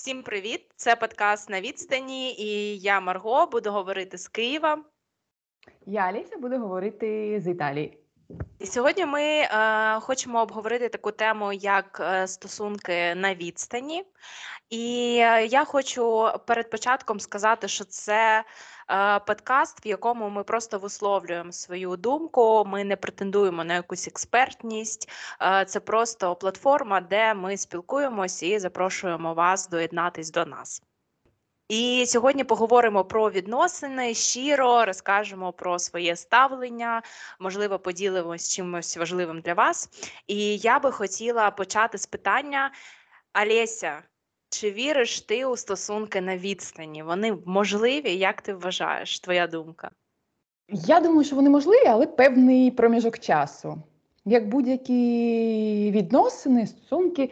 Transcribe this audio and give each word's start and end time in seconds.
Всім 0.00 0.22
привіт! 0.22 0.60
Це 0.76 0.96
подкаст 0.96 1.50
на 1.50 1.60
відстані, 1.60 2.34
і 2.38 2.78
я 2.78 3.00
Марго 3.00 3.46
буду 3.46 3.70
говорити 3.70 4.18
з 4.18 4.28
Києва. 4.28 4.84
Я 5.86 6.00
Аліся 6.00 6.36
буду 6.36 6.58
говорити 6.58 7.40
з 7.40 7.48
Італії. 7.50 7.98
І 8.58 8.66
сьогодні 8.66 9.06
ми 9.06 9.22
е, 9.22 9.48
хочемо 10.00 10.42
обговорити 10.42 10.88
таку 10.88 11.10
тему, 11.10 11.52
як 11.52 12.00
е, 12.00 12.26
стосунки 12.26 13.14
на 13.14 13.34
відстані. 13.34 14.04
І 14.70 15.16
е, 15.22 15.46
я 15.46 15.64
хочу 15.64 16.28
перед 16.46 16.70
початком 16.70 17.20
сказати, 17.20 17.68
що 17.68 17.84
це 17.84 18.44
подкаст, 19.26 19.84
в 19.84 19.88
якому 19.88 20.28
ми 20.28 20.44
просто 20.44 20.78
висловлюємо 20.78 21.52
свою 21.52 21.96
думку. 21.96 22.64
Ми 22.66 22.84
не 22.84 22.96
претендуємо 22.96 23.64
на 23.64 23.74
якусь 23.74 24.08
експертність. 24.08 25.08
Е, 25.42 25.64
це 25.64 25.80
просто 25.80 26.36
платформа, 26.36 27.00
де 27.00 27.34
ми 27.34 27.56
спілкуємось 27.56 28.42
і 28.42 28.58
запрошуємо 28.58 29.34
вас 29.34 29.68
доєднатись 29.68 30.30
до 30.30 30.44
нас. 30.44 30.82
І 31.68 32.04
сьогодні 32.06 32.44
поговоримо 32.44 33.04
про 33.04 33.30
відносини 33.30 34.14
щиро, 34.14 34.84
розкажемо 34.84 35.52
про 35.52 35.78
своє 35.78 36.16
ставлення, 36.16 37.02
можливо, 37.38 37.78
поділимось 37.78 38.54
чимось 38.54 38.96
важливим 38.96 39.40
для 39.40 39.54
вас. 39.54 39.88
І 40.26 40.56
я 40.56 40.78
би 40.78 40.92
хотіла 40.92 41.50
почати 41.50 41.98
з 41.98 42.06
питання 42.06 42.70
Олеся, 43.42 44.02
чи 44.50 44.70
віриш 44.70 45.20
ти 45.20 45.44
у 45.44 45.56
стосунки 45.56 46.20
на 46.20 46.36
відстані? 46.36 47.02
Вони 47.02 47.36
можливі? 47.46 48.16
Як 48.16 48.42
ти 48.42 48.54
вважаєш? 48.54 49.20
Твоя 49.20 49.46
думка? 49.46 49.90
Я 50.68 51.00
думаю, 51.00 51.24
що 51.24 51.36
вони 51.36 51.50
можливі, 51.50 51.86
але 51.86 52.06
певний 52.06 52.70
проміжок 52.70 53.18
часу. 53.18 53.82
Як 54.24 54.48
будь-які 54.48 55.92
відносини, 55.94 56.66
стосунки, 56.66 57.30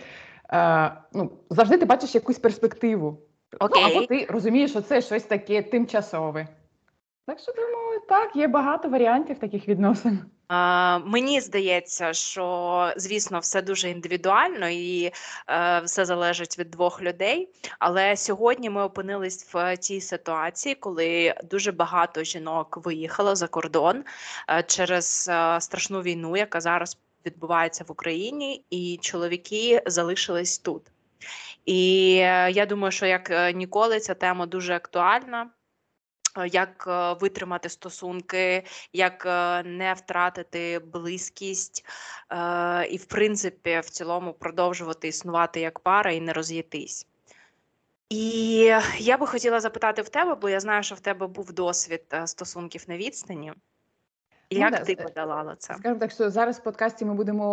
е, 0.53 0.93
ну, 1.13 1.31
завжди 1.51 1.79
ти 1.79 1.85
бачиш 1.85 2.15
якусь 2.15 2.39
перспективу. 2.39 3.19
Окей. 3.61 3.83
Ну, 3.83 3.91
або 3.91 4.07
ти 4.07 4.27
розумієш, 4.31 4.71
що 4.71 4.81
це 4.81 5.03
щось 5.03 5.23
таке 5.23 5.63
тимчасове. 5.63 6.49
Так 7.29 7.39
що 7.39 7.53
думаю, 7.53 8.01
так, 8.09 8.37
є 8.37 8.49
багато 8.49 8.89
варіантів 8.89 9.39
таких 9.39 9.69
відносин. 9.69 10.21
А, 10.49 10.99
Мені 10.99 11.41
здається, 11.41 12.13
що 12.13 12.93
звісно 12.97 13.39
все 13.39 13.63
дуже 13.63 13.91
індивідуально 13.91 14.69
і 14.69 15.13
е, 15.49 15.81
все 15.85 16.05
залежить 16.05 16.59
від 16.59 16.71
двох 16.71 17.03
людей. 17.03 17.49
Але 17.79 18.17
сьогодні 18.17 18.71
ми 18.71 18.83
опинились 18.83 19.55
в 19.55 19.77
тій 19.77 20.01
ситуації, 20.01 20.75
коли 20.75 21.35
дуже 21.51 21.73
багато 21.73 22.25
жінок 22.25 22.79
виїхало 22.85 23.37
за 23.37 23.49
кордон 23.49 24.05
е, 24.51 24.63
через 24.63 25.29
е, 25.33 25.61
страшну 25.61 26.03
війну, 26.03 26.37
яка 26.37 26.61
зараз 26.61 26.99
відбувається 27.27 27.85
в 27.89 27.93
Україні, 27.93 28.65
і 28.71 28.99
чоловіки 29.03 29.83
залишились 29.87 30.59
тут. 30.59 30.83
І 31.67 32.15
е, 32.21 32.51
я 32.51 32.67
думаю, 32.67 32.93
що 32.93 33.07
як 33.07 33.31
е, 33.31 33.53
ніколи 33.53 34.01
ця 34.01 34.15
тема 34.15 34.47
дуже 34.47 34.75
актуальна. 34.75 35.51
Е, 36.37 36.49
як 36.49 36.89
витримати 37.21 37.69
стосунки, 37.69 38.65
як 38.93 39.25
не 39.65 39.95
втратити 39.97 40.79
близькість, 40.79 41.85
і, 42.91 42.97
в 42.97 43.05
принципі, 43.05 43.81
в 43.85 43.91
цілому 43.91 44.33
продовжувати 44.33 45.09
існувати 45.09 45.61
як 45.61 45.79
пара 45.79 46.11
і 46.13 46.21
не 46.21 46.33
роз'їтись. 46.33 47.07
І 48.09 48.59
я 48.99 49.19
би 49.19 49.27
хотіла 49.27 49.61
запитати 49.61 50.03
в 50.03 50.09
тебе, 50.09 50.35
бо 50.35 50.49
я 50.49 50.61
знаю, 50.61 50.83
що 50.83 50.95
в 50.95 51.01
тебе 51.01 51.27
був 51.27 51.53
досвід 51.53 52.03
стосунків 52.25 52.85
на 52.89 52.97
відстані. 52.97 53.53
Ну 54.53 54.59
Як 54.59 54.73
да, 54.73 54.79
ти 54.79 54.93
е, 54.93 54.97
подолала 54.97 55.57
це? 55.59 55.75
Скажімо 55.75 56.01
так, 56.01 56.11
що 56.11 56.31
зараз 56.31 56.59
в 56.59 56.63
подкасті 56.63 57.05
ми 57.05 57.15
будемо 57.15 57.45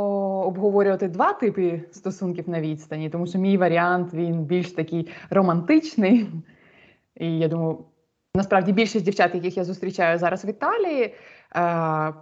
обговорювати 0.46 1.08
два 1.08 1.34
типи 1.34 1.84
стосунків 1.92 2.50
на 2.50 2.62
відстані, 2.62 3.10
тому 3.10 3.28
що 3.28 3.40
мій 3.40 3.58
варіант 3.58 4.14
він 4.14 4.44
більш 4.44 4.72
такий 4.72 5.12
романтичний. 5.30 6.30
І 7.16 7.38
я 7.38 7.48
думаю, 7.48 7.86
насправді 8.36 8.72
більшість 8.72 9.06
дівчат, 9.06 9.36
яких 9.36 9.58
я 9.58 9.64
зустрічаю 9.64 10.18
зараз 10.18 10.46
в 10.46 10.50
Італії, 10.50 11.14
е, 11.56 12.14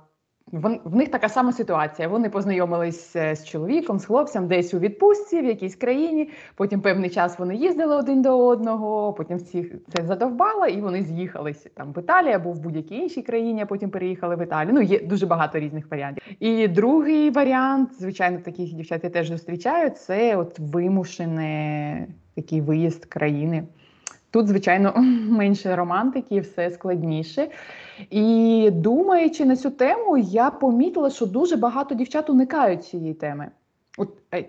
в 0.51 0.95
них 0.95 1.11
така 1.11 1.29
сама 1.29 1.51
ситуація. 1.51 2.07
Вони 2.07 2.29
познайомились 2.29 3.15
е, 3.15 3.35
з 3.35 3.45
чоловіком, 3.45 3.99
з 3.99 4.05
хлопцем, 4.05 4.47
десь 4.47 4.73
у 4.73 4.79
відпустці, 4.79 5.41
в 5.41 5.45
якійсь 5.45 5.75
країні. 5.75 6.29
Потім 6.55 6.81
певний 6.81 7.09
час 7.09 7.39
вони 7.39 7.55
їздили 7.55 7.95
один 7.95 8.21
до 8.21 8.47
одного. 8.47 9.13
Потім 9.13 9.37
всіх 9.37 9.73
це 9.95 10.05
задовбало, 10.05 10.65
і 10.65 10.81
вони 10.81 11.03
з'їхалися 11.03 11.69
там 11.75 11.93
в 11.93 11.99
Італії 11.99 12.33
або 12.33 12.51
в 12.51 12.59
будь-якій 12.59 12.95
іншій 12.95 13.21
країні. 13.21 13.61
а 13.61 13.65
Потім 13.65 13.89
переїхали 13.89 14.35
в 14.35 14.43
Італію. 14.43 14.73
Ну 14.73 14.81
є 14.81 14.99
дуже 14.99 15.25
багато 15.25 15.59
різних 15.59 15.91
варіантів. 15.91 16.23
І 16.39 16.67
другий 16.67 17.29
варіант, 17.29 17.89
звичайно, 17.99 18.39
таких 18.39 18.73
дівчат 18.73 19.03
я 19.03 19.09
теж 19.09 19.27
зустрічаю. 19.27 19.89
Це 19.89 20.37
от 20.37 20.59
вимушений 20.59 22.05
такий 22.35 22.61
виїзд 22.61 23.05
країни. 23.05 23.63
Тут, 24.33 24.47
звичайно, 24.47 24.93
менше 25.29 25.75
романтики, 25.75 26.39
все 26.39 26.71
складніше. 26.71 27.49
І 28.09 28.69
думаючи 28.73 29.45
на 29.45 29.55
цю 29.55 29.69
тему, 29.69 30.17
я 30.17 30.51
помітила, 30.51 31.09
що 31.09 31.25
дуже 31.25 31.55
багато 31.55 31.95
дівчат 31.95 32.29
уникають 32.29 32.85
цієї 32.85 33.13
теми. 33.13 33.51
От 33.97 34.09
е, 34.33 34.45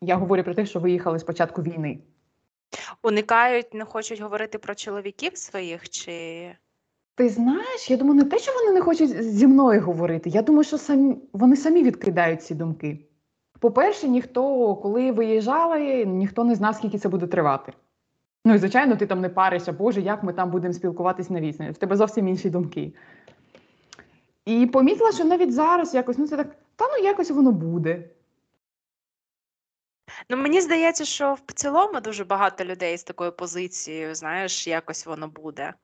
я 0.00 0.16
говорю 0.16 0.42
про 0.42 0.54
те, 0.54 0.66
що 0.66 0.80
виїхали 0.80 1.18
з 1.18 1.24
початку 1.24 1.62
війни. 1.62 1.98
Уникають, 3.02 3.74
не 3.74 3.84
хочуть 3.84 4.20
говорити 4.20 4.58
про 4.58 4.74
чоловіків 4.74 5.38
своїх 5.38 5.90
чи. 5.90 6.48
Ти 7.14 7.28
знаєш, 7.28 7.90
я 7.90 7.96
думаю, 7.96 8.14
не 8.14 8.24
те, 8.24 8.38
що 8.38 8.52
вони 8.52 8.72
не 8.72 8.80
хочуть 8.80 9.22
зі 9.22 9.46
мною 9.46 9.80
говорити. 9.80 10.30
Я 10.30 10.42
думаю, 10.42 10.64
що 10.64 10.78
самі 10.78 11.16
вони 11.32 11.56
самі 11.56 11.82
відкидають 11.82 12.42
ці 12.42 12.54
думки. 12.54 12.98
По-перше, 13.60 14.08
ніхто, 14.08 14.74
коли 14.76 15.12
виїжджали, 15.12 16.04
ніхто 16.04 16.44
не 16.44 16.54
знав, 16.54 16.74
скільки 16.74 16.98
це 16.98 17.08
буде 17.08 17.26
тривати. 17.26 17.72
Ну 18.44 18.54
і 18.54 18.58
звичайно, 18.58 18.96
ти 18.96 19.06
там 19.06 19.20
не 19.20 19.28
паришся, 19.28 19.72
Боже, 19.72 20.00
як 20.00 20.22
ми 20.22 20.32
там 20.32 20.50
будемо 20.50 20.74
спілкуватись 20.74 21.30
на 21.30 21.40
відстані. 21.40 21.70
В 21.70 21.78
тебе 21.78 21.96
зовсім 21.96 22.28
інші 22.28 22.50
думки. 22.50 22.92
І 24.44 24.66
помітила, 24.66 25.12
що 25.12 25.24
навіть 25.24 25.54
зараз 25.54 25.94
якось, 25.94 26.18
ну 26.18 26.28
це 26.28 26.36
так, 26.36 26.56
та 26.76 26.84
ну 26.88 27.04
якось 27.04 27.30
воно 27.30 27.52
буде. 27.52 28.08
Ну, 30.28 30.36
мені 30.36 30.60
здається, 30.60 31.04
що 31.04 31.36
в 31.46 31.52
цілому 31.52 32.00
дуже 32.00 32.24
багато 32.24 32.64
людей 32.64 32.98
з 32.98 33.04
такою 33.04 33.32
позицією, 33.32 34.14
знаєш, 34.14 34.66
якось 34.66 35.06
воно 35.06 35.28
буде. 35.28 35.74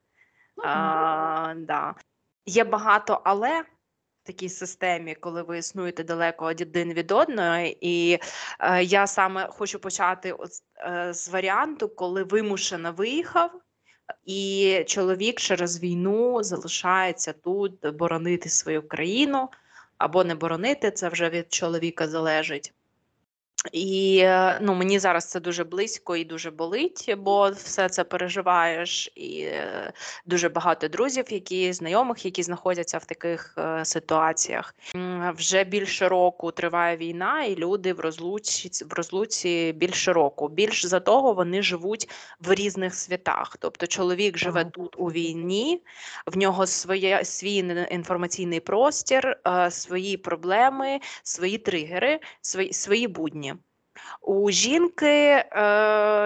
Ну, 0.56 0.64
а, 0.66 1.54
да. 1.56 1.94
Є 2.46 2.64
багато 2.64 3.20
але 3.24 3.64
такій 4.28 4.48
системі, 4.48 5.14
коли 5.14 5.42
ви 5.42 5.58
існуєте 5.58 6.04
далеко 6.04 6.44
один 6.44 6.92
від 6.92 7.12
одного. 7.12 7.58
І 7.80 8.18
е, 8.60 8.84
я 8.84 9.06
саме 9.06 9.48
хочу 9.50 9.78
почати 9.78 10.32
от, 10.32 10.50
е, 10.78 11.14
з 11.14 11.28
варіанту, 11.28 11.88
коли 11.88 12.22
вимушено 12.22 12.92
виїхав. 12.92 13.50
І 14.24 14.84
чоловік 14.86 15.40
через 15.40 15.82
війну 15.82 16.42
залишається 16.42 17.32
тут 17.32 17.96
боронити 17.96 18.48
свою 18.48 18.88
країну 18.88 19.48
або 19.98 20.24
не 20.24 20.34
боронити, 20.34 20.90
це 20.90 21.08
вже 21.08 21.28
від 21.28 21.52
чоловіка 21.52 22.08
залежить. 22.08 22.72
І 23.72 24.18
е, 24.22 24.58
ну, 24.62 24.74
мені 24.74 24.98
зараз 24.98 25.24
це 25.24 25.40
дуже 25.40 25.64
близько 25.64 26.16
і 26.16 26.24
дуже 26.24 26.50
болить, 26.50 27.14
бо 27.18 27.50
все 27.50 27.88
це 27.88 28.04
переживаєш, 28.04 29.12
і 29.14 29.40
е, 29.40 29.92
дуже 30.26 30.48
багато 30.48 30.88
друзів, 30.88 31.24
які 31.28 31.72
знайомих, 31.72 32.24
які 32.24 32.42
знаходяться 32.42 32.98
в 32.98 33.04
таких 33.04 33.54
е, 33.58 33.84
ситуаціях. 33.84 34.74
Вже 35.36 35.64
більше 35.64 36.08
року 36.08 36.50
триває 36.50 36.96
війна, 36.96 37.44
і 37.44 37.56
люди 37.56 37.92
в 37.92 38.00
розлуці 38.00 38.84
в 38.84 38.92
розлуці 38.92 39.72
більше 39.76 40.12
року. 40.12 40.48
Більш 40.48 40.86
за 40.86 41.00
того, 41.00 41.32
вони 41.32 41.62
живуть 41.62 42.08
в 42.40 42.54
різних 42.54 42.94
світах. 42.94 43.56
Тобто, 43.60 43.86
чоловік 43.86 44.38
живе 44.38 44.60
ага. 44.60 44.70
тут 44.70 44.94
у 44.98 45.06
війні, 45.06 45.82
в 46.26 46.36
нього 46.36 46.66
своє 46.66 47.24
свій 47.24 47.56
інформаційний 47.90 48.60
простір, 48.60 49.36
свої 49.70 50.16
проблеми, 50.16 51.00
свої 51.22 51.58
тригери, 51.58 52.20
свої, 52.40 52.72
свої 52.72 53.08
будні. 53.08 53.47
У 54.22 54.50
жінки, 54.50 55.06
е, 55.06 55.44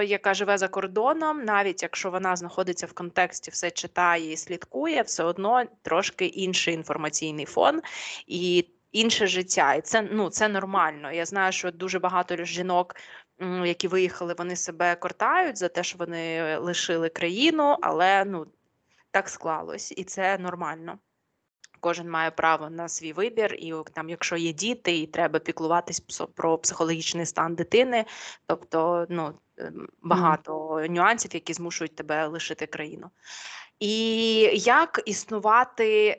яка 0.05 0.35
живе 0.35 0.59
за 0.59 0.69
кордоном, 0.69 1.45
навіть 1.45 1.83
якщо 1.83 2.11
вона 2.11 2.37
знаходиться 2.37 2.87
в 2.87 2.93
контексті, 2.93 3.51
все 3.51 3.71
читає 3.71 4.33
і 4.33 4.37
слідкує, 4.37 5.03
все 5.03 5.25
одно 5.25 5.65
трошки 5.83 6.27
інший 6.27 6.75
інформаційний 6.75 7.47
фон 7.47 7.81
і 8.27 8.69
інше 8.93 9.27
життя. 9.27 9.75
І 9.75 9.81
це 9.81 10.03
ну 10.03 10.31
це 10.31 10.49
нормально. 10.49 11.13
Я 11.13 11.25
знаю, 11.27 11.53
що 11.53 11.71
дуже 11.71 11.99
багато 11.99 12.45
жінок, 12.45 12.97
які 13.65 13.89
виїхали, 13.89 14.35
вони 14.39 14.57
себе 14.57 14.95
кортають 14.95 15.59
за 15.59 15.69
те, 15.69 15.83
що 15.83 15.99
вони 15.99 16.57
лишили 16.57 17.09
країну, 17.09 17.77
але 17.83 18.25
ну 18.25 18.47
так 19.11 19.29
склалось, 19.29 19.95
і 19.97 20.05
це 20.05 20.39
нормально 20.39 20.99
кожен 21.83 22.11
має 22.11 22.31
право 22.31 22.71
на 22.71 22.89
свій 22.89 23.13
вибір, 23.13 23.55
і 23.55 23.75
там, 23.93 24.09
якщо 24.09 24.37
є 24.37 24.53
діти, 24.53 24.99
і 24.99 25.07
треба 25.07 25.39
піклуватись 25.39 26.01
про 26.35 26.59
психологічний 26.59 27.27
стан 27.27 27.55
дитини, 27.55 28.05
тобто 28.47 29.07
ну 29.09 29.33
ем, 29.57 29.89
багато 30.03 30.53
mm. 30.55 30.91
нюансів, 30.91 31.31
які 31.35 31.53
змушують 31.53 31.97
тебе 31.97 32.27
лишити 32.27 32.67
країну. 32.67 33.11
І 33.81 33.95
як 34.55 35.03
існувати 35.07 36.19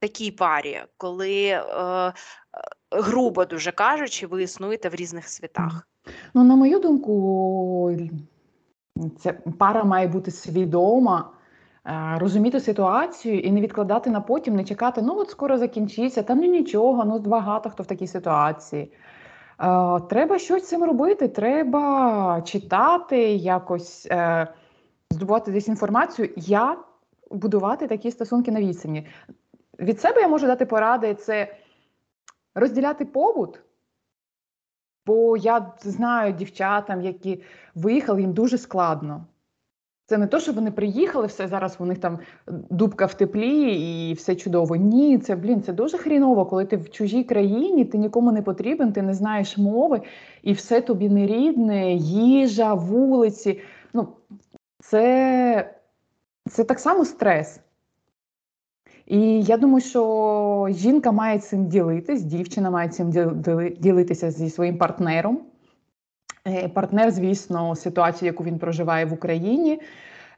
такій 0.00 0.30
парі, 0.30 0.82
коли 0.96 1.44
е, 1.44 1.58
е, 1.58 2.12
грубо 2.90 3.44
дуже 3.44 3.72
кажучи, 3.72 4.26
ви 4.26 4.42
існуєте 4.42 4.88
в 4.88 4.94
різних 4.94 5.28
світах? 5.28 5.88
Ну, 6.34 6.44
на 6.44 6.56
мою 6.56 6.78
думку, 6.78 7.96
Це 9.18 9.32
пара 9.58 9.84
має 9.84 10.08
бути 10.08 10.30
свідома, 10.30 11.32
розуміти 12.16 12.60
ситуацію 12.60 13.40
і 13.40 13.52
не 13.52 13.60
відкладати 13.60 14.10
на 14.10 14.20
потім, 14.20 14.56
не 14.56 14.64
чекати, 14.64 15.02
ну 15.02 15.18
от 15.18 15.30
скоро 15.30 15.58
закінчиться, 15.58 16.22
та 16.22 16.34
ну 16.34 16.44
нічого, 16.44 17.04
ну 17.04 17.18
багато 17.18 17.70
хто 17.70 17.82
в 17.82 17.86
такій 17.86 18.06
ситуації. 18.06 18.92
Е, 19.60 20.00
Треба 20.00 20.38
щось 20.38 20.62
з 20.62 20.68
цим 20.68 20.84
робити, 20.84 21.28
треба 21.28 22.42
читати, 22.44 23.34
якось 23.34 24.06
е, 24.10 24.48
здобувати 25.10 25.52
десь 25.52 25.68
інформацію, 25.68 26.28
як 26.36 26.84
будувати 27.30 27.86
такі 27.86 28.10
стосунки 28.10 28.50
на 28.50 28.60
відстані. 28.60 29.06
Від 29.78 30.00
себе 30.00 30.20
я 30.20 30.28
можу 30.28 30.46
дати 30.46 30.66
поради 30.66 31.14
це 31.14 31.56
розділяти 32.54 33.04
побут. 33.04 33.60
Бо 35.06 35.36
я 35.36 35.72
знаю 35.80 36.32
дівчатам, 36.32 37.00
які 37.02 37.42
виїхали, 37.74 38.20
їм 38.20 38.32
дуже 38.32 38.58
складно. 38.58 39.26
Це 40.10 40.18
не 40.18 40.26
то, 40.26 40.40
що 40.40 40.52
вони 40.52 40.70
приїхали, 40.70 41.26
все 41.26 41.48
зараз 41.48 41.76
у 41.78 41.84
них 41.84 41.98
там 41.98 42.18
дубка 42.48 43.06
в 43.06 43.14
теплі 43.14 43.74
і 43.74 44.14
все 44.14 44.36
чудово. 44.36 44.76
Ні, 44.76 45.18
це 45.18 45.36
блін, 45.36 45.62
це 45.62 45.72
дуже 45.72 45.98
хріново, 45.98 46.46
коли 46.46 46.64
ти 46.64 46.76
в 46.76 46.90
чужій 46.90 47.24
країні, 47.24 47.84
ти 47.84 47.98
нікому 47.98 48.32
не 48.32 48.42
потрібен, 48.42 48.92
ти 48.92 49.02
не 49.02 49.14
знаєш 49.14 49.58
мови, 49.58 50.00
і 50.42 50.52
все 50.52 50.80
тобі 50.80 51.08
не 51.08 51.26
рідне, 51.26 51.92
їжа, 51.94 52.74
вулиці. 52.74 53.60
Ну, 53.94 54.08
це, 54.78 55.74
це 56.50 56.64
так 56.64 56.78
само 56.78 57.04
стрес. 57.04 57.60
І 59.06 59.42
я 59.42 59.56
думаю, 59.56 59.80
що 59.80 60.68
жінка 60.70 61.12
має 61.12 61.38
цим 61.38 61.66
ділитись, 61.66 62.22
дівчина 62.22 62.70
має 62.70 62.88
цим 62.88 63.10
ділитися 63.78 64.30
зі 64.30 64.50
своїм 64.50 64.78
партнером. 64.78 65.49
Е, 66.50 66.68
Партнер, 66.68 67.10
звісно, 67.10 67.76
ситуацію, 67.76 68.26
яку 68.26 68.44
він 68.44 68.58
проживає 68.58 69.04
в 69.04 69.12
Україні. 69.12 69.80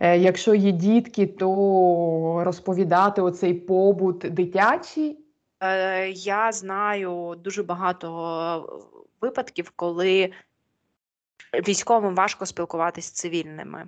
Е, 0.00 0.18
Якщо 0.18 0.54
є 0.54 0.72
дітки, 0.72 1.26
то 1.26 2.42
розповідати 2.44 3.22
оцей 3.22 3.54
побут 3.54 4.18
дитячий. 4.18 5.18
Е, 5.60 6.08
Я 6.10 6.52
знаю 6.52 7.34
дуже 7.44 7.62
багато 7.62 8.82
випадків, 9.20 9.72
коли 9.76 10.32
військовим 11.68 12.14
важко 12.14 12.46
спілкуватися 12.46 13.08
з 13.08 13.12
цивільними. 13.12 13.86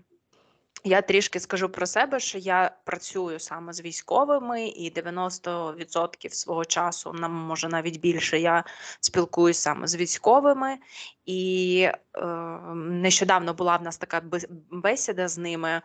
Я 0.87 1.03
трішки 1.03 1.41
скажу 1.41 1.69
про 1.69 1.87
себе, 1.87 2.21
що 2.21 2.39
я 2.39 2.77
працюю 2.85 3.41
саме 3.41 3.73
з 3.73 3.81
військовими, 3.81 4.67
і 4.67 4.93
90% 4.93 6.31
свого 6.31 6.65
часу, 6.65 7.13
нам 7.13 7.33
може 7.33 7.69
навіть 7.69 8.01
більше, 8.01 8.41
я 8.41 8.65
спілкуюся 9.01 9.61
саме 9.61 9.87
з 9.87 9.97
військовими. 9.97 10.79
І 11.27 11.89
е, 12.15 12.27
нещодавно 12.75 13.55
була 13.55 13.77
в 13.77 13.83
нас 13.83 13.97
така 13.97 14.21
бес- 14.21 14.49
бесіда 14.71 15.29
з 15.29 15.39
ними. 15.39 15.83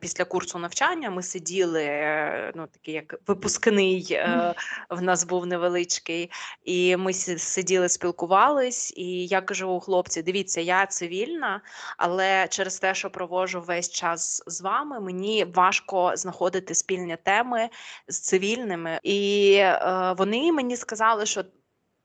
Після 0.00 0.24
курсу 0.24 0.58
навчання 0.58 1.10
ми 1.10 1.22
сиділи, 1.22 1.84
е, 1.84 2.52
ну 2.54 2.66
такий 2.66 2.94
як 2.94 3.14
випускний 3.26 4.06
е, 4.10 4.54
в 4.90 5.02
нас 5.02 5.24
був 5.24 5.46
невеличкий, 5.46 6.30
і 6.64 6.96
ми 6.96 7.12
сиділи, 7.12 7.88
спілкувались. 7.88 8.92
І 8.96 9.26
я 9.26 9.40
кажу, 9.40 9.80
хлопці, 9.80 10.22
дивіться, 10.22 10.60
я 10.60 10.86
цивільна, 10.86 11.60
але 11.96 12.48
через 12.48 12.78
те, 12.78 12.94
що 12.94 13.10
проводжу 13.10 13.60
весь 13.66 13.90
час 13.90 14.42
з 14.46 14.60
вами, 14.60 15.00
мені 15.00 15.44
важко 15.44 16.12
знаходити 16.16 16.74
спільні 16.74 17.16
теми 17.16 17.68
з 18.08 18.20
цивільними. 18.20 19.00
І 19.02 19.54
е, 19.58 20.14
вони 20.18 20.52
мені 20.52 20.76
сказали, 20.76 21.26
що 21.26 21.44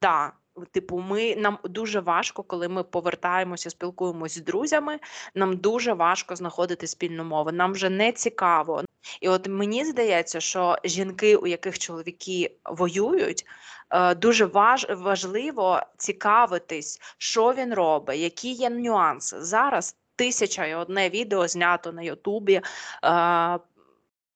да. 0.01 0.33
Типу, 0.71 0.99
ми 0.99 1.35
нам 1.35 1.57
дуже 1.63 1.99
важко, 1.99 2.43
коли 2.43 2.67
ми 2.67 2.83
повертаємося, 2.83 3.69
спілкуємося 3.69 4.39
з 4.39 4.43
друзями. 4.43 4.99
Нам 5.35 5.57
дуже 5.57 5.93
важко 5.93 6.35
знаходити 6.35 6.87
спільну 6.87 7.23
мову. 7.23 7.51
Нам 7.51 7.71
вже 7.71 7.89
не 7.89 8.11
цікаво. 8.11 8.83
І 9.21 9.29
от 9.29 9.47
мені 9.47 9.85
здається, 9.85 10.39
що 10.39 10.77
жінки, 10.83 11.35
у 11.35 11.47
яких 11.47 11.79
чоловіки 11.79 12.57
воюють, 12.65 13.45
е, 13.89 14.15
дуже 14.15 14.45
важ, 14.45 14.87
важливо 14.89 15.81
цікавитись, 15.97 17.01
що 17.17 17.53
він 17.53 17.73
робить, 17.73 18.19
які 18.19 18.51
є 18.51 18.69
нюанси. 18.69 19.41
Зараз 19.41 19.95
тисяча 20.15 20.65
і 20.65 20.75
одне 20.75 21.09
відео 21.09 21.47
знято 21.47 21.91
на 21.91 22.01
Ютубі 22.01 22.53
е, 22.53 22.61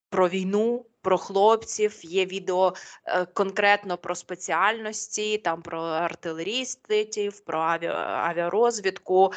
про 0.09 0.29
війну. 0.29 0.85
Про 1.01 1.18
хлопців 1.18 2.00
є 2.06 2.25
відео 2.25 2.74
е, 3.06 3.25
конкретно 3.25 3.98
про 3.98 4.15
спеціальності, 4.15 5.38
там 5.38 5.62
про 5.62 5.81
артилерістів, 5.81 7.39
про 7.39 7.59
авіа, 7.59 7.94
авіарозвідку. 8.30 9.33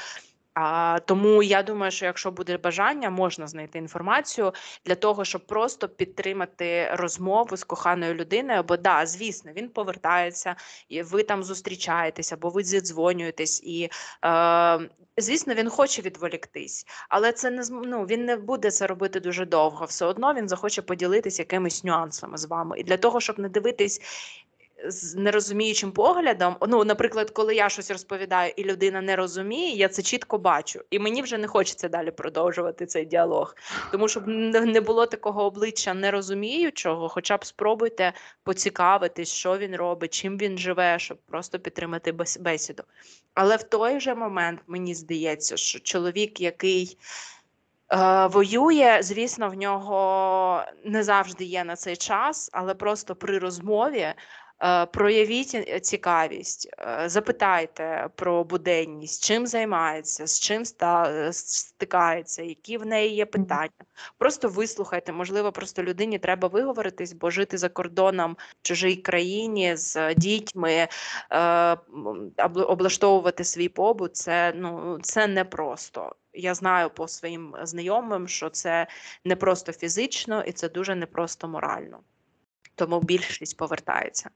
А, 0.55 0.99
тому 1.06 1.43
я 1.43 1.62
думаю, 1.62 1.93
що 1.93 2.06
якщо 2.06 2.31
буде 2.31 2.59
бажання, 2.59 3.11
можна 3.11 3.47
знайти 3.47 3.79
інформацію 3.79 4.53
для 4.87 4.95
того, 4.95 5.25
щоб 5.25 5.47
просто 5.47 5.89
підтримати 5.89 6.91
розмову 6.93 7.56
з 7.56 7.65
коханою 7.65 8.15
людиною. 8.15 8.62
Бо 8.62 8.77
да, 8.77 9.06
звісно, 9.06 9.53
він 9.56 9.69
повертається, 9.69 10.56
і 10.89 11.03
ви 11.03 11.23
там 11.23 11.45
зустрічаєтесь, 11.45 12.33
або 12.33 12.49
ви 12.49 12.65
зідзвонюєтесь, 12.65 13.62
і 13.65 13.91
е, 14.25 14.81
звісно, 15.17 15.55
він 15.55 15.69
хоче 15.69 16.03
відволіктись, 16.03 16.87
але 17.09 17.33
це 17.33 17.51
не 17.51 17.62
ну, 17.71 18.05
він 18.05 18.25
не 18.25 18.37
буде 18.37 18.71
це 18.71 18.87
робити 18.87 19.21
дуже 19.21 19.47
довго. 19.47 19.85
Все 19.85 20.06
одно 20.06 20.35
він 20.35 20.49
захоче 20.49 20.83
поділитись 20.83 21.39
якимись 21.39 21.85
нюансами 21.85 22.39
з 22.39 22.45
вами. 22.45 22.81
І 22.81 22.85
для 22.85 22.97
того, 22.97 23.21
щоб 23.21 23.39
не 23.39 23.49
дивитись 23.49 24.01
з 24.87 25.15
нерозуміючим 25.15 25.93
поглядом. 25.93 26.56
Ну, 26.69 26.85
наприклад, 26.85 27.31
коли 27.31 27.55
я 27.55 27.69
щось 27.69 27.91
розповідаю, 27.91 28.53
і 28.56 28.65
людина 28.65 29.00
не 29.00 29.17
розуміє, 29.17 29.76
я 29.76 29.88
це 29.88 30.03
чітко 30.03 30.38
бачу, 30.38 30.81
і 30.91 30.99
мені 30.99 31.23
вже 31.23 31.38
не 31.38 31.47
хочеться 31.47 31.88
далі 31.88 32.11
продовжувати 32.11 32.87
цей 32.87 33.05
діалог. 33.05 33.56
Тому 33.93 34.09
щоб 34.09 34.29
не 34.29 34.81
було 34.81 35.06
такого 35.06 35.44
обличчя 35.44 35.94
нерозуміючого, 35.94 37.09
хоча 37.09 37.37
б 37.37 37.44
спробуйте 37.44 38.12
поцікавитись, 38.43 39.32
що 39.32 39.59
він 39.59 39.76
робить, 39.76 40.15
чим 40.15 40.38
він 40.38 40.59
живе, 40.59 40.99
щоб 40.99 41.19
просто 41.19 41.59
підтримати 41.59 42.12
бесіду. 42.41 42.82
Але 43.35 43.56
в 43.56 43.62
той 43.62 44.00
же 44.00 44.15
момент 44.15 44.61
мені 44.67 44.94
здається, 44.94 45.56
що 45.56 45.81
чоловік, 45.81 46.41
який 46.41 46.99
е, 47.93 48.27
воює, 48.27 48.99
звісно, 49.03 49.49
в 49.49 49.55
нього 49.55 50.62
не 50.85 51.03
завжди 51.03 51.44
є 51.44 51.65
на 51.65 51.77
цей 51.77 51.97
час, 51.97 52.50
але 52.53 52.75
просто 52.75 53.15
при 53.15 53.38
розмові. 53.38 54.15
Е, 54.62 54.87
Проявіть 54.87 55.55
е, 55.55 55.81
цікавість, 55.81 56.69
е, 56.79 57.09
запитайте 57.09 58.09
про 58.15 58.45
буденність, 58.45 59.25
чим 59.25 59.47
займається, 59.47 60.27
з 60.27 60.41
чим 60.41 60.65
стикається, 61.33 62.43
які 62.43 62.79
в 62.79 62.87
неї 62.87 63.15
є 63.15 63.27
питання. 63.27 63.70
Просто 64.19 64.49
вислухайте. 64.49 65.13
Можливо, 65.13 65.53
просто 65.53 65.82
людині 65.82 66.19
треба 66.19 66.49
виговоритись, 66.49 67.13
бо 67.13 67.31
жити 67.31 67.58
за 67.58 67.69
кордоном 67.69 68.37
в 68.63 68.67
чужій 68.67 68.96
країні 68.96 69.77
з 69.77 70.15
дітьми, 70.15 70.89
облаштовувати 72.69 73.44
свій 73.44 73.69
побут, 73.69 74.17
це 74.17 74.53
ну 74.56 74.99
це 75.03 75.27
непросто. 75.27 76.13
Я 76.32 76.55
знаю 76.55 76.91
по 76.91 77.08
своїм 77.08 77.55
знайомим, 77.63 78.29
що 78.29 78.51
це 78.51 78.87
не 79.25 79.37
просто 79.37 79.73
фізично 79.73 80.44
і 80.44 80.53
це 80.53 80.69
дуже 80.69 80.94
непросто 80.94 81.49
морально. 81.49 82.01
Тому 82.75 83.01
більшість 83.01 83.57
повертається. 83.57 84.31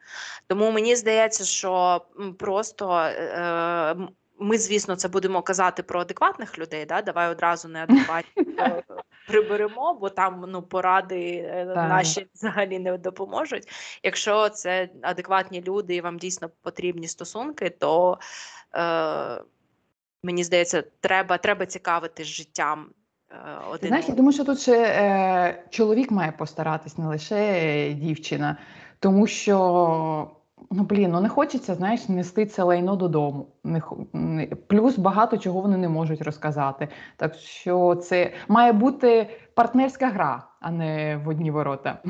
Тому 0.47 0.71
мені 0.71 0.97
здається, 0.97 1.45
що 1.45 2.05
просто 2.39 2.93
е, 2.95 3.97
ми, 4.39 4.59
звісно, 4.59 4.97
це 4.97 5.09
будемо 5.09 5.43
казати 5.43 5.83
про 5.83 6.01
адекватних 6.01 6.59
людей. 6.59 6.87
Да? 6.87 7.03
Давай 7.03 7.31
одразу 7.31 7.69
неадекватні 7.69 8.47
е, 8.59 8.83
приберемо, 9.29 9.95
бо 10.01 10.11
там 10.11 10.45
ну, 10.49 10.63
поради 10.63 11.37
е, 11.37 11.65
наші 11.65 12.27
взагалі 12.35 12.79
не 12.79 12.99
допоможуть. 12.99 13.69
Якщо 14.03 14.49
це 14.49 14.89
адекватні 15.03 15.63
люди 15.63 15.95
і 15.95 16.01
вам 16.01 16.19
дійсно 16.19 16.51
потрібні 16.63 17.09
стосунки, 17.09 17.71
то 17.71 18.19
е, 18.75 19.43
мені 20.23 20.45
здається, 20.45 20.85
треба, 21.01 21.39
треба 21.39 21.67
цікавитись 21.67 22.27
життям. 22.27 22.91
Е, 23.31 23.37
Один 23.71 23.89
знаєш, 23.89 24.09
я 24.09 24.15
думаю, 24.15 24.33
що 24.33 24.45
тут 24.45 24.61
ще 24.61 24.83
е, 24.83 25.65
чоловік 25.71 26.11
має 26.11 26.33
постаратись, 26.33 26.99
не 26.99 27.07
лише 27.07 27.37
е, 27.37 27.93
дівчина, 27.93 28.57
тому 29.01 29.27
що. 29.27 30.31
Ну, 30.71 30.83
блін, 30.83 31.11
ну 31.11 31.21
не 31.21 31.29
хочеться, 31.29 31.75
знаєш, 31.75 32.09
нести 32.09 32.47
це 32.47 32.63
лайно 32.63 32.97
додому. 32.97 33.47
Не, 33.65 33.83
не- 34.13 34.47
плюс 34.47 34.99
багато 34.99 35.39
чого 35.39 35.61
вони 35.61 35.77
не 35.77 35.89
можуть 35.89 36.23
розказати. 36.23 36.89
Так 37.17 37.35
що 37.35 37.95
це 37.95 38.33
має 38.49 38.73
бути 38.73 39.31
партнерська 39.55 40.09
гра, 40.09 40.49
а 40.61 40.71
не 40.71 41.17
в 41.17 41.29
одні 41.29 41.51
ворота. 41.51 42.03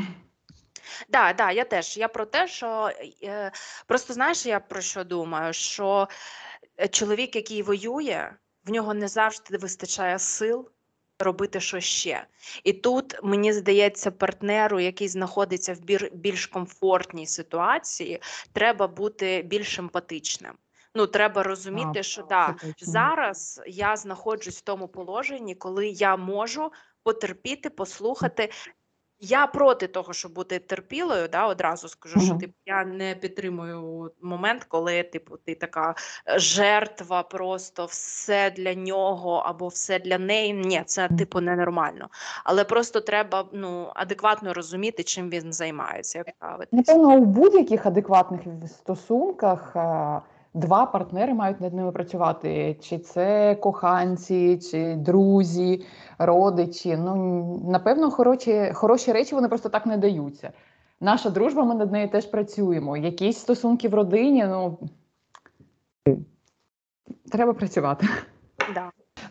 Да, 1.09 1.33
да, 1.33 1.51
я 1.51 1.65
теж. 1.65 1.99
Я 1.99 2.09
про 2.09 2.27
те, 2.27 2.49
що 2.49 2.91
е, 3.23 3.53
просто 3.87 4.13
знаєш, 4.13 4.47
я 4.47 4.61
про 4.61 4.81
що 4.81 5.05
думаю? 5.05 5.53
Що 5.53 6.09
е, 6.81 6.89
чоловік, 6.89 7.37
який 7.37 7.63
воює, 7.63 8.31
в 8.65 8.71
нього 8.71 8.95
не 8.95 9.09
завжди 9.09 9.59
вистачає 9.59 10.19
сил 10.19 10.69
робити 11.19 11.61
що 11.61 11.81
ще. 11.81 12.27
І 12.65 12.73
тут 12.73 13.19
мені 13.23 13.53
здається, 13.53 14.11
партнеру, 14.11 14.81
який 14.81 15.09
знаходиться 15.09 15.75
в 15.75 15.81
більш 16.13 16.47
комфортній 16.47 17.27
ситуації, 17.27 18.23
треба 18.53 18.89
бути 18.89 19.43
більш 19.43 19.79
емпатичним. 19.79 20.53
Ну, 20.95 21.07
треба 21.07 21.43
розуміти, 21.43 21.99
А, 21.99 22.03
що 22.03 22.23
да, 22.23 22.57
зараз 22.81 23.61
я 23.67 23.97
знаходжусь 23.97 24.59
в 24.59 24.61
тому 24.61 24.89
положенні, 24.89 25.55
коли 25.55 25.89
я 25.89 26.17
можу 26.17 26.73
потерпіти, 27.03 27.71
послухати. 27.71 28.51
Я 29.21 29.47
проти 29.47 29.87
того, 29.87 30.13
щоб 30.13 30.35
бути 30.35 30.59
терпілою, 30.59 31.29
да, 31.29 31.47
одразу 31.47 31.89
скажу, 31.89 32.21
що 32.21 32.35
типу, 32.35 32.53
я 32.67 32.85
не 32.85 33.15
підтримую 33.15 34.11
момент, 34.23 34.65
коли 34.65 35.03
типу, 35.03 35.37
ти 35.37 35.55
така 35.55 35.95
е, 36.29 36.39
жертва, 36.39 37.23
просто 37.23 37.85
все 37.85 38.51
для 38.51 38.75
нього 38.75 39.43
або 39.47 39.69
все 39.69 39.99
для 39.99 40.19
неї. 40.19 40.53
Ні, 40.53 40.83
це 40.87 41.09
типу 41.09 41.41
ненормально. 41.41 42.09
Але 42.45 42.65
просто 42.65 43.01
треба 43.01 43.49
ну, 43.53 43.93
адекватно 43.95 44.55
розуміти, 44.55 45.03
чим 45.03 45.31
він 45.31 45.53
займається, 45.53 46.19
як. 46.19 46.69
Напевно, 46.73 47.15
у 47.15 47.25
будь-яких 47.25 47.87
адекватних 47.87 48.41
стосунках 48.67 49.77
а, 49.77 50.21
два 50.55 50.87
партнери 50.87 51.35
мають 51.35 51.61
над 51.61 51.75
ними 51.75 51.93
працювати. 51.93 52.76
Чи 52.81 52.99
це 52.99 53.55
коханці, 53.55 54.59
чи 54.71 54.95
друзі, 54.95 55.85
родичі. 56.19 56.97
Ну, 56.97 57.61
напевно, 57.69 58.11
хороші, 58.11 58.71
хороші 58.75 59.12
речі 59.12 59.35
вони 59.35 59.49
просто 59.49 59.69
так 59.69 59.87
не 59.87 59.97
даються. 59.97 60.52
Наша 61.00 61.31
дружба, 61.31 61.64
ми 61.64 61.75
над 61.75 61.93
нею 61.93 62.09
теж 62.09 62.26
працюємо. 62.26 62.97
Якісь 62.97 63.38
стосунки 63.38 63.88
в 63.88 63.95
родині, 63.95 64.45
ну 64.45 64.78
треба 67.33 67.52
працювати. 67.52 68.07
Да. 68.75 68.90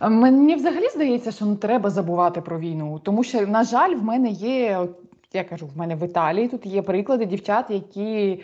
Мені 0.09 0.55
взагалі 0.55 0.89
здається, 0.89 1.31
що 1.31 1.45
не 1.45 1.55
треба 1.55 1.89
забувати 1.89 2.41
про 2.41 2.59
війну, 2.59 2.99
тому 2.99 3.23
що, 3.23 3.47
на 3.47 3.63
жаль, 3.63 3.95
в 3.95 4.03
мене 4.03 4.29
є, 4.29 4.87
я 5.33 5.43
кажу, 5.43 5.67
в 5.67 5.77
мене 5.77 5.95
в 5.95 6.05
Італії 6.05 6.47
тут 6.47 6.65
є 6.65 6.81
приклади 6.81 7.25
дівчат, 7.25 7.65
які 7.69 8.43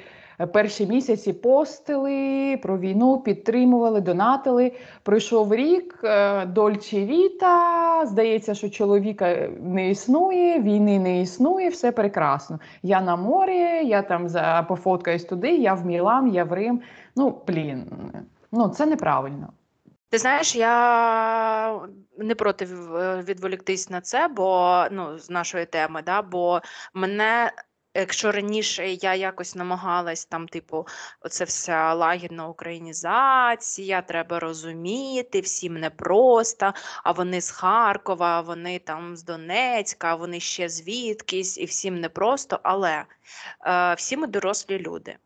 перші 0.53 0.87
місяці 0.87 1.33
постили 1.33 2.59
про 2.63 2.77
війну, 2.77 3.17
підтримували, 3.17 4.01
донатили. 4.01 4.71
Пройшов 5.03 5.53
рік, 5.53 5.99
е, 6.03 6.45
Дольче 6.45 7.05
Віта. 7.05 8.05
Здається, 8.05 8.53
що 8.53 8.69
чоловіка 8.69 9.49
не 9.61 9.89
існує, 9.89 10.59
війни 10.59 10.99
не 10.99 11.21
існує, 11.21 11.69
все 11.69 11.91
прекрасно. 11.91 12.59
Я 12.83 13.01
на 13.01 13.15
морі, 13.15 13.87
я 13.87 14.01
там 14.01 14.29
за 14.29 14.65
пофоткаюсь 14.69 15.25
туди, 15.25 15.55
я 15.55 15.73
в 15.73 15.85
Мілан, 15.85 16.33
я 16.33 16.43
в 16.43 16.53
Рим. 16.53 16.81
Ну, 17.15 17.41
блін, 17.47 17.85
ну 18.51 18.69
це 18.69 18.85
неправильно. 18.85 19.53
Ти 20.13 20.17
знаєш, 20.19 20.55
я 20.55 21.79
не 22.17 22.35
проти 22.35 22.65
відволіктись 23.27 23.89
на 23.89 24.01
це, 24.01 24.27
бо 24.27 24.83
ну, 24.91 25.19
з 25.19 25.29
нашої 25.29 25.65
теми, 25.65 26.01
да, 26.05 26.21
бо 26.21 26.61
мене, 26.93 27.51
якщо 27.95 28.31
раніше 28.31 28.93
я 28.93 29.15
якось 29.15 29.55
намагалась 29.55 30.25
там, 30.25 30.47
типу, 30.47 30.87
оце 31.21 31.43
вся 31.43 31.93
лагідна 31.93 32.47
українізація, 32.47 34.01
треба 34.01 34.39
розуміти, 34.39 35.41
всім 35.41 35.73
непросто, 35.79 36.73
а 37.03 37.11
вони 37.11 37.41
з 37.41 37.51
Харкова, 37.51 38.27
а 38.27 38.41
вони 38.41 38.79
там 38.79 39.15
з 39.17 39.23
Донецька, 39.23 40.07
а 40.07 40.15
вони 40.15 40.39
ще 40.39 40.69
звідкись, 40.69 41.57
і 41.57 41.65
всім 41.65 41.99
непросто, 41.99 42.59
але 42.63 43.05
е, 43.65 43.93
всі 43.93 44.17
ми 44.17 44.27
дорослі 44.27 44.79
люди. 44.79 45.17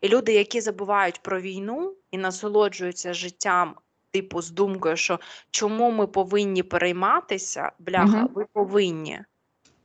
І 0.00 0.08
люди, 0.08 0.32
які 0.32 0.60
забувають 0.60 1.22
про 1.22 1.40
війну 1.40 1.94
і 2.10 2.18
насолоджуються 2.18 3.14
життям 3.14 3.74
типу, 4.14 4.42
з 4.42 4.50
думкою, 4.50 4.96
що 4.96 5.20
чому 5.50 5.90
ми 5.90 6.06
повинні 6.06 6.62
перейматися, 6.62 7.72
бляха, 7.78 8.16
Мгм. 8.16 8.30
ви 8.34 8.46
повинні. 8.52 9.20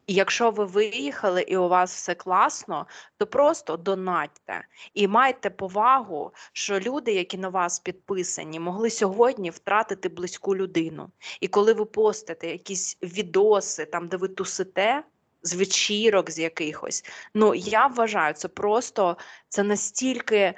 І 0.09 0.13
якщо 0.13 0.51
ви 0.51 0.65
виїхали 0.65 1.41
і 1.41 1.57
у 1.57 1.67
вас 1.67 1.95
все 1.95 2.15
класно, 2.15 2.87
то 3.17 3.27
просто 3.27 3.77
донатьте 3.77 4.65
і 4.93 5.07
майте 5.07 5.49
повагу, 5.49 6.31
що 6.53 6.79
люди, 6.79 7.13
які 7.13 7.37
на 7.37 7.49
вас 7.49 7.79
підписані, 7.79 8.59
могли 8.59 8.89
сьогодні 8.89 9.49
втратити 9.49 10.09
близьку 10.09 10.55
людину. 10.55 11.09
І 11.41 11.47
коли 11.47 11.73
ви 11.73 11.85
постите 11.85 12.51
якісь 12.51 12.97
відоси, 13.03 13.85
там 13.85 14.07
де 14.07 14.17
ви 14.17 14.27
тусите 14.27 15.03
з 15.41 15.53
вечірок 15.53 16.31
з 16.31 16.39
якихось, 16.39 17.05
ну 17.33 17.55
я 17.55 17.87
вважаю, 17.87 18.33
це 18.33 18.47
просто 18.47 19.17
це 19.49 19.63
настільки 19.63 20.53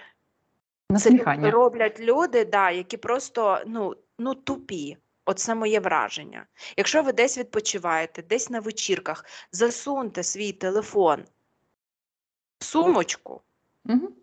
це 1.00 1.10
роблять 1.52 2.00
люди, 2.00 2.46
да, 2.46 2.72
які 2.72 2.98
просто 2.98 3.60
ну, 3.66 3.96
ну 4.20 4.36
тупі. 4.36 4.98
Оце 5.26 5.56
моє 5.56 5.80
враження. 5.80 6.46
Якщо 6.78 7.04
ви 7.04 7.14
десь 7.14 7.38
відпочиваєте, 7.38 8.22
десь 8.22 8.50
на 8.50 8.60
вечірках, 8.60 9.26
засуньте 9.52 10.24
свій 10.24 10.52
телефон 10.52 11.24
в 12.60 12.64
сумочку 12.64 13.42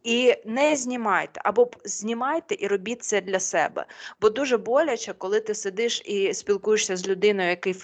і 0.02 0.34
не 0.44 0.76
знімайте, 0.76 1.40
або 1.44 1.70
знімайте 1.84 2.56
і 2.58 2.66
робіть 2.66 3.02
це 3.02 3.20
для 3.20 3.40
себе. 3.40 3.86
Бо 4.20 4.30
дуже 4.30 4.56
боляче, 4.56 5.12
коли 5.12 5.40
ти 5.40 5.54
сидиш 5.54 6.02
і 6.04 6.34
спілкуєшся 6.34 6.96
з 6.96 7.08
людиною, 7.08 7.48
який 7.48 7.74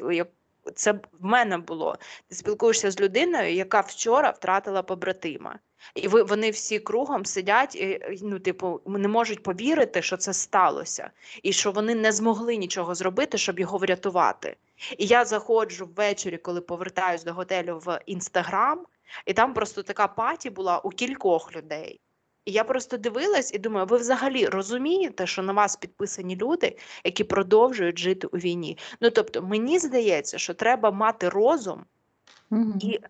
це 0.75 0.93
в 0.93 1.01
мене 1.21 1.59
було. 1.59 1.99
Ти 2.29 2.35
спілкуєшся 2.35 2.91
з 2.91 3.01
людиною, 3.01 3.55
яка 3.55 3.81
вчора 3.81 4.31
втратила 4.31 4.83
побратима. 4.83 5.59
І 5.95 6.09
ви 6.09 6.23
вони 6.23 6.51
всі 6.51 6.79
кругом 6.79 7.25
сидять 7.25 7.77
і 7.77 8.01
ну, 8.23 8.39
типу, 8.39 8.81
не 8.87 9.09
можуть 9.09 9.43
повірити, 9.43 10.03
що 10.03 10.17
це 10.17 10.33
сталося, 10.33 11.11
і 11.43 11.53
що 11.53 11.73
вони 11.73 11.95
не 11.95 12.13
змогли 12.13 12.57
нічого 12.57 12.95
зробити, 12.95 13.39
щоб 13.39 13.61
його 13.61 13.79
врятувати. 13.79 14.57
І 14.99 15.07
я 15.07 15.25
заходжу 15.25 15.89
ввечері, 15.97 16.39
коли 16.39 16.61
повертаюсь 16.61 17.25
до 17.25 17.33
готелю 17.33 17.83
в 17.85 18.01
інстаграм, 18.07 18.87
і 19.27 19.33
там 19.33 19.55
просто 19.55 19.83
така 19.83 20.09
паті 20.09 20.51
була 20.51 20.79
у 20.79 20.91
кількох 20.91 21.57
людей. 21.57 22.01
І 22.45 22.53
я 22.53 22.65
просто 22.65 22.97
дивилась 22.97 23.55
і 23.55 23.59
думаю, 23.59 23.87
ви 23.87 23.97
взагалі 23.97 24.47
розумієте, 24.47 25.27
що 25.27 25.43
на 25.43 25.53
вас 25.53 25.77
підписані 25.77 26.37
люди, 26.37 26.79
які 27.05 27.25
продовжують 27.25 27.99
жити 27.99 28.27
у 28.27 28.37
війні? 28.37 28.79
Ну 29.01 29.11
тобто, 29.11 29.43
мені 29.43 29.79
здається, 29.79 30.39
що 30.39 30.55
треба 30.55 30.91
мати 30.91 31.29
розум 31.29 31.85
і 32.81 33.01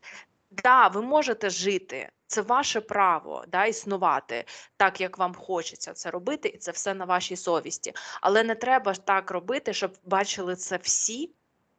да, 0.62 0.88
ви 0.88 1.02
можете 1.02 1.50
жити, 1.50 2.08
це 2.26 2.42
ваше 2.42 2.80
право 2.80 3.44
да, 3.48 3.64
існувати 3.64 4.44
так, 4.76 5.00
як 5.00 5.18
вам 5.18 5.34
хочеться 5.34 5.92
це 5.92 6.10
робити, 6.10 6.48
і 6.48 6.58
це 6.58 6.70
все 6.70 6.94
на 6.94 7.04
вашій 7.04 7.36
совісті. 7.36 7.92
Але 8.20 8.42
не 8.42 8.54
треба 8.54 8.94
так 8.94 9.30
робити, 9.30 9.72
щоб 9.72 9.92
бачили 10.04 10.56
це 10.56 10.78
всі. 10.82 11.30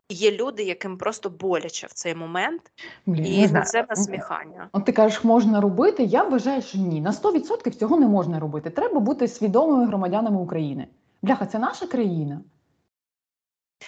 Є 0.09 0.31
люди, 0.31 0.63
яким 0.63 0.97
просто 0.97 1.29
боляче 1.29 1.87
в 1.87 1.93
цей 1.93 2.15
момент, 2.15 2.61
Блін, 3.05 3.25
і 3.25 3.47
на 3.47 3.61
це 3.61 3.85
насміхання. 3.89 4.69
От 4.71 4.85
ти 4.85 4.91
кажеш, 4.91 5.23
можна 5.23 5.61
робити. 5.61 6.03
Я 6.03 6.23
вважаю, 6.23 6.61
що 6.61 6.77
ні. 6.77 7.01
На 7.01 7.11
100% 7.11 7.71
цього 7.71 7.97
не 7.97 8.07
можна 8.07 8.39
робити. 8.39 8.69
Треба 8.69 8.99
бути 8.99 9.27
свідомими 9.27 9.85
громадянами 9.85 10.37
України. 10.37 10.87
Бляха, 11.21 11.45
це 11.45 11.59
наша 11.59 11.87
країна. 11.87 12.41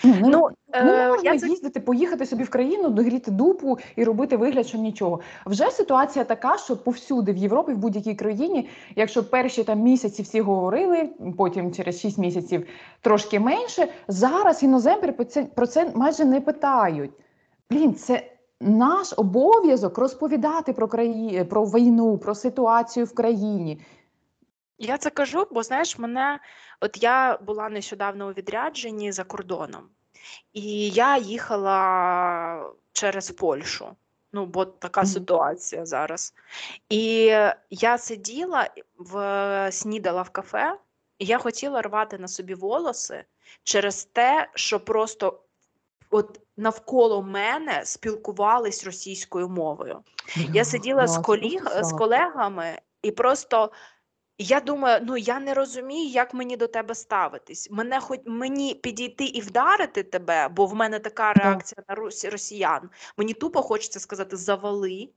Ну, 0.03 0.49
не, 0.73 0.83
Ну, 0.83 0.85
не 0.85 1.05
е, 1.05 1.09
можна 1.09 1.31
я 1.31 1.47
їздити, 1.47 1.79
поїхати 1.79 2.25
собі 2.25 2.43
в 2.43 2.49
країну, 2.49 2.89
догріти 2.89 3.31
дупу 3.31 3.77
і 3.95 4.03
робити 4.03 4.37
вигляд, 4.37 4.67
що 4.67 4.77
нічого. 4.77 5.19
Вже 5.45 5.71
ситуація 5.71 6.25
така, 6.25 6.57
що 6.57 6.77
повсюди 6.77 7.31
в 7.33 7.37
Європі, 7.37 7.73
в 7.73 7.77
будь-якій 7.77 8.15
країні, 8.15 8.69
якщо 8.95 9.29
перші 9.29 9.63
там 9.63 9.79
місяці 9.79 10.21
всі 10.21 10.41
говорили, 10.41 11.09
потім 11.37 11.73
через 11.73 11.99
6 12.01 12.17
місяців 12.17 12.67
трошки 13.01 13.39
менше. 13.39 13.87
Зараз 14.07 14.63
іноземці 14.63 15.11
про 15.11 15.25
це, 15.25 15.43
про 15.43 15.67
це 15.67 15.91
майже 15.95 16.25
не 16.25 16.41
питають. 16.41 17.11
Блін, 17.69 17.95
це 17.95 18.23
наш 18.61 19.13
обов'язок 19.17 19.97
розповідати 19.97 20.73
про 20.73 20.87
краї... 20.87 21.43
про 21.43 21.65
війну, 21.65 22.17
про 22.17 22.35
ситуацію 22.35 23.05
в 23.05 23.13
країні. 23.13 23.79
Я 24.77 24.97
це 24.97 25.09
кажу, 25.09 25.47
бо 25.51 25.63
знаєш, 25.63 25.97
мене 25.97 26.39
от 26.79 27.03
я 27.03 27.37
була 27.37 27.69
нещодавно 27.69 28.27
у 28.27 28.31
відрядженні 28.31 29.11
за 29.11 29.23
кордоном, 29.23 29.89
і 30.53 30.89
я 30.89 31.17
їхала 31.17 32.71
через 32.91 33.31
Польщу. 33.31 33.95
Ну, 34.33 34.45
бо 34.45 34.65
така 34.65 35.05
ситуація 35.05 35.85
зараз. 35.85 36.33
І 36.89 37.33
я 37.69 37.97
сиділа 37.97 38.69
в 38.97 39.71
снідала 39.71 40.21
в 40.21 40.29
кафе, 40.29 40.77
і 41.19 41.25
я 41.25 41.37
хотіла 41.37 41.81
рвати 41.81 42.17
на 42.17 42.27
собі 42.27 42.53
волоси 42.53 43.23
через 43.63 44.05
те, 44.05 44.49
що 44.53 44.79
просто 44.79 45.39
от 46.09 46.39
навколо 46.57 47.23
мене 47.23 47.85
спілкувались 47.85 48.85
російською 48.85 49.49
мовою. 49.49 49.99
Я 50.53 50.65
сиділа 50.65 51.07
з, 51.07 51.17
коліг, 51.17 51.67
з 51.81 51.91
колегами, 51.91 52.79
і 53.01 53.11
просто 53.11 53.71
я 54.37 54.59
думаю, 54.59 54.99
ну 55.03 55.17
я 55.17 55.39
не 55.39 55.53
розумію, 55.53 56.09
як 56.09 56.33
мені 56.33 56.57
до 56.57 56.67
тебе 56.67 56.95
ставитись. 56.95 57.71
Мене 57.71 57.99
хоч 57.99 58.19
мені 58.25 58.75
підійти 58.75 59.25
і 59.25 59.41
вдарити 59.41 60.03
тебе, 60.03 60.47
бо 60.47 60.65
в 60.65 60.75
мене 60.75 60.99
така 60.99 61.33
реакція 61.33 61.83
на 61.89 61.95
росі- 61.95 62.29
росіян. 62.29 62.89
Мені 63.17 63.33
тупо 63.33 63.61
хочеться 63.61 63.99
сказати: 63.99 64.37
завали, 64.37 65.09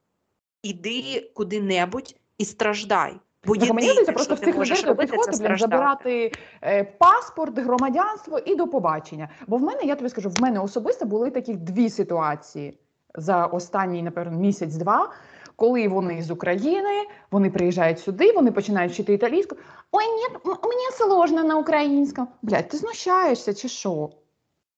іди 0.62 1.30
куди-небудь 1.34 2.16
і 2.38 2.44
страждай. 2.44 3.14
Бо 3.44 3.56
Так, 3.56 3.70
а 3.70 3.72
мені 3.72 3.88
здається, 3.88 4.12
що 4.12 4.12
просто 4.12 4.34
в 4.34 4.38
ти 4.38 4.44
цих 4.44 4.54
людей 4.54 4.58
можеш 4.58 4.84
робити, 4.84 5.16
це 5.30 5.44
блін, 5.44 5.58
забирати 5.58 6.32
е, 6.62 6.84
паспорт, 6.84 7.58
громадянство 7.58 8.38
і 8.38 8.54
до 8.56 8.68
побачення. 8.68 9.28
Бо 9.46 9.56
в 9.56 9.62
мене, 9.62 9.82
я 9.82 9.96
тобі 9.96 10.10
скажу, 10.10 10.28
в 10.30 10.42
мене 10.42 10.60
особисто 10.60 11.06
були 11.06 11.30
такі 11.30 11.54
дві 11.54 11.90
ситуації 11.90 12.78
за 13.14 13.46
останній, 13.46 14.02
напевно, 14.02 14.38
місяць-два, 14.38 15.12
коли 15.60 15.88
вони 15.88 16.22
з 16.22 16.30
України, 16.30 17.06
вони 17.30 17.50
приїжджають 17.50 18.00
сюди, 18.00 18.32
вони 18.32 18.52
починають 18.52 18.92
вчити 18.92 19.14
італійську. 19.14 19.56
Ой, 19.92 20.04
ні, 20.04 20.38
мені 20.44 20.90
сложно 20.92 21.44
на 21.44 21.56
українському. 21.56 22.28
Блядь, 22.42 22.68
ти 22.68 22.76
знущаєшся 22.76 23.54
чи 23.54 23.68
що? 23.68 24.10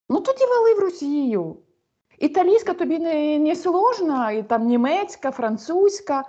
Ну 0.08 0.20
тоді 0.20 0.44
вели 0.46 0.74
в 0.74 0.78
Росію. 0.78 1.56
Італійська 2.18 2.74
тобі 2.74 2.98
не, 2.98 3.38
не 3.38 3.56
сложна, 3.56 4.32
і 4.32 4.42
там 4.42 4.66
німецька, 4.66 5.30
французька, 5.30 6.24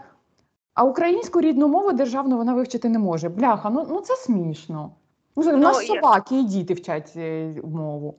а 0.73 0.83
українську 0.83 1.41
рідну 1.41 1.67
мову 1.67 1.91
державну 1.91 2.37
вона 2.37 2.53
вивчити 2.53 2.89
не 2.89 2.99
може. 2.99 3.29
Бляха, 3.29 3.69
ну, 3.69 3.87
ну 3.89 4.01
це 4.01 4.15
смішно. 4.15 4.91
Ну, 5.35 5.53
у 5.53 5.57
нас 5.57 5.87
собаки 5.87 6.39
і 6.39 6.43
діти 6.43 6.73
вчать 6.73 7.13
е, 7.15 7.55
мову. 7.63 8.15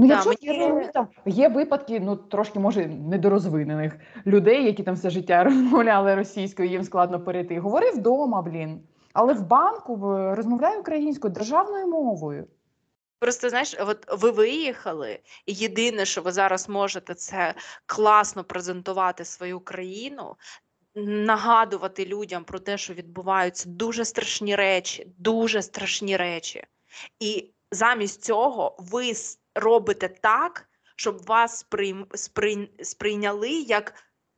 Ну, 0.00 0.06
Да, 0.06 0.14
якщо 0.14 0.30
мені- 0.30 0.58
ти 0.58 0.64
розумієш, 0.64 0.90
там 0.94 1.08
є 1.26 1.48
випадки, 1.48 2.00
ну 2.00 2.16
трошки 2.16 2.58
може 2.58 2.86
недорозвинених 2.86 3.96
людей, 4.26 4.64
які 4.64 4.82
там 4.82 4.94
все 4.94 5.10
життя 5.10 5.44
розмовляли 5.44 6.14
російською, 6.14 6.68
їм 6.68 6.84
складно 6.84 7.20
перейти. 7.24 7.60
Говори 7.60 7.90
вдома, 7.90 8.42
блін. 8.42 8.80
Але 9.12 9.34
в 9.34 9.46
банку 9.46 9.96
розмовляй 10.36 10.78
українською 10.78 11.34
державною 11.34 11.86
мовою. 11.86 12.46
Просто 13.18 13.50
знаєш, 13.50 13.76
от 13.80 14.20
ви 14.20 14.30
виїхали, 14.30 15.18
і 15.46 15.52
єдине, 15.52 16.04
що 16.04 16.22
ви 16.22 16.32
зараз 16.32 16.68
можете, 16.68 17.14
це 17.14 17.54
класно 17.86 18.44
презентувати 18.44 19.24
свою 19.24 19.60
країну, 19.60 20.36
нагадувати 20.94 22.06
людям 22.06 22.44
про 22.44 22.58
те, 22.58 22.78
що 22.78 22.94
відбуваються 22.94 23.68
дуже 23.68 24.04
страшні 24.04 24.56
речі, 24.56 25.12
дуже 25.18 25.62
страшні 25.62 26.16
речі. 26.16 26.64
І 27.20 27.50
замість 27.70 28.24
цього 28.24 28.76
ви 28.78 29.14
робите 29.54 30.08
так, 30.08 30.68
щоб 30.96 31.26
вас 31.26 31.66
сприйняли 32.82 33.50
як 33.50 33.94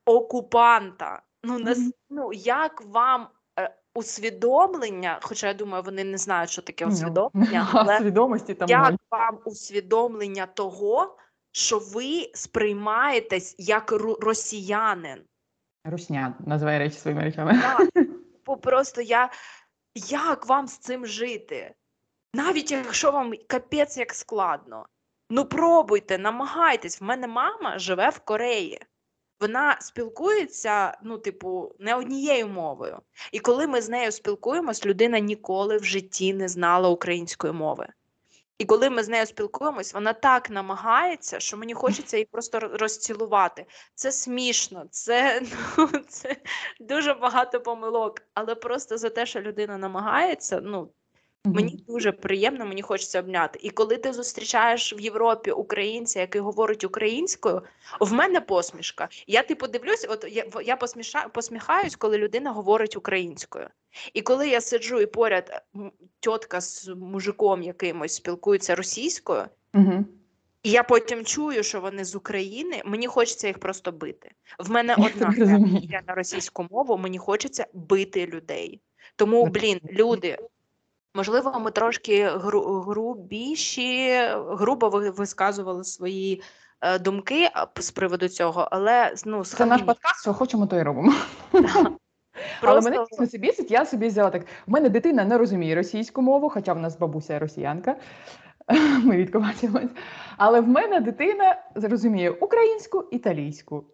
окупанта. 0.07 1.23
Ну, 1.45 1.59
нас, 1.59 1.79
Мгм. 1.79 1.93
ну 2.11 2.33
як 2.33 2.83
вам 2.87 3.29
е, 3.59 3.75
усвідомлення, 3.95 5.19
хоча 5.23 5.47
я 5.47 5.55
думаю, 5.55 5.83
вони 5.83 6.05
не 6.05 6.19
знають, 6.19 6.51
що 6.51 6.63
таке 6.63 6.87
Ну, 6.87 6.93
усвідомлення, 6.93 7.69
але 7.73 7.99
свідомості 7.99 8.55
там 8.55 8.69
як 8.69 8.95
вам 9.11 9.39
усвідомлення 9.45 10.47
того, 10.47 11.17
що 11.53 11.79
ви 11.79 12.31
сприймаєтесь 12.35 13.55
як 13.59 13.93
росіянин? 14.21 15.25
Русня 15.85 16.35
називає 16.47 16.79
речі 16.79 16.97
своїми 16.99 17.23
речами. 17.23 17.61
Так, 17.63 17.89
бо 18.47 18.57
просто 18.57 19.01
я 19.01 19.31
як 19.95 20.47
вам 20.47 20.67
з 20.67 20.79
цим 20.79 21.07
жити? 21.07 21.75
Навіть 22.35 22.71
якщо 22.71 23.11
вам 23.11 23.33
капець 23.47 23.97
як 23.99 24.15
складно. 24.15 24.87
Ну 25.35 25.45
пробуйте, 25.45 26.19
намагайтесь. 26.19 27.01
В 27.01 27.05
мене 27.05 27.27
мама 27.27 27.79
живе 27.79 28.11
в 28.11 28.19
Кореї. 28.19 28.81
Вона 29.41 29.81
спілкується, 29.81 30.99
ну, 31.03 31.19
типу, 31.19 31.75
не 31.79 31.95
однією 31.95 32.49
мовою. 32.49 32.99
І 33.33 33.39
коли 33.39 33.67
ми 33.67 33.81
з 33.81 33.89
нею 33.89 34.13
спілкуємось, 34.13 34.87
людина 34.87 35.19
ніколи 35.19 35.77
в 35.77 35.85
житті 35.85 36.35
не 36.35 36.49
знала 36.49 36.89
української 36.89 37.53
мови. 37.53 37.89
І 38.59 38.65
коли 38.65 38.91
ми 38.91 39.03
з 39.03 39.09
нею 39.09 39.27
спілкуємось, 39.27 39.95
вона 39.95 40.13
так 40.13 40.51
намагається, 40.51 41.41
що 41.41 41.57
мені 41.57 41.75
хочеться 41.75 42.17
її 42.17 42.29
просто 42.31 42.61
розцілувати. 42.61 43.67
Це 43.95 44.13
смішно, 44.13 44.85
це, 44.91 45.43
ну, 45.79 45.89
це 46.09 46.37
дуже 46.81 47.15
багато 47.15 47.61
помилок. 47.61 48.21
Але 48.35 48.55
просто 48.55 48.99
за 48.99 49.11
те, 49.11 49.27
що 49.27 49.41
людина 49.41 49.79
намагається, 49.79 50.61
ну 50.65 50.93
мені 51.45 51.85
дуже 51.89 52.13
приємно, 52.13 52.67
мені 52.67 52.83
хочеться 52.83 53.21
обняти. 53.21 53.59
І 53.63 53.71
коли 53.71 53.97
ти 53.97 54.13
зустрічаєш 54.13 54.99
в 54.99 55.01
Європі 55.01 55.51
українця, 55.51 56.21
який 56.21 56.41
говорить 56.41 56.85
українською, 56.85 57.63
в 58.01 58.13
мене 58.13 58.41
посмішка. 58.41 59.09
Я 59.27 59.43
типу 59.43 59.67
дивлюсь, 59.67 60.07
от 60.09 60.27
я, 60.31 60.45
я 60.65 60.77
посміша, 60.77 61.29
посміхаюсь, 61.29 61.97
коли 61.97 62.19
людина 62.19 62.53
говорить 62.53 62.97
українською. 62.97 63.69
І 64.15 64.23
коли 64.23 64.49
я 64.49 64.61
сиджу 64.61 65.01
і 65.01 65.07
поряд 65.07 65.51
е, 65.51 65.81
тітка 66.21 66.61
з 66.61 66.89
мужиком 66.89 67.63
якимось 67.63 68.15
спілкується 68.15 68.75
російською, 68.75 69.45
Угу. 69.75 70.05
і 70.63 70.71
я 70.71 70.83
потім 70.83 71.25
чую, 71.25 71.63
що 71.63 71.81
вони 71.81 72.05
з 72.05 72.15
України, 72.15 72.83
мені 72.85 73.07
хочеться 73.07 73.47
їх 73.47 73.59
просто 73.59 73.93
бити. 73.93 74.31
В 74.59 74.71
мене 74.71 74.95
одна 74.99 75.27
реакція 75.31 76.03
на 76.09 76.15
російську 76.15 76.67
мову, 76.71 76.99
мені 76.99 77.19
хочеться 77.19 77.67
бити 77.73 78.27
людей. 78.27 78.81
Тому, 79.17 79.47
блін, 79.47 79.81
люди, 79.93 80.39
можливо, 81.15 81.61
ми 81.61 81.71
трошки 81.71 82.29
грубіші, 82.37 84.21
грубо 84.49 84.89
висказували 84.89 85.85
свої 85.85 86.43
е, 86.81 86.99
думки 86.99 87.49
з 87.77 87.91
приводу 87.91 88.29
цього, 88.29 88.69
але 88.71 89.15
ну, 89.25 89.45
Це 89.45 89.67
наш 89.67 89.83
подкаст, 89.83 90.23
що 90.23 90.35
хочемо, 90.35 90.67
то 90.67 90.77
й 90.77 90.83
робимо. 90.83 91.15
Але 92.63 92.81
мене 92.81 93.05
дійсно 93.11 93.27
це 93.27 93.39
бісить, 93.39 93.71
я 93.71 93.87
собі 93.87 94.07
взяла 94.07 94.31
так. 94.31 94.43
В 94.67 94.71
мене 94.71 94.89
дитина 94.89 95.25
не 95.25 95.39
розуміє 95.39 95.75
російську 95.75 96.23
мову, 96.23 96.51
хоча 96.51 96.73
в 96.73 96.79
нас 96.79 96.99
бабуся 96.99 97.39
росіянка. 97.39 97.97
Ми 99.05 99.17
рідко. 99.17 99.47
Але 100.37 100.61
в 100.61 100.69
мене 100.69 101.01
дитина 101.01 101.57
розуміє 101.75 102.31
українську, 102.31 103.05
італійську. 103.11 103.85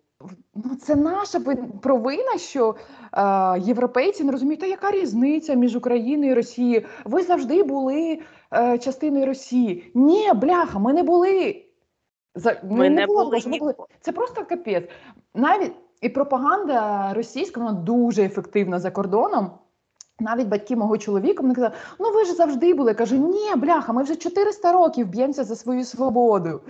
Ну, 0.54 0.76
це 0.82 0.96
наша 0.96 1.40
провина, 1.82 2.38
що 2.38 2.74
е, 3.12 3.60
європейці 3.60 4.24
не 4.24 4.32
розуміють, 4.32 4.60
та 4.60 4.66
яка 4.66 4.90
різниця 4.90 5.54
між 5.54 5.76
Україною 5.76 6.30
і 6.30 6.34
Росією? 6.34 6.86
Ви 7.04 7.22
завжди 7.22 7.62
були 7.62 8.18
е, 8.54 8.78
частиною 8.78 9.26
Росії. 9.26 9.90
Ні, 9.94 10.32
бляха, 10.34 10.78
ми 10.78 10.92
не 10.92 11.02
були. 11.02 11.64
За, 12.34 12.60
ну, 12.64 12.76
ми 12.76 12.90
не 12.90 13.06
було 13.06 13.24
були 13.24 13.40
ми 13.46 13.58
були 13.58 13.74
це 14.00 14.12
просто 14.12 14.44
капець. 14.44 14.88
Навіть 15.34 15.72
і 16.00 16.08
пропаганда 16.08 17.12
російська 17.14 17.60
вона 17.60 17.72
дуже 17.72 18.24
ефективна 18.24 18.78
за 18.78 18.90
кордоном. 18.90 19.50
Навіть 20.20 20.48
батьки 20.48 20.76
мого 20.76 20.98
чоловіка 20.98 21.42
вони 21.42 21.54
казали, 21.54 21.74
ну 21.98 22.12
ви 22.12 22.24
ж 22.24 22.34
завжди 22.34 22.74
були. 22.74 22.90
Я 22.90 22.94
кажу, 22.94 23.16
ні, 23.16 23.54
бляха, 23.56 23.92
ми 23.92 24.02
вже 24.02 24.16
400 24.16 24.72
років 24.72 25.08
б'ємося 25.08 25.44
за 25.44 25.56
свою 25.56 25.84
свободу. 25.84 26.60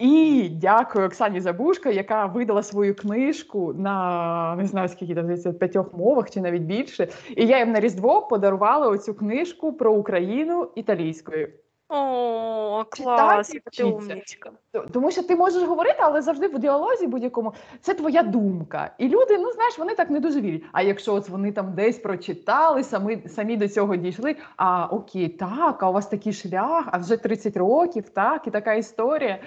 І 0.00 0.48
дякую 0.52 1.06
Оксані 1.06 1.40
Забушко, 1.40 1.88
яка 1.88 2.26
видала 2.26 2.62
свою 2.62 2.94
книжку 2.94 3.74
на 3.78 4.56
не 4.56 4.66
знаю 4.66 4.88
скільки 4.88 5.14
там 5.14 5.24
здається, 5.24 5.52
п'ятьох 5.52 5.94
мовах 5.94 6.30
чи 6.30 6.40
навіть 6.40 6.62
більше. 6.62 7.08
І 7.36 7.46
я 7.46 7.58
їм 7.58 7.72
на 7.72 7.80
Різдво 7.80 8.22
подарувала 8.22 8.88
оцю 8.88 9.14
книжку 9.14 9.72
про 9.72 9.92
Україну 9.92 10.68
італійською. 10.74 11.48
О, 11.88 12.84
клас, 12.90 13.56
ти 13.72 13.84
умнічка. 13.84 14.50
Тому 14.92 15.10
що 15.10 15.22
ти 15.22 15.36
можеш 15.36 15.62
говорити, 15.62 15.96
але 15.98 16.22
завжди 16.22 16.48
в 16.48 16.58
діалозі 16.58 17.06
будь-якому 17.06 17.52
це 17.80 17.94
твоя 17.94 18.22
думка. 18.22 18.90
І 18.98 19.08
люди, 19.08 19.38
ну 19.38 19.52
знаєш, 19.52 19.78
вони 19.78 19.94
так 19.94 20.10
не 20.10 20.20
дуже 20.20 20.40
вірять. 20.40 20.62
А 20.72 20.82
якщо 20.82 21.14
от 21.14 21.28
вони 21.28 21.52
там 21.52 21.74
десь 21.74 21.98
прочитали, 21.98 22.84
самі, 22.84 23.18
самі 23.28 23.56
до 23.56 23.68
цього 23.68 23.96
дійшли. 23.96 24.36
А 24.56 24.86
окей, 24.86 25.28
так, 25.28 25.82
а 25.82 25.90
у 25.90 25.92
вас 25.92 26.06
такий 26.06 26.32
шлях, 26.32 26.88
а 26.92 26.98
вже 26.98 27.16
30 27.16 27.56
років, 27.56 28.08
так, 28.08 28.46
і 28.46 28.50
така 28.50 28.74
історія. 28.74 29.38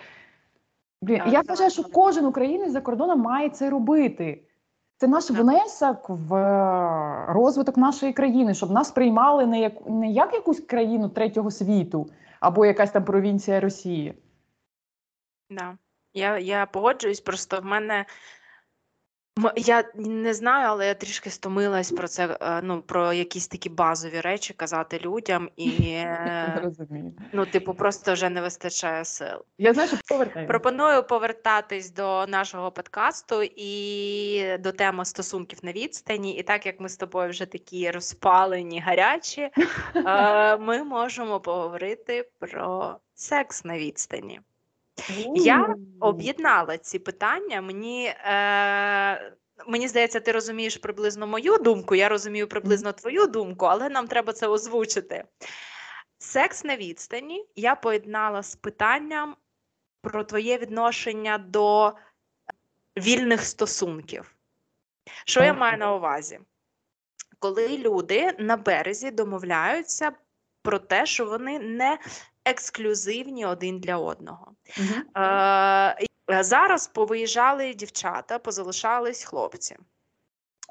Я 1.10 1.42
вважаю, 1.48 1.70
що 1.70 1.84
кожен 1.84 2.26
українець 2.26 2.72
за 2.72 2.82
кордоном 2.82 3.20
має 3.20 3.50
це 3.50 3.70
робити. 3.70 4.44
Це 4.98 5.08
наш 5.08 5.32
внесок 5.32 6.06
в 6.10 6.36
е, 6.36 7.26
розвиток 7.34 7.78
нашої 7.78 8.14
країни, 8.14 8.54
щоб 8.54 8.72
нас 8.72 8.92
приймали 8.92 9.46
не 9.46 9.60
як 9.60 9.74
не 9.90 10.12
як 10.12 10.34
якусь 10.34 10.60
країну 10.60 11.10
третього 11.10 11.52
світу 11.52 12.10
або 12.40 12.66
якась 12.66 12.92
там 12.92 13.04
провінція 13.04 13.60
Росії. 13.60 14.14
Да. 15.50 15.78
Я, 16.14 16.40
я 16.40 16.66
погоджуюсь, 16.66 17.22
просто 17.22 17.60
в 17.60 17.66
мене. 17.66 18.06
Я 19.56 19.84
не 19.96 20.34
знаю, 20.34 20.68
але 20.70 20.88
я 20.88 20.94
трішки 20.94 21.30
стомилась 21.30 21.92
про 21.92 22.08
це, 22.08 22.38
е, 22.42 22.62
ну, 22.64 22.82
про 22.82 23.14
якісь 23.14 23.48
такі 23.48 23.70
базові 23.70 24.22
речі 24.22 24.54
казати 24.54 25.00
людям, 25.00 25.50
і 25.56 25.70
е, 25.94 26.72
ну, 27.34 27.46
типу, 27.46 27.74
просто 27.74 28.14
вже 28.14 28.30
не 28.30 28.42
вистачає 28.42 29.06
сил. 29.06 29.46
Я 29.58 29.74
знаю, 29.74 29.88
що 29.88 29.98
повертаю. 30.08 30.48
Пропоную 30.48 31.04
повертатись 31.04 31.92
до 31.92 32.28
нашого 32.28 32.72
подкасту 32.72 33.44
і 33.56 34.58
до 34.60 34.72
теми 34.72 35.06
стосунків 35.06 35.60
на 35.64 35.72
відстані. 35.72 36.36
І 36.36 36.44
так 36.44 36.66
як 36.66 36.80
ми 36.80 36.90
з 36.90 36.98
тобою 36.98 37.30
вже 37.30 37.46
такі 37.46 37.92
розпалені, 37.92 38.80
гарячі, 38.80 39.50
е, 39.96 40.58
ми 40.58 40.84
можемо 40.84 41.40
поговорити 41.40 42.30
про 42.40 42.96
секс 43.16 43.66
на 43.66 43.78
відстані. 43.78 44.40
Я 45.36 45.76
об'єднала 46.00 46.78
ці 46.78 47.00
питання. 47.00 47.62
Мені, 47.62 48.06
е, 48.06 49.34
мені 49.68 49.88
здається, 49.88 50.20
ти 50.20 50.32
розумієш 50.32 50.78
приблизно 50.78 51.28
мою 51.28 51.58
думку, 51.58 51.96
я 51.96 52.10
розумію 52.10 52.48
приблизно 52.48 52.92
твою 52.92 53.28
думку, 53.28 53.66
але 53.66 53.90
нам 53.90 54.08
треба 54.08 54.34
це 54.34 54.48
озвучити. 54.48 55.24
Секс 56.18 56.64
на 56.64 56.76
відстані 56.78 57.46
я 57.56 57.76
поєднала 57.76 58.44
з 58.44 58.56
питанням 58.56 59.36
про 60.02 60.24
твоє 60.24 60.58
відношення 60.58 61.38
до 61.38 61.94
вільних 62.98 63.44
стосунків. 63.44 64.36
Що 65.26 65.44
я 65.44 65.54
маю 65.54 65.78
на 65.78 65.96
увазі? 65.96 66.40
Коли 67.40 67.78
люди 67.78 68.32
на 68.40 68.58
березі 68.58 69.12
домовляються 69.12 70.12
про 70.62 70.80
те, 70.80 71.06
що 71.06 71.26
вони 71.26 71.60
не 71.60 71.98
ексклюзивні 72.46 73.46
один 73.46 73.80
для 73.80 73.98
одного. 73.98 74.48
Мгм. 74.78 75.24
Е, 75.24 75.96
Зараз 76.44 76.88
повиїжджали 76.88 77.74
дівчата, 77.74 78.40
позалишались 78.40 79.24
хлопці. 79.24 79.78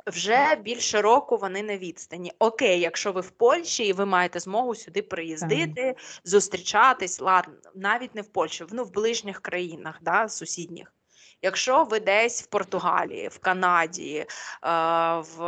Вже 0.06 0.56
більше 0.56 1.02
року 1.02 1.36
вони 1.36 1.62
на 1.62 1.76
відстані. 1.76 2.32
Окей, 2.38 2.80
якщо 2.80 3.12
ви 3.12 3.20
в 3.20 3.30
Польщі 3.30 3.84
і 3.84 3.92
ви 3.92 4.06
маєте 4.06 4.40
змогу 4.40 4.74
сюди 4.74 5.02
приїздити, 5.02 5.94
зустрічатись, 6.24 7.20
ладно, 7.20 7.54
навіть 7.74 8.14
не 8.14 8.22
в 8.22 8.28
Польщі, 8.28 8.64
ну 8.70 8.84
в 8.84 8.92
ближніх 8.92 9.40
країнах, 9.40 9.98
да, 10.02 10.28
сусідніх. 10.28 10.92
Якщо 11.42 11.84
ви 11.84 12.00
десь 12.00 12.42
в 12.42 12.46
Португалії, 12.46 13.28
в 13.28 13.38
Канаді, 13.38 14.16
е, 14.16 14.26
в 15.36 15.38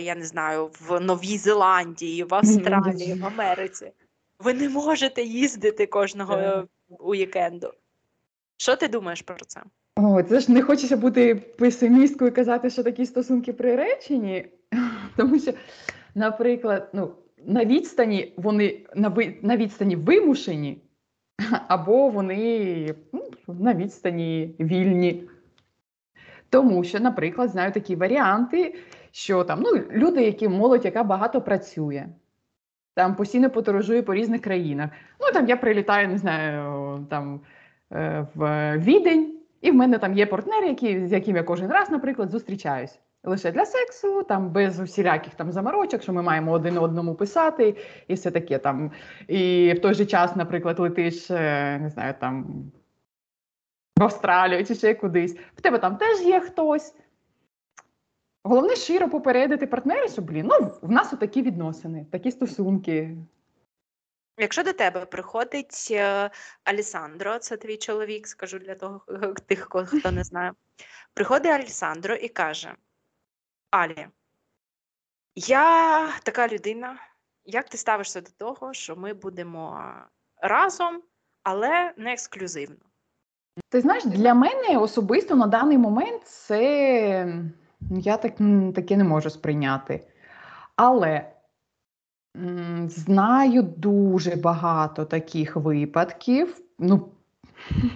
я 0.00 0.14
не 0.14 0.26
знаю, 0.26 0.70
в 0.80 1.00
Новій 1.00 1.38
Зеландії, 1.38 2.24
в 2.24 2.34
Австралії, 2.34 3.14
в 3.14 3.26
Америці, 3.26 3.92
ви 4.38 4.54
не 4.54 4.68
можете 4.68 5.22
їздити 5.22 5.86
кожного 5.86 6.34
е, 6.34 6.64
уікенду. 6.88 7.72
Що 8.56 8.76
ти 8.76 8.88
думаєш 8.88 9.22
про 9.22 9.36
це? 9.46 9.60
О, 9.96 10.22
це 10.22 10.40
ж 10.40 10.52
не 10.52 10.62
хочеться 10.62 10.96
бути 10.96 11.34
песимісткою 11.34 12.30
і 12.30 12.34
казати, 12.34 12.70
що 12.70 12.82
такі 12.82 13.06
стосунки 13.06 13.52
приречені, 13.52 14.46
тому 15.16 15.38
що, 15.38 15.52
наприклад, 16.14 16.90
ну, 16.92 17.12
на 17.46 17.64
відстані 17.64 18.32
вони 18.36 18.86
на, 18.94 19.08
ви, 19.08 19.36
на 19.42 19.56
відстані 19.56 19.96
вимушені, 19.96 20.82
або 21.68 22.08
вони 22.08 22.94
ну, 23.12 23.30
на 23.48 23.74
відстані 23.74 24.56
вільні. 24.60 25.28
Тому 26.50 26.84
що, 26.84 27.00
наприклад, 27.00 27.50
знаю 27.50 27.72
такі 27.72 27.96
варіанти, 27.96 28.74
що 29.10 29.44
там 29.44 29.62
ну, 29.62 29.82
люди, 29.90 30.22
які 30.22 30.48
молодь, 30.48 30.84
яка 30.84 31.04
багато 31.04 31.40
працює, 31.40 32.06
там 32.96 33.14
постійно 33.14 33.50
подорожує 33.50 34.02
по 34.02 34.14
різних 34.14 34.40
країнах. 34.40 34.90
Ну 35.20 35.32
там 35.32 35.48
я 35.48 35.56
прилітаю, 35.56 36.08
не 36.08 36.18
знаю, 36.18 37.06
там 37.10 37.40
е, 37.92 38.26
в 38.34 38.72
Відень. 38.78 39.32
І 39.60 39.70
в 39.70 39.74
мене 39.74 39.98
там 39.98 40.14
є 40.14 40.26
партнер, 40.26 40.64
який, 40.64 41.06
з 41.06 41.12
яким 41.12 41.36
я 41.36 41.42
кожен 41.42 41.70
раз, 41.70 41.90
наприклад, 41.90 42.30
зустрічаюсь. 42.30 42.98
Лише 43.24 43.52
для 43.52 43.64
сексу, 43.64 44.22
там 44.22 44.50
без 44.50 44.80
усіляких 44.80 45.34
там 45.34 45.52
заморочок, 45.52 46.02
що 46.02 46.12
ми 46.12 46.22
маємо 46.22 46.52
один 46.52 46.78
одному 46.78 47.14
писати, 47.14 47.76
і 48.08 48.14
все 48.14 48.30
таке 48.30 48.58
там. 48.58 48.90
І 49.28 49.72
в 49.76 49.80
той 49.80 49.94
же 49.94 50.06
час, 50.06 50.36
наприклад, 50.36 50.78
летиш, 50.78 51.30
е, 51.30 51.78
не 51.82 51.90
знаю, 51.90 52.14
там 52.20 52.46
в 53.98 54.02
Австралію 54.02 54.64
чи 54.64 54.74
ще 54.74 54.94
кудись. 54.94 55.38
В 55.56 55.60
тебе 55.60 55.78
там 55.78 55.96
теж 55.96 56.20
є 56.20 56.40
хтось. 56.40 56.94
Головне 58.46 58.76
щиро 58.76 59.08
попередити 59.08 59.66
партнера, 59.66 60.08
що 60.08 60.22
блін, 60.22 60.46
ну 60.46 60.72
в 60.82 60.90
нас 60.90 61.12
отакі 61.12 61.42
відносини, 61.42 62.06
такі 62.12 62.30
стосунки. 62.30 63.16
Якщо 64.38 64.62
до 64.62 64.72
тебе 64.72 65.06
приходить 65.06 65.88
е, 65.90 66.30
Алісандро, 66.64 67.38
це 67.38 67.56
твій 67.56 67.76
чоловік, 67.76 68.26
скажу 68.26 68.58
для 68.58 68.74
того 68.74 69.00
тих, 69.46 69.68
хто 69.70 70.10
не 70.10 70.24
знає. 70.24 70.52
Приходить 71.14 71.52
Алісандро 71.52 72.14
і 72.14 72.28
каже: 72.28 72.74
Алі, 73.70 74.06
я 75.34 76.08
така 76.22 76.48
людина. 76.48 76.98
Як 77.44 77.68
ти 77.68 77.78
ставишся 77.78 78.20
до 78.20 78.30
того, 78.38 78.74
що 78.74 78.96
ми 78.96 79.14
будемо 79.14 79.94
разом, 80.36 81.02
але 81.42 81.94
не 81.96 82.12
ексклюзивно? 82.12 82.76
Ти 83.68 83.80
знаєш, 83.80 84.04
для 84.04 84.34
мене 84.34 84.78
особисто 84.78 85.34
на 85.34 85.46
даний 85.46 85.78
момент 85.78 86.26
це 86.26 87.42
я 87.90 88.16
так, 88.16 88.32
таке 88.74 88.96
не 88.96 89.04
можу 89.04 89.30
сприйняти. 89.30 90.06
Але 90.76 91.30
знаю 92.86 93.62
дуже 93.62 94.36
багато 94.36 95.04
таких 95.04 95.56
випадків. 95.56 96.60
Ну, 96.78 97.08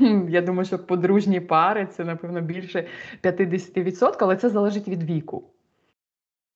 я 0.29 0.43
думаю, 0.43 0.65
що 0.65 0.79
подружні 0.79 1.41
пари 1.41 1.89
це, 1.97 2.05
напевно, 2.05 2.41
більше 2.41 2.87
50%, 3.23 4.17
але 4.21 4.37
це 4.37 4.49
залежить 4.49 4.89
від 4.89 5.03
віку. 5.03 5.45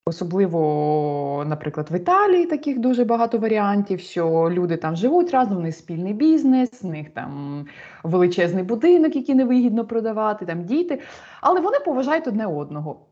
Особливо, 0.07 1.45
наприклад, 1.47 1.89
в 1.91 1.97
Італії 1.97 2.47
таких 2.47 2.79
дуже 2.79 3.05
багато 3.05 3.39
варіантів, 3.39 4.01
що 4.01 4.51
люди 4.53 4.77
там 4.77 4.97
живуть 4.97 5.31
разом, 5.31 5.57
у 5.57 5.61
них 5.61 5.77
спільний 5.77 6.13
бізнес, 6.13 6.83
в 6.83 6.87
них 6.87 7.11
там 7.11 7.65
величезний 8.03 8.65
будинок, 8.65 9.17
який 9.17 9.35
невигідно 9.35 9.85
продавати, 9.87 10.47
там 10.47 10.65
діти, 10.65 11.01
але 11.41 11.61
вони 11.61 11.79
поважають 11.85 12.29
одне 12.29 12.47
одного. 12.47 13.07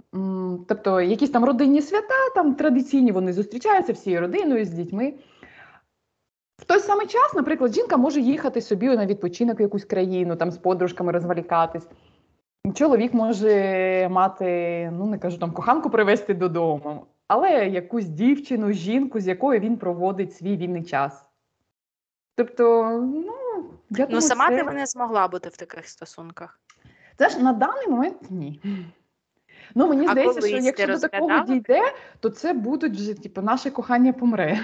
Тобто, 0.69 1.01
якісь 1.01 1.31
там 1.31 1.45
родинні 1.45 1.83
свята, 1.83 2.31
там 2.35 2.55
традиційні 2.55 3.13
вони 3.13 3.33
зустрічаються 3.33 3.93
всією 3.93 4.21
родиною 4.21 4.65
з 4.65 4.71
дітьми. 4.71 5.15
В 6.59 6.65
той 6.65 6.81
самий 6.81 7.07
час, 7.07 7.35
наприклад, 7.35 7.75
жінка 7.75 7.97
може 7.97 8.21
їхати 8.21 8.61
собі 8.61 8.89
на 8.89 9.07
відпочинок 9.07 9.61
в 9.61 9.63
якусь 9.63 9.85
країну, 9.85 10.37
там 10.37 10.51
з 10.51 10.57
подружками 10.59 11.13
розвалікатись. 11.13 11.87
Чоловік 12.75 13.15
може 13.15 14.09
мати, 14.11 14.91
ну 14.93 15.07
не 15.07 15.19
кажу 15.19 15.39
там 15.39 15.53
коханку 15.53 15.91
привезти 15.91 16.35
додому, 16.35 17.07
але 17.29 17.69
якусь 17.69 18.05
дівчину, 18.05 18.73
жінку, 18.73 19.21
з 19.21 19.29
якою 19.29 19.61
він 19.61 19.77
проводить 19.77 20.35
свій 20.37 20.57
вільний 20.57 20.85
час. 20.85 21.29
Тобто, 22.37 22.91
ну, 23.15 23.35
я 23.91 24.05
Ну, 24.05 24.07
думаю, 24.07 24.21
сама 24.21 24.49
це... 24.49 24.65
ти 24.65 24.71
не 24.71 24.87
змогла 24.87 25.29
бути 25.29 25.49
в 25.49 25.57
таких 25.57 25.89
стосунках. 25.89 26.61
Це 27.17 27.29
ж 27.29 27.39
на 27.39 27.53
даний 27.53 27.89
момент 27.89 28.31
ні. 28.31 28.61
Ну, 29.75 29.89
мені 29.89 30.07
А 30.07 30.11
здається, 30.11 30.49
що 30.49 30.57
якщо 30.57 30.87
до 30.87 30.99
такого 30.99 31.41
дійде, 31.45 31.81
то 32.21 32.31
це 32.31 32.53
будуть 32.53 32.93
вже, 32.93 33.15
типу, 33.15 33.43
наше 33.43 33.71
кохання 33.71 34.13
помре. 34.13 34.61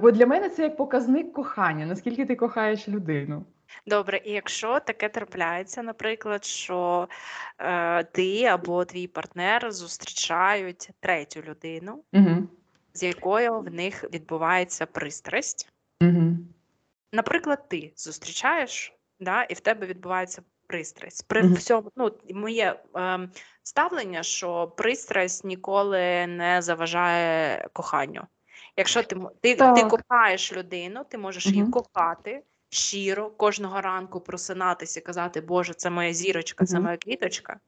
Бо 0.00 0.10
для 0.10 0.26
мене 0.26 0.48
це 0.48 0.62
як 0.62 0.76
показник 0.76 1.32
кохання, 1.32 1.86
наскільки 1.86 2.26
ти 2.26 2.36
кохаєш 2.36 2.88
людину. 2.88 3.44
Добре, 3.86 4.20
і 4.24 4.32
якщо 4.32 4.80
таке 4.80 5.08
трапляється, 5.08 5.82
наприклад, 5.82 6.44
що 6.44 7.08
е, 7.58 8.04
ти 8.04 8.44
або 8.44 8.84
твій 8.84 9.06
партнер 9.06 9.72
зустрічають 9.72 10.90
третю 11.00 11.40
людину, 11.40 12.04
Угу. 12.12 12.48
з 12.94 13.02
якою 13.02 13.60
в 13.60 13.70
них 13.70 14.04
відбувається 14.12 14.86
пристрасть. 14.86 15.72
Угу. 16.02 16.36
Наприклад, 17.12 17.68
ти 17.68 17.92
зустрічаєш, 17.96 18.92
да, 19.20 19.42
і 19.42 19.54
в 19.54 19.60
тебе 19.60 19.86
відбувається 19.86 20.42
пристрасть. 20.66 21.28
При 21.28 21.42
Мгм. 21.42 21.54
всьому, 21.54 21.90
ну, 21.96 22.10
моє 22.30 22.80
ем, 22.94 23.30
ставлення, 23.62 24.22
що 24.22 24.66
пристрасть 24.76 25.44
ніколи 25.44 26.26
не 26.26 26.62
заважає 26.62 27.68
коханню. 27.72 28.22
Якщо 28.76 29.02
ти, 29.02 29.16
м- 29.16 29.30
ти, 29.40 29.54
ти 29.54 29.56
Так. 29.56 29.88
кохаєш 29.88 30.52
людину, 30.52 31.04
ти 31.04 31.18
можеш 31.18 31.46
її 31.46 31.62
Мгм. 31.62 31.70
кохати 31.70 32.42
щиро, 32.70 33.30
кожного 33.30 33.80
ранку 33.80 34.20
просинатися 34.20 35.00
казати, 35.00 35.40
Боже, 35.40 35.74
це 35.74 35.90
моя 35.90 36.12
зірочка, 36.12 36.64
це 36.64 36.80
моя 36.80 36.96
квіточка. 36.96 37.60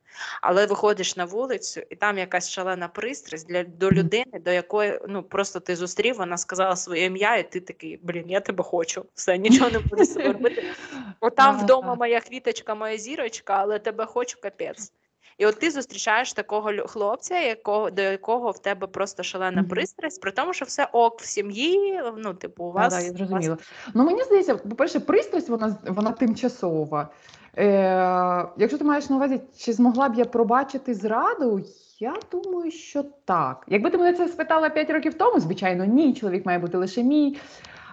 Але 0.42 0.66
виходиш 0.66 1.16
на 1.16 1.24
вулицю, 1.24 1.82
і 1.90 1.96
там 1.96 2.18
якась 2.18 2.50
шалена 2.50 2.88
пристрасть 2.88 3.48
для 3.48 3.64
до 3.64 3.90
людини, 3.90 4.40
до 4.44 4.50
якої 4.50 5.00
ну 5.08 5.22
просто 5.22 5.60
ти 5.60 5.76
зустрів, 5.76 6.16
вона 6.16 6.38
сказала 6.38 6.76
своє 6.76 7.04
ім'я, 7.04 7.36
і 7.36 7.50
ти 7.50 7.60
такий, 7.60 8.00
блін, 8.02 8.30
я 8.30 8.40
тебе 8.40 8.64
хочу. 8.64 9.04
Все, 9.14 9.38
нічого 9.38 9.70
не 9.70 9.78
буду 9.78 10.04
з 10.04 10.12
собою 10.12 10.32
робити. 10.32 10.62
От 11.20 11.36
там 11.36 11.54
Ага. 11.54 11.64
вдома 11.64 11.94
моя 11.94 12.20
квіточка, 12.20 12.74
моя 12.74 12.98
зірочка, 12.98 13.54
але 13.58 13.78
тебе 13.78 14.06
хочу 14.06 14.40
капець. 14.40 14.92
І 15.38 15.46
от 15.46 15.58
ти 15.58 15.70
зустрічаєш 15.70 16.32
такого 16.32 16.70
хлопця, 16.86 17.38
якого, 17.38 17.90
до 17.90 18.02
якого 18.02 18.50
в 18.50 18.58
тебе 18.58 18.86
просто 18.86 19.22
шалена 19.22 19.60
Мгм. 19.60 19.70
пристрасть, 19.70 20.20
при 20.20 20.30
тому, 20.30 20.52
що 20.52 20.64
все 20.64 20.88
ок 20.92 21.20
в 21.20 21.24
сім'ї, 21.24 22.00
ну, 22.16 22.34
типу, 22.34 22.64
у 22.64 22.72
вас. 22.72 22.94
так, 22.94 23.18
я 23.18 23.26
у 23.26 23.28
вас. 23.28 23.50
Ну 23.94 24.04
мені 24.04 24.22
здається, 24.22 24.56
по-перше, 24.56 25.00
пристрасть 25.00 25.48
вона 25.48 25.76
вона 25.86 26.10
тимчасова. 26.10 27.08
Е, 27.56 28.48
якщо 28.56 28.78
ти 28.78 28.84
маєш 28.84 29.10
на 29.10 29.16
увазі, 29.16 29.40
чи 29.58 29.72
змогла 29.72 30.08
б 30.08 30.14
я 30.14 30.24
пробачити 30.24 30.94
зраду, 30.94 31.60
я 32.00 32.14
думаю, 32.32 32.70
що 32.70 33.04
так. 33.24 33.64
Якби 33.68 33.90
ти 33.90 33.98
мене 33.98 34.12
це 34.12 34.28
спитала 34.28 34.70
5 34.70 34.90
років 34.90 35.14
тому, 35.14 35.40
звичайно, 35.40 35.84
ні, 35.84 36.14
чоловік 36.14 36.46
має 36.46 36.58
бути 36.58 36.78
лише 36.78 37.02
мій. 37.02 37.36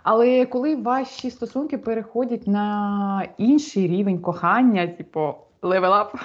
Але 0.04 0.46
коли 0.46 0.76
ваші 0.76 1.32
стосунки 1.32 1.78
переходять 1.78 2.48
на 2.48 3.28
інший 3.38 3.88
рівень 3.88 4.20
кохання, 4.20 4.88
типу 4.88 5.36
level 5.62 5.92
up, 5.92 6.08
е, 6.14 6.20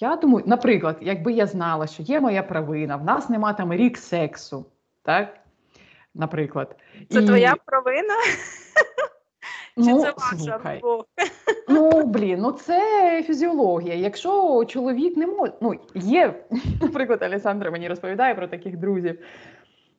я 0.00 0.16
думаю, 0.16 0.44
наприклад, 0.46 0.96
якби 1.00 1.32
я 1.32 1.46
знала, 1.46 1.86
що 1.86 2.02
є 2.02 2.20
моя 2.20 2.42
провина, 2.42 2.96
в 2.96 3.04
нас 3.04 3.28
нема 3.28 3.52
там 3.52 3.72
рік 3.72 3.98
сексу, 3.98 4.66
так? 5.02 5.38
Наприклад. 6.14 6.76
Це 7.10 7.22
І- 7.22 7.26
твоя 7.26 7.54
провина? 7.66 8.14
Чи 9.76 9.90
ну, 9.90 10.00
це 10.00 10.14
ваша 10.18 10.36
слухай. 10.36 10.82
Ну, 11.68 12.02
блін, 12.02 12.40
ну 12.40 12.52
це 12.52 13.22
фізіологія. 13.22 13.94
Якщо 13.94 14.64
чоловік 14.64 15.16
не 15.16 15.26
може, 15.26 15.52
ну 15.60 15.74
є, 15.94 16.34
наприклад, 16.80 17.22
Александра 17.22 17.70
мені 17.70 17.88
розповідає 17.88 18.34
про 18.34 18.48
таких 18.48 18.76
друзів, 18.76 19.18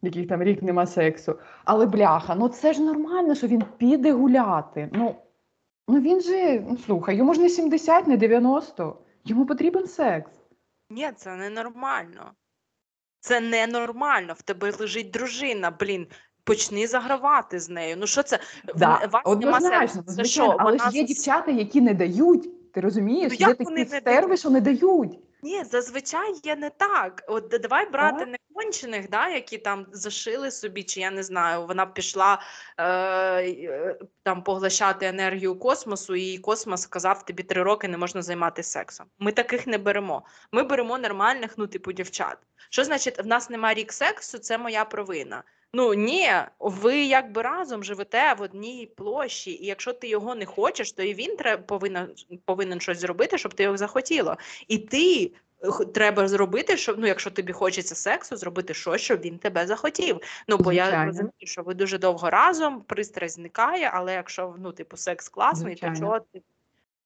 яких 0.01 0.27
там 0.27 0.43
рік 0.43 0.63
нема 0.63 0.85
сексу. 0.85 1.39
Але 1.65 1.85
бляха, 1.85 2.35
ну 2.35 2.49
це 2.49 2.73
ж 2.73 2.81
нормально, 2.81 3.35
що 3.35 3.47
він 3.47 3.63
піде 3.77 4.11
гуляти. 4.11 4.89
Ну, 4.91 5.15
ну 5.87 6.01
він 6.01 6.21
же, 6.21 6.59
ну 6.69 6.77
слухай, 6.85 7.15
йому 7.15 7.33
ж 7.33 7.41
не 7.41 7.49
70, 7.49 8.07
не 8.07 8.17
90, 8.17 8.97
йому 9.25 9.45
потрібен 9.45 9.87
секс. 9.87 10.31
Ні, 10.89 11.11
це 11.15 11.35
ненормально. 11.35 12.31
Це 13.19 13.41
ненормально. 13.41 14.33
В 14.37 14.41
тебе 14.41 14.71
лежить 14.79 15.11
дружина, 15.11 15.71
блін. 15.71 16.07
почни 16.43 16.87
загравати 16.87 17.59
з 17.59 17.69
нею. 17.69 17.95
Ну 17.99 18.07
що 18.07 18.23
це? 18.23 18.39
Да, 18.75 19.09
вас 19.11 19.21
однозначно. 19.25 20.03
Це 20.03 20.23
що? 20.23 20.55
але 20.59 20.71
Вона 20.71 20.89
ж 20.91 20.97
є 20.97 21.03
з- 21.03 21.07
дівчата, 21.07 21.51
які 21.51 21.81
не 21.81 21.93
дають. 21.93 22.71
Ти 22.73 22.81
розумієш? 22.81 23.31
Ну, 23.31 23.37
є 23.39 23.47
як 23.47 23.57
такі 23.57 23.63
вони 23.63 23.85
не 23.91 23.99
стерви, 23.99 24.37
що 24.37 24.49
не 24.49 24.61
дають. 24.61 25.19
Ні, 25.43 25.63
зазвичай 25.63 26.35
є 26.43 26.55
не 26.55 26.69
так. 26.69 27.23
От 27.27 27.59
давай 27.61 27.89
брати 27.89 28.25
Так. 28.25 28.39
Некончених, 28.55 29.09
да, 29.09 29.29
які 29.29 29.57
там 29.57 29.85
зашили 29.91 30.51
собі, 30.51 30.83
чи 30.83 30.99
я 30.99 31.11
не 31.11 31.23
знаю, 31.23 31.65
вона 31.65 31.85
пішла 31.85 32.41
е, 32.77 32.83
е, 32.83 33.97
там 34.23 34.43
поглощати 34.43 35.05
енергію 35.05 35.55
космосу, 35.55 36.15
і 36.15 36.37
космос 36.37 36.81
сказав, 36.81 37.25
тобі 37.25 37.43
три 37.43 37.63
роки 37.63 37.87
не 37.87 37.97
можна 37.97 38.21
займатися 38.21 38.69
сексом. 38.69 39.05
Ми 39.19 39.31
таких 39.31 39.67
не 39.67 39.77
беремо. 39.77 40.23
Ми 40.51 40.63
беремо 40.63 40.97
нормальних, 40.97 41.53
ну, 41.57 41.67
типу, 41.67 41.91
дівчат. 41.91 42.37
Що 42.69 42.83
значить, 42.83 43.19
в 43.23 43.27
нас 43.27 43.49
немає 43.49 43.75
рік 43.75 43.93
сексу, 43.93 44.37
це 44.37 44.57
моя 44.57 44.85
провина. 44.85 45.43
Ну 45.75 45.93
ні, 45.93 46.29
ви 46.59 47.05
якби 47.05 47.41
разом 47.41 47.83
живете 47.83 48.33
в 48.33 48.41
одній 48.41 48.91
площі, 48.95 49.51
і 49.51 49.65
якщо 49.65 49.93
ти 49.93 50.07
його 50.07 50.35
не 50.35 50.45
хочеш, 50.45 50.91
то 50.91 51.03
і 51.03 51.13
він 51.13 51.37
повинен, 51.67 52.09
повинен 52.45 52.79
щось 52.79 52.99
зробити, 52.99 53.37
щоб 53.37 53.53
ти 53.53 53.63
його 53.63 53.77
захотіло. 53.77 54.37
І 54.67 54.77
ти 54.77 55.31
треба 55.93 56.27
зробити, 56.27 56.77
щоб 56.77 56.99
ну, 56.99 57.07
якщо 57.07 57.31
тобі 57.31 57.53
хочеться 57.53 57.95
сексу, 57.95 58.37
зробити 58.37 58.73
щось, 58.73 59.01
щоб 59.01 59.21
він 59.21 59.37
тебе 59.37 59.67
захотів. 59.67 60.19
Ну 60.47 60.57
бо 60.57 60.71
я 60.71 61.05
розумію, 61.05 61.31
що 61.37 61.63
ви 61.63 61.73
дуже 61.73 61.97
довго 61.97 62.29
разом, 62.29 62.81
пристрасть 62.81 63.35
зникає, 63.35 63.91
але 63.93 64.13
якщо 64.13 64.55
ну, 64.59 64.71
типу 64.71 64.97
секс 64.97 65.29
класний, 65.29 65.75
то 65.75 65.95
чого 65.99 66.19
ти? 66.19 66.41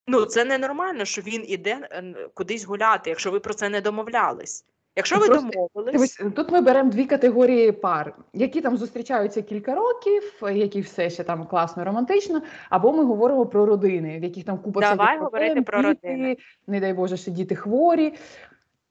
Ну 0.08 0.26
це 0.26 0.46
ненормально, 0.46 1.06
що 1.06 1.22
він 1.22 1.44
іде 1.48 1.90
кудись 2.34 2.64
гуляти, 2.64 3.10
якщо 3.10 3.32
ви 3.32 3.40
про 3.40 3.54
це 3.54 3.70
не 3.70 3.82
домовлялись. 3.82 4.66
Якщо 4.98 5.16
Ну, 5.16 5.22
ви 5.22 5.28
просто 5.28 5.50
домовились, 5.74 6.22
тут 6.36 6.52
ми 6.52 6.62
беремо 6.62 6.90
дві 6.92 7.06
категорії 7.06 7.72
пар, 7.72 8.16
які 8.34 8.62
там 8.62 8.78
зустрічаються 8.78 9.42
кілька 9.42 9.76
років, 9.76 10.24
які 10.54 10.82
все 10.82 11.10
ще 11.10 11.24
там 11.24 11.46
класно, 11.46 11.84
романтично, 11.84 12.42
або 12.70 12.94
ми 12.94 13.04
говоримо 13.04 13.46
про 13.46 13.66
родини, 13.66 14.20
в 14.20 14.24
яких 14.24 14.44
там 14.44 14.58
купа 14.58 14.82
Давай 14.82 15.20
говорити 15.20 15.62
про 15.62 15.82
родини. 15.82 16.38
не 16.68 16.80
дай 16.80 16.94
Боже, 16.94 17.18
ще 17.18 17.32
діти 17.32 17.56
хворі. 17.56 18.14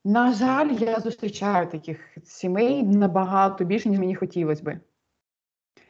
На 0.05 0.33
жаль, 0.33 0.71
я 0.81 1.01
зустрічаю 1.01 1.67
таких 1.67 2.17
сімей 2.25 2.83
набагато 2.83 3.65
більше, 3.65 3.89
ніж 3.89 3.99
мені 3.99 4.15
хотілося 4.15 4.63
би. 4.63 4.81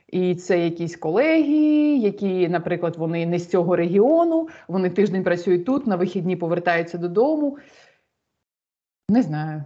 І 0.09 0.35
це 0.35 0.59
якісь 0.59 0.97
колеги, 0.97 1.97
які, 1.97 2.49
наприклад, 2.49 2.97
вони 2.97 3.27
не 3.27 3.39
з 3.39 3.49
цього 3.49 3.77
регіону, 3.77 4.49
вони 4.69 4.91
тиждень 4.91 5.25
працюють 5.25 5.65
тут, 5.65 5.87
на 5.87 5.97
вихідні 5.97 6.37
повертаються 6.37 6.99
додому. 6.99 7.59
Не 9.09 9.23
знаю. 9.23 9.65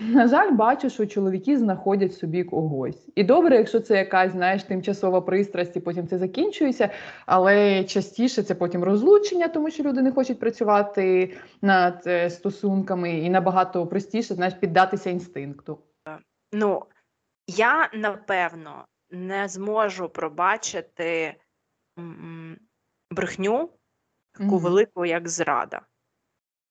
На 0.00 0.28
жаль, 0.28 0.50
бачу, 0.50 0.90
що 0.90 1.06
чоловіки 1.06 1.58
знаходять 1.58 2.14
собі 2.14 2.44
когось. 2.44 3.08
І 3.14 3.24
добре, 3.24 3.56
якщо 3.56 3.80
це 3.80 3.96
якась, 3.96 4.32
знаєш, 4.32 4.62
тимчасова 4.64 5.20
пристрасть, 5.20 5.76
і 5.76 5.80
потім 5.80 6.08
це 6.08 6.18
закінчується, 6.18 6.90
але 7.26 7.84
частіше 7.84 8.42
це 8.42 8.54
потім 8.54 8.84
розлучення, 8.84 9.48
тому 9.48 9.70
що 9.70 9.82
люди 9.82 10.02
не 10.02 10.12
хочуть 10.12 10.40
працювати 10.40 11.36
над 11.62 12.02
е, 12.06 12.30
стосунками, 12.30 13.18
і 13.18 13.30
набагато 13.30 13.86
простіше, 13.86 14.34
знаєш, 14.34 14.54
піддатися 14.54 15.10
інстинкту. 15.10 15.78
Ну, 16.52 16.82
я 17.46 17.90
напевно 17.94 18.86
не 19.10 19.48
зможу 19.48 20.08
пробачити 20.08 21.34
брехню 23.10 23.70
таку 24.32 24.54
Мгм. 24.54 24.58
велику, 24.58 25.06
як 25.06 25.28
зрада. 25.28 25.80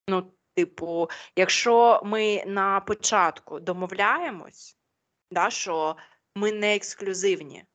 Ну, 0.10 0.32
типу, 0.54 1.10
якщо 1.36 2.02
ми 2.06 2.44
на 2.46 2.80
початку 2.80 3.60
домовляємось, 3.60 4.78
да, 5.32 5.50
що 5.50 5.96
ми 6.36 6.52
не 6.52 6.76
ексклюзивні, 6.76 7.66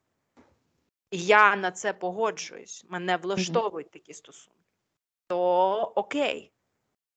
я 1.10 1.56
на 1.56 1.70
це 1.70 1.92
погоджуюсь, 1.92 2.84
мене 2.88 3.16
влаштовують 3.16 3.90
такі 3.90 4.14
стосунки, 4.14 4.60
то 5.26 5.72
окей, 5.94 6.52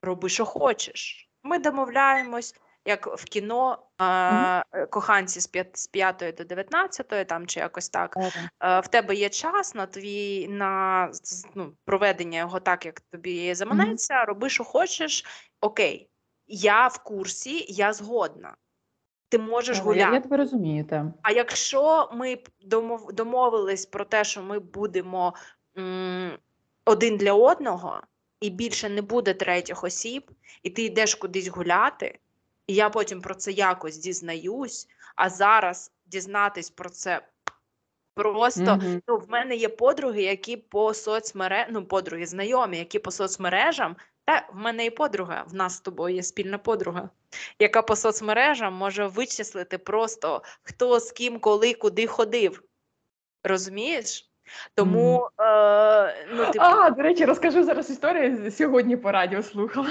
роби, 0.02 0.30
що 0.30 0.46
хочеш. 0.46 1.30
Ми 1.44 1.60
домовляємось, 1.60 2.56
як 2.86 3.08
в 3.20 3.24
кіно, 3.26 3.78
е, 4.02 4.86
коханці 4.86 5.40
з 5.40 5.48
5, 5.48 5.78
з 5.78 5.88
5 5.88 6.34
до 6.38 6.44
19, 6.44 7.28
там 7.28 7.48
чи 7.48 7.60
якось 7.60 7.90
так. 7.90 8.18
Е, 8.64 8.80
в 8.80 8.88
тебе 8.88 9.16
є 9.16 9.30
час 9.30 9.76
на 9.76 9.86
твій 9.86 10.48
на 10.48 11.12
ну, 11.56 11.74
проведення 11.86 12.40
його 12.40 12.60
так, 12.60 12.86
як 12.86 13.00
тобі 13.02 13.54
заманеться, 13.56 14.26
роби, 14.26 14.50
що 14.50 14.64
хочеш. 14.64 15.26
Окей, 15.62 16.10
я 16.48 16.88
в 16.88 16.98
курсі, 17.04 17.66
я 17.70 17.94
згодна. 17.94 18.56
Ти 19.30 19.38
можеш 19.38 19.78
Я, 19.78 19.84
гуляти. 19.84 20.14
я 20.16 20.20
тебе 20.22 20.38
розумію, 20.38 20.86
так. 20.86 21.06
А 21.22 21.32
якщо 21.32 22.10
ми 22.14 22.40
домов, 22.62 23.14
домовились 23.14 23.86
про 23.86 24.06
те, 24.06 24.24
що 24.24 24.42
ми 24.42 24.60
будемо 24.60 25.34
м, 25.78 26.38
один 26.86 27.18
для 27.18 27.34
одного, 27.34 28.02
і 28.40 28.50
більше 28.50 28.90
не 28.90 29.02
буде 29.02 29.34
третіх 29.34 29.84
осіб, 29.84 30.32
і 30.64 30.70
ти 30.70 30.84
йдеш 30.84 31.16
кудись 31.16 31.48
гуляти, 31.48 32.20
і 32.72 32.74
я 32.74 32.90
потім 32.90 33.22
про 33.22 33.36
це 33.36 33.52
якось 33.52 33.98
дізнаюсь, 33.98 34.88
а 35.16 35.30
зараз 35.30 35.92
дізнатись 36.06 36.70
про 36.70 36.90
це 36.90 37.22
просто. 38.14 38.62
Мгм. 38.76 39.02
Ну, 39.08 39.18
в 39.18 39.30
мене 39.30 39.56
є 39.56 39.70
подруги, 39.70 40.22
які 40.22 40.58
по 40.58 40.94
соцмережам, 40.94 41.74
ну, 41.74 41.86
подруги, 41.86 42.26
знайомі, 42.26 42.78
які 42.78 43.00
по 43.00 43.12
соцмережам, 43.12 43.96
та 44.26 44.48
в 44.54 44.56
мене 44.56 44.84
є 44.84 44.92
подруга, 44.92 45.46
в 45.48 45.54
нас 45.54 45.74
з 45.74 45.80
тобою 45.80 46.16
є 46.16 46.24
спільна 46.24 46.58
подруга, 46.58 47.10
яка 47.60 47.82
по 47.82 47.96
соцмережам 47.96 48.74
може 48.74 49.08
вичислити 49.08 49.78
просто 49.78 50.42
хто 50.64 51.00
з 51.00 51.12
ким, 51.12 51.40
коли, 51.40 51.74
куди 51.74 52.08
ходив. 52.08 52.64
Розумієш? 53.44 54.32
Тому, 54.76 55.30
е, 55.40 56.26
ну, 56.32 56.46
типу, 56.46 56.66
А, 56.66 56.90
до 56.90 57.02
речі, 57.02 57.26
розкажу 57.26 57.64
зараз 57.64 57.90
історію. 57.90 58.52
Сьогодні 58.52 58.98
по 58.98 59.12
радіо 59.12 59.44
слухала. 59.44 59.90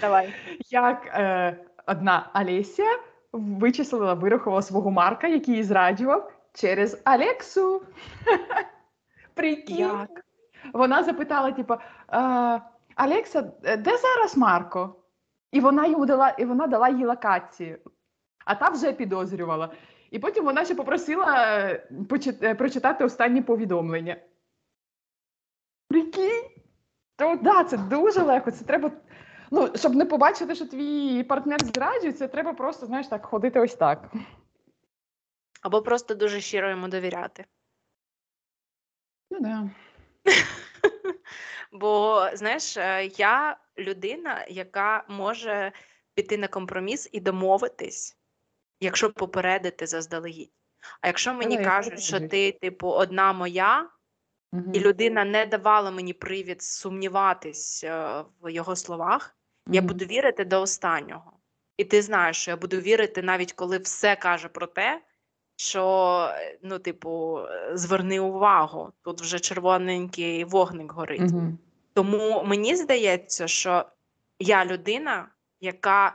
давай. 0.00 0.34
Як 0.70 1.06
е, 1.06 1.56
одна 1.90 2.30
Олеся 2.34 2.86
вичислила, 3.32 4.14
вирахувала 4.14 4.62
свого 4.62 4.90
Марка, 4.90 5.26
який 5.26 5.54
її 5.54 5.64
зраджував 5.64 6.32
через 6.52 7.02
Алексу. 7.04 7.82
Прикинь. 9.34 9.76
Як? 9.76 10.24
Вона 10.72 11.02
запитала: 11.02 11.52
типу, 11.52 11.74
е, 11.74 11.78
Алекса, 12.94 13.52
е, 13.64 13.76
де 13.76 13.96
зараз 13.96 14.36
Марко? 14.36 14.96
І 15.52 15.60
вона 15.60 15.86
йому 15.86 16.06
дала, 16.06 16.28
і 16.28 16.44
вона 16.44 16.66
дала 16.66 16.88
їй 16.88 17.04
локацію. 17.04 17.78
А 18.44 18.54
та 18.54 18.68
вже 18.68 18.92
підозрювала. 18.92 19.72
І 20.10 20.18
потім 20.18 20.44
вона 20.44 20.64
ще 20.64 20.74
попросила 20.74 21.34
е, 21.48 21.88
е, 22.42 22.54
прочитати 22.54 23.04
останні 23.04 23.42
повідомлення. 23.42 24.16
Прикинь? 25.88 26.44
То 27.16 27.36
да, 27.42 27.64
це 27.64 27.76
дуже 27.76 28.22
легко. 28.22 28.50
Це 28.50 28.64
треба. 28.64 28.90
Ну, 29.50 29.72
щоб 29.76 29.94
не 29.94 30.04
побачити, 30.04 30.54
що 30.54 30.66
твій 30.66 31.22
партнер 31.22 31.64
зраджує, 31.64 32.12
це 32.12 32.28
треба 32.28 32.52
просто, 32.52 32.86
знаєш, 32.86 33.06
так, 33.06 33.26
ходити 33.26 33.60
ось 33.60 33.74
так. 33.74 34.12
Або 35.62 35.82
просто 35.82 36.14
дуже 36.14 36.40
щиро 36.40 36.70
йому 36.70 36.88
довіряти. 36.88 37.44
Ну 39.30 39.40
да. 39.40 39.70
Бо, 41.72 42.24
знаєш, 42.34 42.76
е, 42.76 43.04
я 43.16 43.56
людина, 43.78 44.46
яка 44.48 45.04
може 45.08 45.72
піти 46.14 46.38
на 46.38 46.48
компроміс 46.48 47.08
і 47.12 47.20
домовитись, 47.20 48.18
якщо 48.80 49.12
попередити 49.12 49.86
заздалегідь. 49.86 50.52
А 51.00 51.06
якщо 51.06 51.34
мені 51.34 51.54
я 51.54 51.64
кажуть, 51.64 52.00
що 52.00 52.28
ти, 52.28 52.52
типу, 52.52 52.88
одна 52.88 53.32
моя, 53.32 53.90
Мгм. 54.52 54.74
і 54.74 54.80
людина 54.80 55.24
не 55.24 55.46
давала 55.46 55.90
мені 55.90 56.12
привід 56.12 56.62
сумніватись 56.62 57.84
е, 57.84 58.24
в 58.42 58.52
його 58.52 58.76
словах, 58.76 59.36
я 59.66 59.82
буду 59.82 60.04
вірити 60.04 60.44
до 60.44 60.62
останнього. 60.62 61.32
І 61.76 61.84
ти 61.84 62.02
знаєш, 62.02 62.36
що 62.36 62.50
я 62.50 62.56
буду 62.56 62.76
вірити, 62.76 63.22
навіть 63.22 63.52
коли 63.52 63.78
все 63.78 64.16
каже 64.16 64.48
про 64.48 64.66
те, 64.66 65.00
що, 65.56 66.28
е, 66.34 66.58
ну, 66.62 66.78
типу, 66.78 67.38
е, 67.38 67.70
зверни 67.74 68.20
увагу, 68.20 68.92
тут 69.02 69.20
вже 69.20 69.38
червоненький 69.38 70.44
вогник 70.44 70.92
горить. 70.92 71.20
Мгм. 71.20 71.58
Тому 71.94 72.44
мені 72.46 72.76
здається, 72.76 73.48
що 73.48 73.84
я 74.38 74.64
людина, 74.64 75.28
яка 75.60 76.14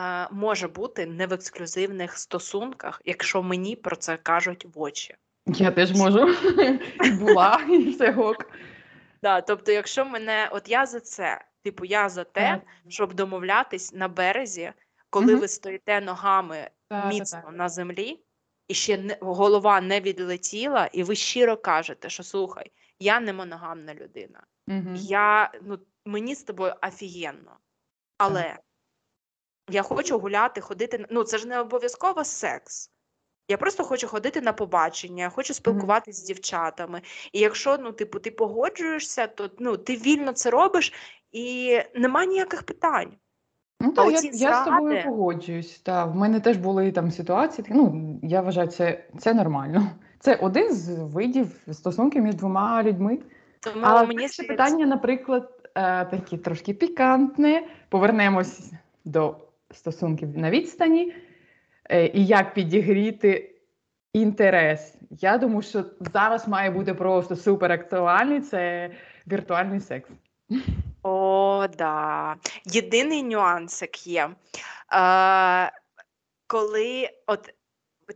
е, 0.00 0.28
може 0.30 0.68
бути 0.68 1.06
не 1.06 1.26
в 1.26 1.32
ексклюзивних 1.32 2.18
стосунках, 2.18 3.02
якщо 3.04 3.42
мені 3.42 3.76
про 3.76 3.96
це 3.96 4.16
кажуть 4.16 4.66
в 4.74 4.80
очі. 4.80 5.14
Я 5.46 5.70
теж 5.70 5.92
можу. 5.92 6.34
Була, 7.20 7.60
і 7.70 7.90
все 7.90 8.12
гок. 8.12 8.46
Да, 9.22 9.40
тобто, 9.40 9.72
якщо 9.72 10.04
мене, 10.04 10.48
от 10.52 10.68
я 10.68 10.86
за 10.86 11.00
це, 11.00 11.44
типу, 11.62 11.84
я 11.84 12.08
за 12.08 12.24
те, 12.24 12.40
Так. 12.40 12.62
щоб 12.88 13.14
домовлятись 13.14 13.92
на 13.92 14.08
березі, 14.08 14.72
коли 15.10 15.26
Мгм. 15.26 15.40
ви 15.40 15.48
стоїте 15.48 16.00
ногами 16.00 16.70
Так, 16.88 17.06
міцно 17.06 17.50
на 17.52 17.68
землі, 17.68 18.20
і 18.68 18.74
ще 18.74 18.98
не, 18.98 19.18
голова 19.20 19.80
не 19.80 20.00
відлетіла, 20.00 20.86
і 20.86 21.02
ви 21.02 21.14
щиро 21.14 21.56
кажете, 21.56 22.10
що 22.10 22.22
слухай, 22.22 22.72
я 22.98 23.20
не 23.20 23.32
моногамна 23.32 23.94
людина. 23.94 24.46
Я, 24.96 25.52
ну, 25.62 25.78
мені 26.04 26.34
з 26.34 26.42
тобою 26.42 26.74
офігенно. 26.82 27.58
Але 28.18 28.58
я 29.70 29.82
хочу 29.82 30.18
гуляти, 30.18 30.60
ходити. 30.60 31.06
Ну, 31.10 31.24
це 31.24 31.38
ж 31.38 31.48
не 31.48 31.60
обов'язково 31.60 32.24
секс. 32.24 32.90
Я 33.50 33.56
просто 33.56 33.84
хочу 33.84 34.08
ходити 34.08 34.40
на 34.40 34.52
побачення, 34.52 35.22
я 35.22 35.30
хочу 35.30 35.54
спілкуватися 35.54 36.20
з 36.20 36.24
дівчатами. 36.24 37.02
І 37.32 37.38
якщо 37.38 37.78
ну, 37.78 37.92
типу, 37.92 38.18
ти 38.18 38.30
погоджуєшся, 38.30 39.26
то 39.26 39.50
ну, 39.58 39.76
ти 39.76 39.96
вільно 39.96 40.32
це 40.32 40.50
робиш 40.50 40.92
і 41.32 41.78
нема 41.94 42.24
ніяких 42.24 42.62
питань. 42.62 43.12
Ну 43.80 43.92
А 43.96 44.04
так, 44.04 44.24
я, 44.24 44.30
я 44.32 44.62
з 44.62 44.64
тобою 44.64 45.02
погоджуюсь. 45.04 45.78
Та, 45.78 46.04
в 46.04 46.16
мене 46.16 46.40
теж 46.40 46.56
були 46.56 46.92
там 46.92 47.10
ситуації. 47.10 47.66
Ну, 47.70 48.14
я 48.22 48.40
вважаю, 48.40 48.68
це, 48.68 49.04
це 49.18 49.34
нормально. 49.34 49.90
Це 50.20 50.34
один 50.34 50.74
з 50.74 50.88
видів 50.98 51.46
стосунків 51.72 52.22
між 52.22 52.34
двома 52.34 52.82
людьми. 52.82 53.18
Тому 53.60 53.80
А 53.82 54.04
мені 54.04 54.20
перше 54.20 54.42
питання, 54.42 54.86
наприклад, 54.86 55.70
е, 55.74 56.04
такі 56.04 56.38
трошки 56.38 56.74
пікантне. 56.74 57.62
Повернемось 57.88 58.72
до 59.04 59.36
стосунків 59.70 60.38
на 60.38 60.50
відстані. 60.50 61.14
Е, 61.90 62.06
І 62.06 62.26
як 62.26 62.54
підігріти 62.54 63.54
інтерес. 64.12 64.98
Я 65.10 65.38
думаю, 65.38 65.62
що 65.62 65.84
зараз 66.14 66.48
має 66.48 66.70
бути 66.70 66.94
просто 66.94 67.36
супер 67.36 67.72
актуальний 67.72 68.40
це 68.40 68.90
віртуальний 69.26 69.80
секс. 69.80 70.10
О, 71.02 71.66
да. 71.78 72.36
Єдиний 72.64 73.22
нюансик 73.22 74.06
є. 74.06 74.30
Е, 74.92 75.72
коли, 76.46 77.10
от 77.26 77.54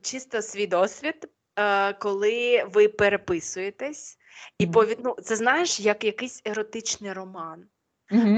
чисто 0.03 0.43
свій 0.43 0.67
досвід, 0.67 1.29
е, 1.57 1.93
коли 1.93 2.65
ви 2.73 2.89
переписуєтесь, 2.89 4.19
і 4.59 4.65
Мгм. 4.65 4.73
повід... 4.73 4.99
ну, 5.05 5.17
це 5.23 5.37
знаєш, 5.37 5.81
як 5.81 6.05
якийсь 6.05 6.43
еротичний 6.45 7.13
роман. 7.13 7.65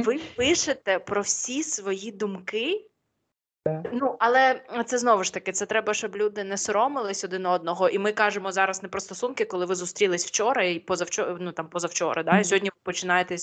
Ви 0.04 0.20
пишете 0.36 0.98
про 0.98 1.22
всі 1.22 1.62
свої 1.62 2.12
думки. 2.12 2.90
Ну, 3.92 4.16
але 4.18 4.60
це 4.86 4.98
знову 4.98 5.24
ж 5.24 5.34
таки, 5.34 5.52
це 5.52 5.66
треба, 5.66 5.94
щоб 5.94 6.16
люди 6.16 6.44
не 6.44 6.56
соромились 6.56 7.24
один 7.24 7.46
одного. 7.46 7.88
І 7.88 7.98
ми 7.98 8.12
кажемо 8.12 8.52
зараз 8.52 8.82
не 8.82 8.88
про 8.88 9.00
стосунки, 9.00 9.44
коли 9.44 9.66
ви 9.66 9.74
зустрілись 9.74 10.26
вчора 10.26 10.64
і 10.64 10.78
позавчора, 10.78 11.36
ну 11.40 11.52
там 11.52 11.68
позавчора, 11.68 12.22
да, 12.22 12.38
і 12.38 12.44
сьогодні 12.44 12.68
ви 12.68 12.76
починаєте 12.82 13.36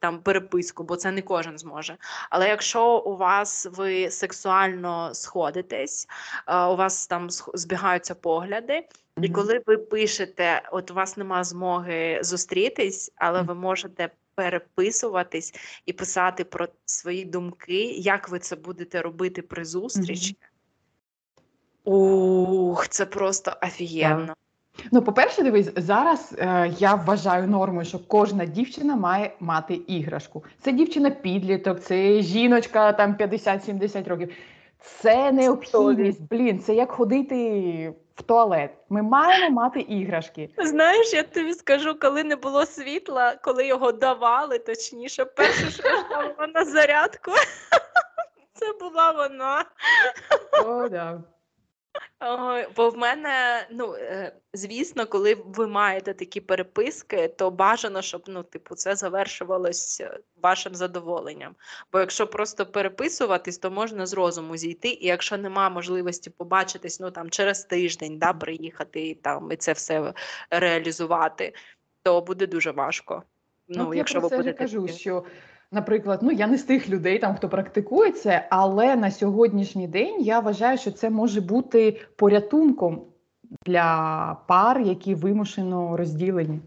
там 0.00 0.22
переписку, 0.22 0.84
бо 0.84 0.96
це 0.96 1.10
не 1.10 1.22
кожен 1.22 1.58
зможе. 1.58 1.96
Але 2.30 2.48
якщо 2.48 2.98
у 2.98 3.16
вас 3.16 3.68
ви 3.72 4.10
сексуально 4.10 5.14
сходитесь, 5.14 6.06
у 6.48 6.76
вас 6.76 7.06
там 7.06 7.30
збігаються 7.54 8.14
погляди, 8.14 8.88
і 9.22 9.28
коли 9.28 9.62
ви 9.66 9.78
пишете, 9.78 10.62
от 10.72 10.90
у 10.90 10.94
вас 10.94 11.16
нема 11.16 11.44
змоги 11.44 12.18
зустрітись, 12.22 13.12
але 13.16 13.42
ви 13.42 13.54
можете 13.54 14.10
переписуватись 14.34 15.54
і 15.86 15.92
писати 15.92 16.44
про 16.44 16.68
свої 16.84 17.24
думки, 17.24 17.84
як 17.84 18.28
ви 18.28 18.38
це 18.38 18.56
будете 18.56 19.02
робити 19.02 19.42
при 19.42 19.64
зустрічі. 19.64 20.36
Ух, 21.84 22.88
це 22.88 23.06
просто 23.06 23.52
офігенно. 23.62 24.34
Ну, 24.92 25.02
по-перше, 25.02 25.42
дивись, 25.42 25.70
зараз 25.76 26.34
е, 26.38 26.74
я 26.78 26.94
вважаю 26.94 27.48
нормою, 27.48 27.84
що 27.84 27.98
кожна 27.98 28.44
дівчина 28.44 28.96
має 28.96 29.36
мати 29.40 29.74
іграшку. 29.74 30.44
Це 30.60 30.72
дівчина 30.72 31.10
підліток, 31.10 31.80
це 31.80 32.22
жіночка 32.22 32.92
там 32.92 33.14
50-70 33.14 34.08
років. 34.08 34.32
Це 34.80 35.32
необхідність. 35.32 36.22
Блін, 36.30 36.58
це 36.58 36.74
як 36.74 36.90
ходити 36.90 37.92
в 38.20 38.22
туалет. 38.22 38.70
Ми 38.88 39.02
маємо 39.02 39.50
мати 39.50 39.80
іграшки. 39.80 40.50
Знаєш, 40.58 41.12
я 41.12 41.22
тобі 41.22 41.54
скажу, 41.54 41.98
коли 42.00 42.24
не 42.24 42.36
було 42.36 42.66
світла, 42.66 43.34
коли 43.42 43.66
його 43.66 43.92
давали, 43.92 44.58
точніше, 44.58 45.24
перше, 45.24 45.70
що 45.70 45.82
я 45.88 46.46
на 46.46 46.64
зарядку, 46.64 47.30
це 48.54 48.66
була 48.80 49.10
вона. 49.10 49.64
О, 50.64 50.88
да. 50.88 51.22
Ой, 52.20 52.66
бо 52.76 52.90
в 52.90 52.98
мене, 52.98 53.66
ну 53.70 53.94
е, 53.94 54.32
звісно, 54.52 55.06
коли 55.06 55.34
ви 55.34 55.66
маєте 55.66 56.14
такі 56.14 56.40
переписки, 56.40 57.28
то 57.28 57.50
бажано, 57.50 58.02
щоб 58.02 58.22
ну, 58.26 58.42
типу, 58.42 58.74
це 58.74 58.96
завершувалось 58.96 60.00
е, 60.00 60.18
вашим 60.42 60.74
задоволенням. 60.74 61.54
Бо 61.92 62.00
якщо 62.00 62.26
просто 62.26 62.66
переписуватись, 62.66 63.58
то 63.58 63.70
можна 63.70 64.06
з 64.06 64.12
розуму 64.12 64.56
зійти, 64.56 64.88
і 64.88 65.06
якщо 65.06 65.36
нема 65.38 65.70
можливості 65.70 66.30
побачитись, 66.30 67.00
ну 67.00 67.10
там 67.10 67.30
через 67.30 67.64
тиждень, 67.64 68.18
да, 68.18 68.32
приїхати 68.32 69.08
і 69.08 69.14
там 69.14 69.52
і 69.52 69.56
це 69.56 69.72
все 69.72 70.14
реалізувати, 70.50 71.54
то 72.02 72.20
буде 72.20 72.46
дуже 72.46 72.70
важко. 72.70 73.22
Ну, 73.68 73.88
От 73.88 73.96
якщо 73.96 74.18
я 74.18 74.20
про 74.20 74.28
ви 74.28 74.30
це 74.30 74.36
будете 74.36 74.58
кажу, 74.58 74.88
що, 74.88 75.24
наприклад, 75.72 76.20
ну 76.22 76.30
я 76.30 76.46
не 76.46 76.58
з 76.58 76.62
тих 76.62 76.88
людей, 76.88 77.18
там 77.18 77.36
хто 77.36 77.48
практикує 77.48 78.12
це, 78.12 78.48
але 78.50 78.96
на 78.96 79.10
сьогоднішній 79.10 79.88
день 79.88 80.20
я 80.20 80.40
вважаю, 80.40 80.78
що 80.78 80.92
це 80.92 81.10
може 81.10 81.40
бути 81.40 82.00
порятунком 82.16 83.06
для 83.66 84.36
пар, 84.48 84.80
які 84.80 85.14
вимушено 85.14 85.96
розділені. 85.96 86.60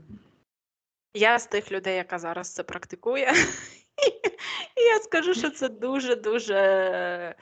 Я 1.14 1.40
з 1.40 1.48
тих 1.48 1.72
людей, 1.72 1.96
яка 1.96 2.20
зараз 2.20 2.54
це 2.54 2.64
практикує. 2.64 3.32
І 4.78 4.82
я 4.82 5.00
скажу, 5.00 5.34
що 5.34 5.50
це 5.50 5.70
дуже-дуже 5.70 7.36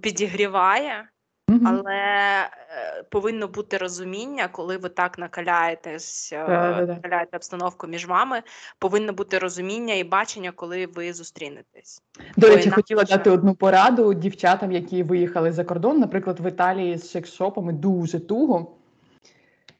підігріває, 0.00 1.08
Мгм. 1.48 1.66
але 1.66 1.94
е, 1.94 3.02
повинно 3.10 3.48
бути 3.48 3.76
розуміння, 3.78 4.48
коли 4.48 4.76
ви 4.76 4.88
так 4.88 5.18
накаляєтесь, 5.18 6.32
е, 6.32 6.46
Да-да-да. 6.48 6.94
накаляєте 6.94 7.36
обстановку 7.36 7.86
між 7.86 8.06
вами, 8.06 8.42
повинно 8.78 9.12
бути 9.12 9.38
розуміння 9.38 9.94
і 9.94 10.04
бачення, 10.04 10.52
коли 10.52 10.86
ви 10.86 11.12
зустрінетесь. 11.12 12.02
До 12.36 12.48
речі, 12.48 12.70
хотіла 12.70 13.02
інакше- 13.02 13.16
дати 13.16 13.30
одну 13.30 13.54
пораду 13.54 14.14
дівчатам, 14.14 14.72
які 14.72 15.02
виїхали 15.02 15.52
за 15.52 15.64
кордон, 15.64 15.98
наприклад, 15.98 16.40
в 16.40 16.48
Італії 16.48 16.98
з 16.98 17.16
секс-шопами 17.16 17.72
дуже 17.72 18.20
туго. 18.20 18.76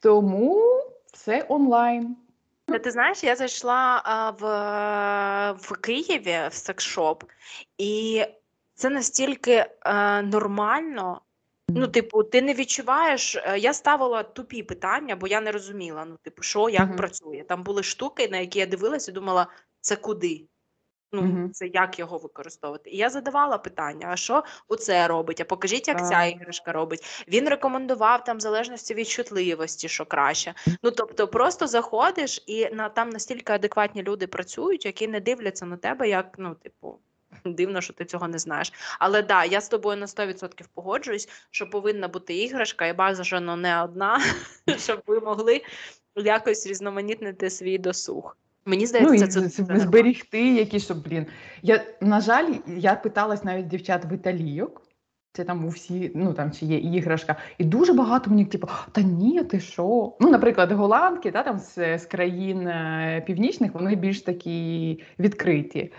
Тому 0.00 0.62
все 1.12 1.46
онлайн. 1.48 2.16
Та 2.66 2.79
Ти 2.79 2.90
знаєш, 2.90 3.24
я 3.24 3.37
зайшла 3.37 4.02
а, 4.05 4.31
в, 4.31 4.42
в 5.62 5.76
Києві 5.81 6.48
в 6.50 6.55
секс-шоп, 6.55 7.22
і 7.79 8.24
це 8.74 8.90
настільки 8.90 9.52
е, 9.85 10.22
нормально. 10.22 11.20
Ну, 11.68 11.88
типу, 11.88 12.22
ти 12.22 12.42
не 12.42 12.55
відчуваєш. 12.55 13.37
е, 13.37 13.59
Я 13.59 13.74
ставила 13.74 14.22
тупі 14.22 14.62
питання, 14.62 15.16
бо 15.16 15.26
я 15.26 15.40
не 15.40 15.52
розуміла. 15.52 16.05
Ну, 16.05 16.16
типу, 16.22 16.42
що 16.42 16.68
як 16.68 16.87
Мгм. 16.88 16.96
працює. 16.96 17.44
Там 17.48 17.62
були 17.62 17.83
штуки, 17.83 18.29
на 18.29 18.38
які 18.38 18.59
я 18.59 18.66
дивилася 18.66 19.11
і 19.11 19.14
думала, 19.14 19.46
це 19.81 19.96
куди? 19.96 20.44
Ну, 21.12 21.22
Мгм. 21.22 21.50
це 21.52 21.66
як 21.66 21.98
його 21.98 22.18
використовувати. 22.18 22.90
І 22.90 22.96
я 22.96 23.11
задавала 23.11 23.59
питання: 23.59 24.07
а 24.11 24.16
що 24.16 24.44
оце 24.68 25.09
робить? 25.09 25.40
А 25.40 25.44
покажіть, 25.44 25.88
як 25.88 26.09
ця 26.09 26.24
іграшка 26.24 26.72
робить. 26.72 27.24
Він 27.29 27.48
рекомендував 27.48 28.24
там 28.24 28.37
в 28.37 28.40
залежності 28.40 28.94
від 28.94 29.09
чутливості, 29.09 29.88
що 29.88 30.05
краще. 30.07 30.55
Ну 30.83 30.90
тобто, 30.90 31.29
просто 31.29 31.66
заходиш, 31.66 32.44
і 32.46 32.68
на 32.70 32.88
там 32.88 33.11
настільки 33.11 33.52
адекватні 33.52 34.02
люди 34.02 34.26
працюють, 34.26 34.87
які 34.87 35.09
не 35.09 35.20
дивляться 35.20 35.66
на 35.66 35.76
тебе, 35.76 36.09
як 36.09 36.35
ну, 36.38 36.55
типу. 36.55 36.98
Дивно, 37.44 37.80
що 37.80 37.92
ти 37.92 38.04
цього 38.04 38.28
не 38.28 38.38
знаєш. 38.38 38.72
Але 38.98 39.22
да, 39.22 39.44
я 39.44 39.60
з 39.60 39.68
тобою 39.68 39.96
на 39.96 40.06
100% 40.06 40.64
погоджуюсь, 40.74 41.28
що 41.50 41.70
повинна 41.70 42.08
бути 42.08 42.34
іграшка, 42.34 42.86
і 42.86 42.92
бажано 42.92 43.56
не 43.56 43.82
одна, 43.82 44.20
щоб 44.78 45.02
ви 45.06 45.20
могли 45.20 45.62
якось 46.16 46.66
різноманітнити 46.66 47.50
свій 47.50 47.78
досуг. 47.78 48.36
Мені 48.64 48.82
Ну 48.82 48.86
здається, 48.86 49.24
і 49.24 49.28
це, 49.28 49.48
це 49.48 49.78
зберігти 49.78 50.54
які, 50.54 50.80
щоб, 50.80 51.02
блін. 51.02 51.26
Я, 51.62 51.84
на 52.00 52.20
жаль, 52.20 52.54
я 52.66 52.94
питалась 52.94 53.44
навіть 53.44 53.68
дівчат 53.68 54.04
в 54.04 54.12
італійок. 54.12 54.82
Це 55.32 55.44
там 55.44 55.64
у 55.64 55.68
всі, 55.68 56.12
ну 56.14 56.32
там 56.32 56.52
чи 56.52 56.66
є 56.66 56.78
іграшка. 56.78 57.36
І 57.58 57.64
дуже 57.64 57.92
багато 57.92 58.30
мені, 58.30 58.44
типу, 58.44 58.68
та 58.92 59.00
ні, 59.00 59.44
ти 59.44 59.60
що? 59.60 60.16
Ну, 60.20 60.30
наприклад, 60.30 60.72
голландки, 60.72 61.30
та, 61.30 61.42
там 61.42 61.58
з, 61.58 61.98
з 61.98 62.06
країн 62.06 62.68
е, 62.68 63.22
північних, 63.26 63.74
вони 63.74 63.96
більш 63.96 64.20
такі 64.20 65.00
відкриті. 65.18 65.92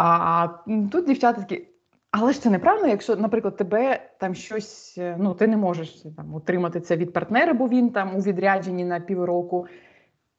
А 0.00 0.48
тут 0.92 1.06
дівчата 1.06 1.40
такі. 1.40 1.68
Але 2.10 2.32
ж 2.32 2.42
це 2.42 2.50
неправильно, 2.50 2.88
якщо, 2.88 3.16
наприклад, 3.16 3.56
тебе 3.56 4.10
там 4.20 4.34
щось, 4.34 4.94
е, 4.98 5.16
ну 5.20 5.34
ти 5.34 5.46
не 5.46 5.56
можеш 5.56 6.04
там 6.16 6.34
отримати 6.34 6.80
це 6.80 6.96
від 6.96 7.12
партнера, 7.12 7.54
бо 7.54 7.68
він 7.68 7.90
там 7.90 8.16
у 8.16 8.20
відрядженні 8.20 8.84
на 8.84 9.00
півроку, 9.00 9.66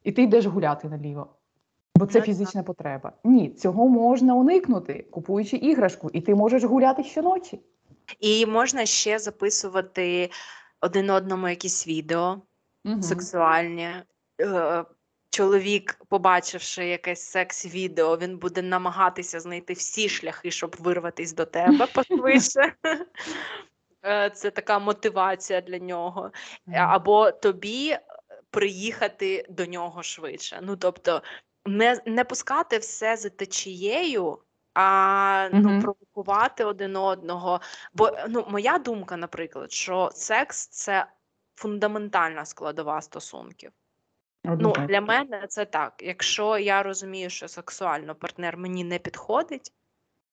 і 0.04 0.12
ти 0.12 0.22
йдеш 0.22 0.46
гуляти 0.46 0.88
наліво. 0.88 1.26
Бо 1.94 2.06
це 2.06 2.20
фізична 2.20 2.62
потреба. 2.62 3.12
Ні, 3.24 3.50
цього 3.50 3.88
можна 3.88 4.34
уникнути, 4.34 5.06
купуючи 5.10 5.56
іграшку, 5.56 6.10
і 6.12 6.20
ти 6.20 6.34
можеш 6.34 6.64
гуляти 6.64 7.04
щоночі. 7.04 7.60
І 8.20 8.46
можна 8.46 8.86
ще 8.86 9.18
записувати 9.18 10.30
один 10.80 11.10
одному 11.10 11.48
якісь 11.48 11.88
відео 11.88 12.42
Мгм. 12.84 13.02
сексуальні. 13.02 13.88
Е, 15.30 15.36
Чоловік, 15.36 16.00
побачивши 16.08 16.86
якесь 16.86 17.22
секс-відео, 17.22 18.16
він 18.16 18.38
буде 18.38 18.62
намагатися 18.62 19.40
знайти 19.40 19.72
всі 19.72 20.08
шляхи, 20.08 20.50
щоб 20.50 20.76
вирватися 20.78 21.34
до 21.34 21.44
тебе 21.44 21.86
пошвидше. 21.94 22.74
Е, 24.04 24.30
Це 24.30 24.50
така 24.50 24.78
мотивація 24.78 25.60
для 25.60 25.78
нього. 25.78 26.30
Або 26.74 27.30
тобі 27.30 27.90
е, 27.90 28.00
приїхати 28.50 29.46
до 29.48 29.66
нього 29.66 30.02
швидше. 30.02 30.60
Ну 30.62 30.76
тобто, 30.76 31.22
не, 31.66 32.02
не 32.06 32.24
пускати 32.24 32.78
все 32.78 33.16
за 33.16 33.28
течією, 33.30 34.38
а 34.74 35.48
ну, 35.52 35.80
провокувати 35.80 36.64
один 36.64 36.96
одного. 36.96 37.60
Бо 37.92 38.10
ну, 38.28 38.46
моя 38.48 38.78
думка, 38.78 39.16
наприклад, 39.16 39.72
що 39.72 40.10
секс 40.14 40.66
це 40.66 41.06
фундаментальна 41.56 42.44
складова 42.44 43.02
стосунків. 43.02 43.72
Ну, 44.44 44.72
для 44.88 45.00
мене 45.00 45.46
це 45.48 45.64
так. 45.64 45.94
Якщо 46.02 46.58
я 46.58 46.82
розумію, 46.82 47.30
що 47.30 47.48
сексуально 47.48 48.14
партнер 48.14 48.56
мені 48.56 48.84
не 48.84 48.98
підходить, 48.98 49.72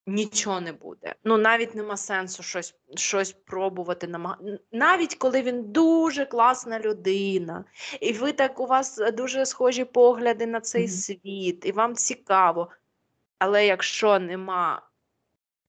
нічого 0.07 0.61
не 0.61 0.73
буде. 0.73 1.15
Ну 1.23 1.37
навіть 1.37 1.75
нема 1.75 1.97
сенсу 1.97 2.43
щось, 2.43 2.75
щось 2.95 3.31
пробувати 3.31 4.07
намаг... 4.07 4.37
Навіть 4.71 5.15
коли 5.15 5.41
він 5.41 5.71
дуже 5.71 6.25
класна 6.25 6.79
людина, 6.79 7.65
і 8.01 8.13
ви 8.13 8.31
так 8.31 8.59
у 8.59 8.65
вас 8.65 9.01
дуже 9.13 9.45
схожі 9.45 9.85
погляди 9.85 10.45
на 10.45 10.61
цей 10.61 10.83
Мгм. 10.83 10.91
світ, 10.91 11.65
і 11.65 11.71
вам 11.71 11.95
цікаво. 11.95 12.69
Але 13.39 13.65
якщо 13.65 14.19
нема 14.19 14.81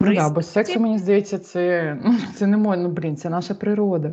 Ну 0.00 0.14
да, 0.14 0.30
пристрасті, 0.30 0.52
сексу, 0.52 0.80
мені 0.80 0.98
здається, 0.98 1.38
це, 1.38 1.96
ну, 2.04 2.18
це 2.36 2.46
не 2.46 2.56
можна, 2.56 2.82
ну, 2.82 2.88
блін, 2.88 3.16
це 3.16 3.30
наша 3.30 3.54
природа. 3.54 4.12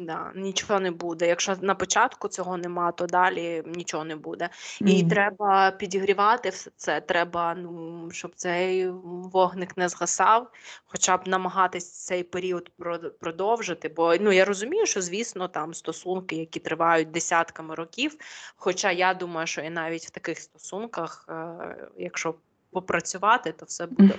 Да, 0.00 0.32
нічого 0.34 0.80
не 0.80 0.90
буде. 0.90 1.26
Якщо 1.28 1.56
на 1.60 1.74
початку 1.74 2.28
цього 2.28 2.56
нема, 2.56 2.92
то 2.92 3.06
далі 3.06 3.62
нічого 3.66 4.04
не 4.04 4.16
буде. 4.16 4.48
І 4.80 4.98
Мгм. 4.98 5.08
треба 5.10 5.70
підігрівати 5.70 6.48
все 6.48 6.70
це. 6.76 7.00
Треба, 7.00 7.54
ну, 7.54 8.08
щоб 8.10 8.32
цей 8.34 8.90
вогник 9.32 9.76
не 9.76 9.88
згасав, 9.88 10.50
хоча 10.86 11.16
б 11.16 11.28
намагатись 11.28 11.90
цей 11.90 12.22
період 12.22 12.70
про- 12.76 12.98
продовжити. 12.98 13.88
Бо 13.88 14.16
ну 14.16 14.32
я 14.32 14.44
розумію, 14.44 14.86
що 14.86 15.02
звісно 15.02 15.48
там 15.48 15.74
стосунки, 15.74 16.36
які 16.36 16.60
тривають 16.60 17.10
десятками 17.10 17.74
років. 17.74 18.16
Хоча 18.56 18.90
я 18.90 19.14
думаю, 19.14 19.46
що 19.46 19.60
і 19.60 19.70
навіть 19.70 20.06
в 20.06 20.10
таких 20.10 20.38
стосунках, 20.38 21.26
е, 21.28 21.88
якщо 21.96 22.34
попрацювати, 22.70 23.52
то 23.52 23.64
все 23.64 23.86
буде. 23.86 24.14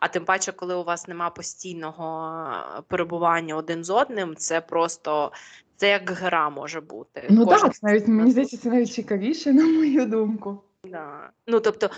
А 0.00 0.08
тим 0.08 0.24
паче, 0.24 0.52
коли 0.52 0.74
у 0.74 0.84
вас 0.84 1.08
нема 1.08 1.30
постійного 1.30 2.36
е, 2.78 2.82
перебування 2.88 3.56
один 3.56 3.84
з 3.84 3.90
одним, 3.90 4.36
це 4.36 4.60
просто 4.60 5.32
це 5.76 5.88
як 5.88 6.10
гра 6.10 6.50
може 6.50 6.80
бути. 6.80 7.26
Ну 7.30 7.46
Кожен 7.46 7.70
так, 7.70 7.82
навіть 7.82 8.08
мені 8.08 8.30
здається, 8.30 8.56
це 8.56 8.68
навіть 8.68 8.92
цікавіше, 8.92 9.52
на 9.52 9.66
мою 9.66 10.06
думку. 10.06 10.62
Да. 10.84 11.30
Ну, 11.46 11.60
тобто, 11.60 11.86
е, 11.86 11.90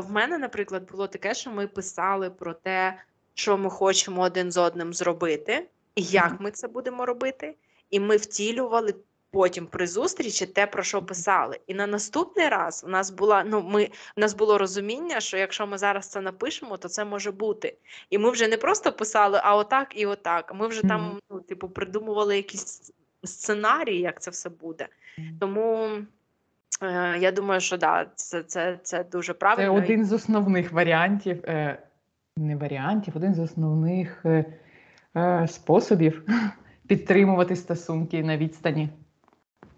в 0.00 0.10
мене, 0.10 0.38
наприклад, 0.38 0.90
було 0.90 1.06
таке, 1.06 1.34
що 1.34 1.50
ми 1.50 1.66
писали 1.66 2.30
про 2.30 2.54
те, 2.54 2.98
що 3.34 3.58
ми 3.58 3.70
хочемо 3.70 4.22
один 4.22 4.52
з 4.52 4.56
одним 4.56 4.94
зробити, 4.94 5.68
і 5.94 6.02
як 6.02 6.40
ми 6.40 6.50
це 6.50 6.68
будемо 6.68 7.06
робити. 7.06 7.54
І 7.90 8.00
ми 8.00 8.16
втілювали 8.16 8.94
потім 9.30 9.66
при 9.66 9.86
зустрічі 9.86 10.46
те, 10.46 10.66
про 10.66 10.82
що 10.82 11.02
писали. 11.02 11.60
І 11.66 11.74
на 11.74 11.86
наступний 11.86 12.48
раз 12.48 12.84
у 12.86 12.90
нас 12.90 13.10
була, 13.10 13.44
ну, 13.44 13.62
ми, 13.62 13.88
у 14.16 14.20
нас 14.20 14.34
було 14.34 14.58
розуміння, 14.58 15.20
що 15.20 15.36
якщо 15.36 15.66
ми 15.66 15.78
зараз 15.78 16.08
це 16.08 16.20
напишемо, 16.20 16.76
то 16.76 16.88
це 16.88 17.04
може 17.04 17.32
бути. 17.32 17.76
І 18.10 18.18
ми 18.18 18.30
вже 18.30 18.48
не 18.48 18.56
просто 18.56 18.92
писали, 18.92 19.40
а 19.42 19.56
отак 19.56 19.92
і 19.94 20.06
отак. 20.06 20.54
Ми 20.54 20.68
вже 20.68 20.82
там, 20.82 21.20
ну, 21.30 21.40
типу, 21.40 21.68
придумували 21.68 22.36
якісь 22.36 22.92
сценарії, 23.24 24.00
як 24.00 24.22
це 24.22 24.30
все 24.30 24.48
буде. 24.48 24.88
Тому. 25.40 25.88
Е, 26.82 27.18
Я 27.18 27.32
думаю, 27.32 27.60
що 27.60 27.76
да, 27.76 28.06
це, 28.14 28.42
це, 28.42 28.78
це 28.82 29.04
дуже 29.04 29.32
Це 29.32 29.38
правильно. 29.38 29.74
один 29.74 30.04
з 30.04 30.12
основних 30.12 30.72
варіантів, 30.72 31.44
е, 31.44 31.78
не 32.36 32.56
варіантів, 32.56 33.16
один 33.16 33.34
з 33.34 33.38
основних 33.38 34.26
е, 34.26 34.44
способів 35.48 36.22
підтримувати 36.88 37.56
стосунки 37.56 38.22
на 38.22 38.36
відстані. 38.36 38.88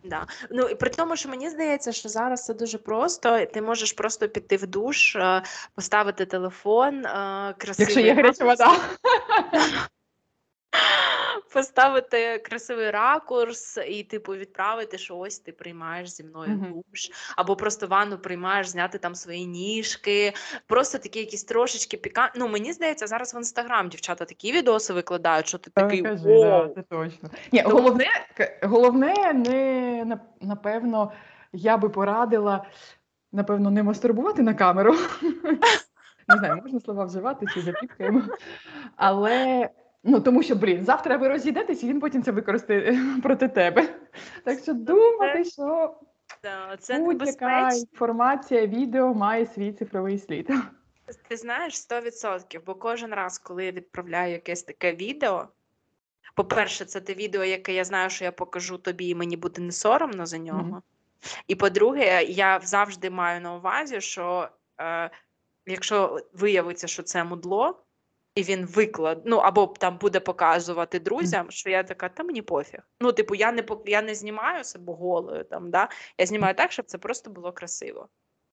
Да. 0.09 0.27
Ну 0.51 0.69
і 0.69 0.75
при 0.75 0.91
тому, 0.91 1.17
що 1.17 1.29
мені 1.29 1.51
здається, 1.51 1.93
що 1.93 2.09
зараз 2.09 2.45
це 2.45 2.55
дуже 2.55 2.79
просто. 2.79 3.47
Ти 3.47 3.63
можеш 3.63 3.93
просто 3.93 4.29
піти 4.29 4.57
в 4.57 4.67
душ, 4.67 5.17
е, 5.17 5.43
поставити 5.75 6.27
телефон, 6.27 7.07
е, 7.07 7.55
красивий 7.59 7.95
Якщо 7.95 8.01
є 8.01 8.15
гаряча 8.15 8.45
вода. 8.45 8.77
поставити 11.53 12.39
красивий 12.39 12.91
ракурс 12.91 13.79
і, 13.89 14.03
типу, 14.05 14.33
відправити, 14.35 14.99
що 14.99 15.17
ось 15.19 15.39
ти 15.39 15.53
приймаєш 15.53 16.11
зі 16.11 16.25
мною 16.25 16.51
Мгм. 16.51 16.73
душ, 16.73 17.11
або 17.37 17.57
просто 17.57 17.87
ванну 17.87 18.19
приймаєш, 18.19 18.69
зняти 18.69 18.99
там 18.99 19.15
свої 19.15 19.47
ніжки, 19.47 20.33
просто 20.67 20.99
такі 20.99 21.19
якісь 21.19 21.45
трошечки 21.45 21.97
піка. 21.97 22.33
Ну 22.37 22.49
мені 22.49 22.73
здається, 22.73 23.07
зараз 23.07 23.35
в 23.35 23.37
інстаграм 23.37 23.89
дівчата 23.89 24.25
такі 24.25 24.53
відоси 24.53 24.93
викладають, 24.93 25.47
що 25.47 25.59
ти 25.59 25.71
Та 25.71 25.83
такий 25.83 26.03
кажи, 26.03 26.25
да, 26.41 26.71
це 26.75 26.83
точно. 26.83 27.31
Ні, 27.53 27.63
Тому- 27.63 27.75
головне, 27.77 28.07
головне, 28.63 29.33
не 29.33 30.19
напевно, 30.41 31.13
я 31.53 31.77
би 31.77 31.89
порадила, 31.89 32.65
напевно, 33.33 33.71
не 33.71 33.83
мастурбувати 33.83 34.43
на 34.43 34.55
камеру. 34.55 34.97
Не 36.31 36.37
знаю, 36.37 36.57
можна 36.63 36.81
слова 36.81 37.05
вживати 37.05 37.47
чи 37.55 37.61
запікаємо. 37.61 38.23
Але 38.97 39.69
ну 40.05 40.21
тому 40.21 40.43
що, 40.43 40.57
блін, 40.57 40.85
завтра 40.85 41.17
ви 41.17 41.29
розійдетесь, 41.29 41.83
і 41.83 41.89
він 41.89 42.01
потім 42.01 42.23
це 42.23 42.33
використає 42.33 42.99
проти 43.23 43.49
тебе. 43.49 43.89
Так 44.45 44.59
що 44.59 44.73
думати, 44.73 45.45
що 45.45 45.95
Да, 46.43 46.77
Це 46.77 46.99
будь-яка 46.99 47.71
інформація, 47.73 48.67
відео 48.67 49.15
має 49.15 49.47
свій 49.47 49.73
цифровий 49.73 50.19
слід. 50.19 50.51
Ти 51.29 51.37
знаєш 51.37 51.75
100%, 51.75 52.61
бо 52.67 52.75
кожен 52.75 53.15
раз, 53.15 53.39
коли 53.39 53.65
я 53.65 53.73
відправляю 53.73 54.33
якесь 54.33 54.63
таке 54.63 54.95
відео, 54.95 55.49
по-перше, 56.35 56.85
це 56.85 57.01
те 57.01 57.15
відео, 57.15 57.45
яке 57.45 57.75
я 57.75 57.85
знаю, 57.85 58.11
що 58.11 58.25
я 58.25 58.33
покажу 58.33 58.79
тобі, 58.79 59.09
і 59.09 59.15
мені 59.15 59.37
буде 59.37 59.63
не 59.63 59.73
соромно 59.73 60.27
за 60.27 60.39
нього. 60.39 60.63
Мгм. 60.63 60.83
І 61.47 61.55
по-друге, 61.55 62.25
я 62.25 62.61
завжди 62.63 63.11
маю 63.11 63.41
на 63.41 63.55
увазі, 63.55 64.01
що 64.01 64.49
е, 64.81 65.11
якщо 65.67 66.21
виявиться, 66.33 66.87
що 66.87 67.03
це 67.03 67.25
мудло, 67.25 67.83
і 68.39 68.43
він 68.43 68.67
виклад, 68.67 69.23
ну 69.25 69.37
або 69.37 69.67
там 69.67 69.99
буде 69.99 70.21
показувати 70.21 70.99
друзям, 70.99 71.51
що 71.51 71.71
я 71.71 71.83
така, 71.83 72.09
та 72.09 72.23
мені 72.25 72.43
пофіг. 72.43 72.81
Ну, 73.01 73.13
типу, 73.13 73.35
я 73.35 73.53
не 73.53 73.65
я 73.87 74.03
не 74.03 74.15
знімаю 74.15 74.65
себе 74.65 74.93
голою 74.93 75.45
там, 75.45 75.71
да? 75.71 75.89
я 76.19 76.27
знімаю 76.27 76.55
так, 76.55 76.73
щоб 76.73 76.87
це 76.87 76.99
просто 76.99 77.31
було 77.31 77.53
красиво. 77.53 78.09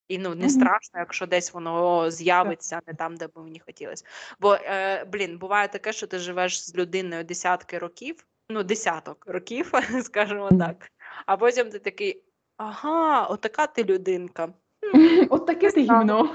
І 0.08 0.18
ну 0.18 0.34
не 0.34 0.48
страшно, 0.48 1.00
якщо 1.00 1.26
десь 1.26 1.54
воно 1.54 2.10
з'явиться 2.10 2.80
не 2.86 2.94
там, 2.94 3.16
де 3.16 3.26
би 3.26 3.42
мені 3.42 3.60
хотілося. 3.66 4.04
Бо, 4.40 4.54
е, 4.54 5.04
блін, 5.04 5.38
буває 5.38 5.68
таке, 5.68 5.92
що 5.92 6.06
ти 6.06 6.18
живеш 6.18 6.64
з 6.64 6.74
людиною 6.74 7.24
десятки 7.24 7.78
років, 7.78 8.26
ну, 8.48 8.62
десяток 8.62 9.26
років, 9.26 9.72
скажімо 10.02 10.50
так. 10.58 10.92
А 11.26 11.36
потім 11.36 11.70
ти 11.70 11.78
такий: 11.78 12.24
ага, 12.56 13.26
отака 13.26 13.66
ти 13.66 13.84
людинка. 13.84 14.52
От 15.30 15.46
таке 15.46 15.70
ти 15.70 15.80
гімно. 15.80 16.28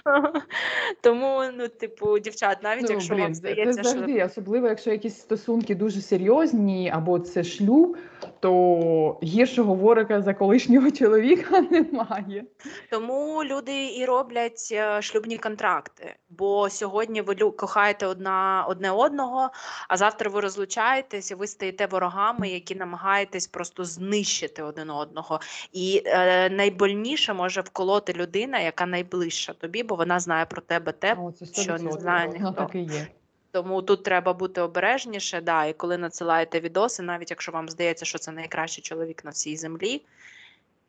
Тому, 1.00 1.42
ну, 1.58 1.68
типу, 1.68 2.18
дівчат, 2.18 2.62
навіть 2.62 2.82
Ну, 2.82 2.88
якщо 2.90 3.14
блін, 3.14 3.22
вам 3.22 3.34
здається, 3.34 3.82
це 3.82 3.88
що 3.88 3.98
завжди, 3.98 4.24
особливо 4.24 4.68
якщо 4.68 4.90
якісь 4.90 5.18
стосунки 5.18 5.74
дуже 5.74 6.00
серйозні, 6.00 6.90
або 6.94 7.18
це 7.18 7.44
шлюб, 7.44 7.96
то 8.40 9.18
гіршого 9.22 9.74
ворога 9.74 10.22
за 10.22 10.34
колишнього 10.34 10.90
чоловіка 10.98 11.60
немає. 11.60 12.44
Тому 12.90 13.44
люди 13.44 13.94
і 13.96 14.04
роблять 14.04 14.68
е, 14.72 15.02
шлюбні 15.02 15.38
контракти. 15.38 16.14
Бо 16.30 16.70
сьогодні 16.70 17.20
ви 17.20 17.34
кохаєте 17.34 18.06
одна 18.06 18.66
одне 18.68 18.90
одного, 18.90 19.50
а 19.88 19.96
завтра 19.96 20.30
ви 20.30 20.40
розлучаєтесь, 20.40 21.30
і 21.30 21.34
ви 21.34 21.46
стаєте 21.46 21.86
ворогами, 21.86 22.48
які 22.48 22.74
намагаєтесь 22.74 23.46
просто 23.46 23.84
знищити 23.84 24.62
один 24.62 24.90
одного. 24.90 25.40
І 25.72 26.02
е, 26.06 26.50
найбольніше 26.50 27.34
може 27.34 27.62
вколоти 27.66 28.12
людина, 28.12 28.60
яка 28.60 28.86
найближча 28.86 29.52
тобі, 29.52 29.82
бо 29.82 29.94
вона 29.94 30.20
знає 30.20 30.46
про 30.46 30.62
тебе 30.62 30.92
те, 30.92 31.14
О, 31.18 31.32
що 31.52 31.72
не 31.72 31.90
100%. 31.90 32.00
знає 32.00 32.28
ніхто. 32.28 32.52
так 32.52 32.74
і 32.74 32.78
є. 32.78 33.06
Тому 33.50 33.82
тут 33.82 34.02
треба 34.02 34.32
бути 34.32 34.60
обережніше. 34.60 35.40
Да, 35.40 35.64
і 35.64 35.72
коли 35.72 35.98
надсилаєте 35.98 36.60
відоси, 36.60 37.02
навіть 37.02 37.30
якщо 37.30 37.52
вам 37.52 37.68
здається, 37.68 38.04
що 38.04 38.18
це 38.18 38.32
найкращий 38.32 38.82
чоловік 38.84 39.24
на 39.24 39.30
всій 39.30 39.56
землі, 39.56 40.02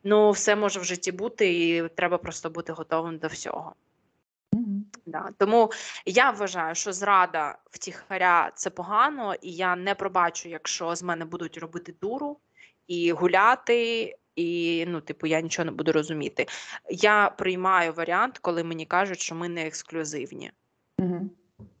ну 0.04 0.30
все 0.30 0.56
може 0.56 0.80
в 0.80 0.84
житті 0.84 1.12
бути, 1.12 1.68
і 1.68 1.88
треба 1.88 2.18
просто 2.18 2.50
бути 2.50 2.72
готовим 2.72 3.18
до 3.18 3.26
всього. 3.26 3.74
Мгм. 4.52 4.84
Да. 5.06 5.30
Тому 5.38 5.70
я 6.06 6.30
вважаю, 6.30 6.74
що 6.74 6.92
зрада 6.92 7.58
втіхаря 7.70 8.50
це 8.54 8.70
погано, 8.70 9.34
і 9.34 9.52
я 9.52 9.76
не 9.76 9.94
пробачу, 9.94 10.48
якщо 10.48 10.96
з 10.96 11.02
мене 11.02 11.24
будуть 11.24 11.58
робити 11.58 11.94
дуру 12.00 12.36
і 12.86 13.12
гуляти. 13.12 14.14
І 14.38 14.84
ну, 14.88 15.00
типу, 15.00 15.26
я 15.26 15.40
нічого 15.40 15.66
не 15.66 15.72
буду 15.72 15.92
розуміти. 15.92 16.46
Я 16.90 17.30
приймаю 17.38 17.92
варіант, 17.92 18.38
коли 18.38 18.64
мені 18.64 18.86
кажуть, 18.86 19.20
що 19.20 19.34
ми 19.34 19.48
не 19.48 19.66
ексклюзивні. 19.66 20.52
Мгм. 20.98 21.30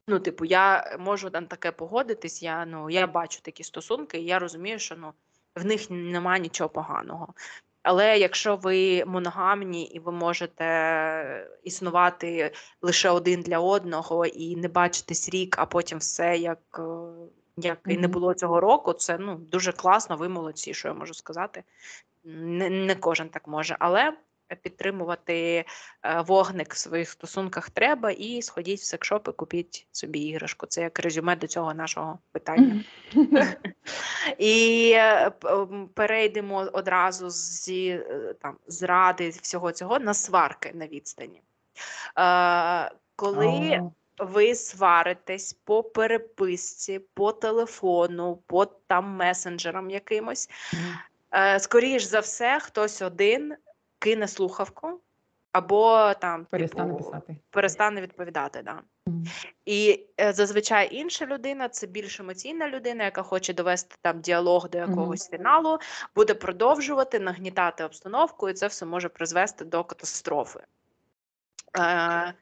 Ну, 0.08 0.18
типу, 0.18 0.44
я 0.44 0.96
можу 1.00 1.30
на 1.32 1.42
таке 1.42 1.72
погодитись. 1.72 2.42
Я 2.42 2.66
ну 2.66 2.90
я 2.90 3.06
бачу 3.06 3.40
такі 3.42 3.64
стосунки, 3.64 4.18
і 4.18 4.24
я 4.24 4.38
розумію, 4.38 4.78
що 4.78 4.96
ну 4.96 5.12
в 5.54 5.64
них 5.64 5.90
немає 5.90 6.40
нічого 6.40 6.70
поганого. 6.70 7.34
Але 7.82 8.18
якщо 8.18 8.56
ви 8.56 9.04
моногамні 9.04 9.84
і 9.84 9.98
ви 9.98 10.12
можете 10.12 11.48
існувати 11.64 12.52
лише 12.82 13.10
один 13.10 13.42
для 13.42 13.58
одного 13.58 14.26
і 14.26 14.56
не 14.56 14.68
бачитись 14.68 15.28
рік, 15.28 15.56
а 15.58 15.66
потім 15.66 15.98
все 15.98 16.36
як, 16.36 16.58
е, 16.78 16.82
як 17.56 17.78
і 17.86 17.98
не 17.98 18.08
було 18.08 18.34
цього 18.34 18.60
року, 18.60 18.92
це 18.92 19.18
ну 19.18 19.34
дуже 19.36 19.72
класно. 19.72 20.16
Ви 20.16 20.28
молодці, 20.28 20.74
що 20.74 20.88
я 20.88 20.94
можу 20.94 21.14
сказати. 21.14 21.64
Не, 22.30 22.70
не 22.70 22.94
кожен 22.94 23.28
так 23.28 23.48
може, 23.48 23.76
але 23.78 24.12
підтримувати 24.54 25.64
е, 26.02 26.20
вогник 26.20 26.74
в 26.74 26.78
своїх 26.78 27.10
стосунках 27.10 27.70
треба, 27.70 28.10
і 28.10 28.42
сходіть 28.42 28.80
в 28.80 28.84
секшоп 28.84 29.28
і 29.28 29.32
купіть 29.32 29.86
собі 29.92 30.18
іграшку. 30.20 30.66
Це 30.66 30.82
як 30.82 30.98
резюме 30.98 31.36
до 31.36 31.46
цього 31.46 31.74
нашого 31.74 32.18
питання. 32.32 32.84
І 34.38 34.92
е, 34.94 35.32
перейдемо 35.94 36.56
одразу 36.72 37.30
зі 37.30 37.88
е, 37.88 38.34
там 38.42 38.56
зради 38.66 39.28
всього 39.28 39.72
цього 39.72 39.98
на 39.98 40.14
сварки 40.14 40.72
на 40.74 40.86
відстані. 40.86 41.42
Коли 43.16 43.80
ви 44.18 44.54
сваритесь 44.54 45.52
по 45.52 45.82
переписці, 45.82 47.00
по 47.14 47.32
телефону, 47.32 48.42
по 48.46 48.64
там 48.64 49.04
месенджерам 49.04 49.90
якимось, 49.90 50.50
скоріш 51.58 52.02
за 52.02 52.20
все, 52.20 52.60
хтось 52.60 53.02
один 53.02 53.54
кине 53.98 54.28
слухавку 54.28 55.00
або 55.52 56.14
там 56.20 56.44
Перестане 56.44 56.92
типу, 56.92 57.04
писати. 57.04 57.36
перестане 57.50 58.00
відповідати. 58.00 58.62
Да. 58.62 58.82
І 59.64 60.06
е, 60.20 60.32
зазвичай 60.32 60.96
інша 60.96 61.26
людина, 61.26 61.68
це 61.68 61.86
більш 61.86 62.20
емоційна 62.20 62.68
людина, 62.68 63.04
яка 63.04 63.22
хоче 63.22 63.54
довести 63.54 63.96
там 64.02 64.20
діалог 64.20 64.70
до 64.70 64.78
якогось 64.78 65.30
фіналу, 65.30 65.78
буде 66.14 66.34
продовжувати 66.34 67.18
нагнітати 67.20 67.84
обстановку, 67.84 68.48
і 68.48 68.52
це 68.52 68.66
все 68.66 68.86
може 68.86 69.08
призвести 69.08 69.64
до 69.64 69.84
катастрофи. 69.84 70.60
Е, 71.78 72.34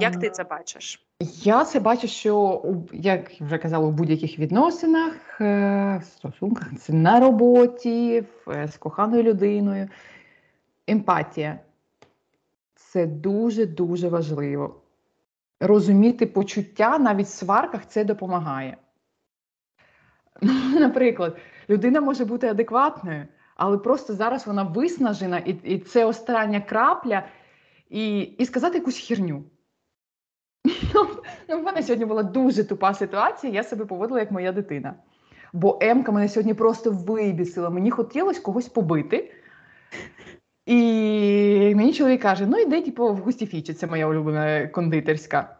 як 0.00 0.16
ти 0.16 0.30
це 0.30 0.44
бачиш? 0.44 1.06
Я 1.42 1.64
це 1.64 1.80
бачу, 1.80 2.08
що 2.08 2.62
як 2.92 3.30
вже 3.40 3.58
казала, 3.58 3.86
у 3.86 3.90
будь-яких 3.90 4.38
відносинах, 4.38 5.40
е, 5.40 6.00
в 6.02 6.04
стосунках, 6.04 6.68
це 6.78 6.92
на 6.92 7.20
роботі, 7.20 8.24
е, 8.48 8.68
з 8.68 8.76
коханою 8.76 9.22
людиною. 9.22 9.88
Емпатія 10.86 11.60
це 12.74 13.06
дуже 13.06 13.66
дуже 13.66 14.08
важливо. 14.08 14.80
Розуміти 15.60 16.26
почуття 16.26 16.98
навіть 16.98 17.26
в 17.26 17.30
сварках 17.30 17.86
це 17.86 18.04
допомагає. 18.04 18.76
Ну, 20.42 20.52
Наприклад, 20.80 21.36
людина 21.68 22.00
може 22.00 22.24
бути 22.24 22.48
адекватною, 22.48 23.26
але 23.56 23.78
просто 23.78 24.14
зараз 24.14 24.46
вона 24.46 24.62
виснажена, 24.62 25.38
і, 25.38 25.50
і 25.50 25.78
це 25.78 26.04
остання 26.04 26.60
крапля, 26.60 27.22
і, 27.90 28.20
і 28.20 28.46
сказати 28.46 28.78
якусь 28.78 28.98
херню. 28.98 29.44
Ну, 31.48 31.58
в 31.60 31.62
мене 31.62 31.82
сьогодні 31.82 32.04
була 32.04 32.22
дуже 32.22 32.64
тупа 32.64 32.94
ситуація, 32.94 33.52
я 33.52 33.62
себе 33.62 33.84
поводила 33.84 34.20
як 34.20 34.30
моя 34.30 34.52
дитина. 34.52 34.94
Бо 35.52 35.78
Емка 35.80 36.12
мене 36.12 36.28
сьогодні 36.28 36.54
просто 36.54 36.90
вибісила. 36.90 37.70
Мені 37.70 37.90
хотілося 37.90 38.40
когось 38.40 38.68
побити. 38.68 39.32
І 40.66 41.72
мені 41.76 41.92
чоловік 41.92 42.22
каже: 42.22 42.46
ну 42.46 42.58
йди, 42.58 42.82
типу, 42.82 43.14
в 43.14 43.16
густіфічі, 43.16 43.74
це 43.74 43.86
моя 43.86 44.06
улюблена 44.06 44.66
кондитерська. 44.66 45.56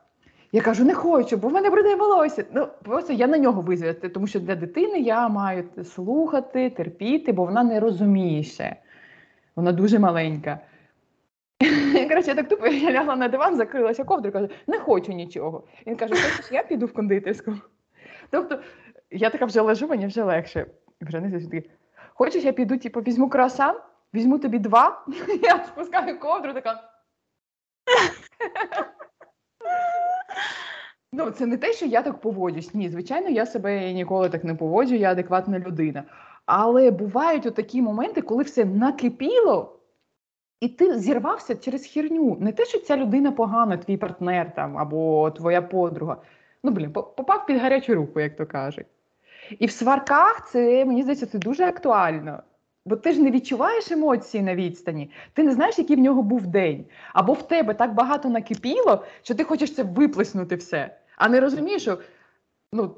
Я 0.53 0.61
кажу, 0.61 0.85
не 0.85 0.95
хочу, 0.95 1.37
бо 1.37 1.49
в 1.49 1.53
мене 1.53 1.70
бруде 1.70 1.97
волосся. 1.97 2.45
Ну, 2.53 2.68
просто 2.82 3.12
я 3.12 3.26
на 3.26 3.39
нього 3.39 3.62
визвати, 3.62 4.09
тому 4.09 4.26
що 4.26 4.41
для 4.41 4.55
дитини 4.55 5.01
я 5.01 5.28
маю 5.28 5.64
слухати, 5.85 6.70
терпіти, 6.70 7.32
бо 7.32 7.45
вона 7.45 7.62
не 7.62 7.80
розуміє 7.80 8.43
ще. 8.43 8.76
Вона 9.57 9.72
дуже 9.72 9.99
маленька. 9.99 10.61
Коротше, 12.09 12.31
я 12.31 12.35
так 12.35 12.49
тупо 12.49 12.66
я 12.66 12.93
лягла 12.93 13.16
на 13.16 13.29
диван, 13.29 13.57
закрилася 13.57 14.05
ковдрою, 14.05 14.33
кажу, 14.33 14.49
не 14.66 14.79
хочу 14.79 15.12
нічого. 15.12 15.64
Він 15.87 15.97
каже, 15.97 16.14
хочеш, 16.14 16.53
я 16.53 16.62
піду 16.62 16.87
в 16.87 16.93
кондитерську. 16.93 17.53
Тобто, 18.31 18.59
я 19.11 19.31
така 19.31 19.45
вже 19.45 19.61
лежу, 19.61 19.89
мені 19.89 20.07
вже 20.07 20.22
легше. 20.22 20.66
Вже 21.01 21.20
не 21.20 21.31
завжди. 21.31 21.70
Хочеш, 22.14 22.45
я 22.45 22.53
піду, 22.53 22.79
типу, 22.79 23.01
візьму 23.01 23.29
круасан, 23.29 23.77
візьму 24.14 24.39
тобі 24.39 24.59
два, 24.59 25.05
я 25.43 25.64
спускаю 25.64 26.18
ковдру, 26.18 26.53
така. 26.53 26.91
Ну, 31.12 31.31
це 31.31 31.47
не 31.47 31.57
те, 31.57 31.72
що 31.72 31.87
я 31.87 32.03
так 32.03 32.20
поводжусь. 32.20 32.75
Ні, 32.75 32.89
звичайно, 32.89 33.29
я 33.29 33.47
себе 33.47 33.93
ніколи 33.93 34.29
так 34.29 34.45
не 34.45 34.55
поводжу, 34.55 34.95
я 34.95 35.11
адекватна 35.11 35.59
людина. 35.59 36.05
Але 36.47 36.91
бувають 36.91 37.47
отакі 37.47 37.83
моменти, 37.83 38.22
коли 38.22 38.43
все 38.43 38.64
накипіло, 38.64 39.81
і 40.65 40.69
ти 40.69 40.99
зірвався 40.99 41.55
через 41.55 41.87
херню. 41.87 42.37
Не 42.41 42.53
те, 42.53 42.65
що 42.65 42.79
ця 42.79 42.97
людина 42.97 43.33
погана, 43.33 43.77
твій 43.77 43.97
партнер 43.97 44.55
там 44.55 44.79
або 44.79 45.31
твоя 45.31 45.62
подруга. 45.62 46.17
Ну, 46.62 46.71
блін, 46.71 46.93
попав 46.93 47.47
під 47.47 47.57
гарячу 47.57 47.95
руку, 47.95 48.21
як 48.21 48.37
то 48.37 48.47
кажуть. 48.47 48.87
І 49.59 49.67
в 49.67 49.71
сварках 49.71 50.49
це, 50.51 50.85
мені 50.85 51.03
здається, 51.03 51.27
це 51.27 51.39
дуже 51.39 51.65
актуально. 51.65 52.43
Бо 52.87 52.97
ти 52.97 53.12
ж 53.12 53.23
не 53.23 53.31
відчуваєш 53.31 53.91
емоції 53.91 54.43
на 54.43 54.55
відстані, 54.55 55.11
ти 55.33 55.43
не 55.43 55.53
знаєш, 55.53 55.79
який 55.79 55.97
в 55.97 56.01
нього 56.01 56.23
був 56.23 56.47
день. 56.47 56.85
Або 57.12 57.33
в 57.33 57.49
тебе 57.49 57.75
так 57.75 57.95
багато 57.95 58.29
накипіло, 58.29 59.05
що 59.23 59.35
ти 59.35 59.45
хочеш 59.45 59.75
це 59.75 59.83
виплеснути 59.83 60.57
все, 60.57 60.97
а 61.17 61.29
не 61.29 61.41
розумієш, 61.41 61.83
що 61.83 61.99
ну, 62.73 62.97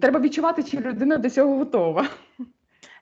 треба 0.00 0.20
відчувати, 0.20 0.62
чи 0.62 0.78
людина 0.80 1.18
до 1.18 1.30
цього 1.30 1.56
готова. 1.56 2.06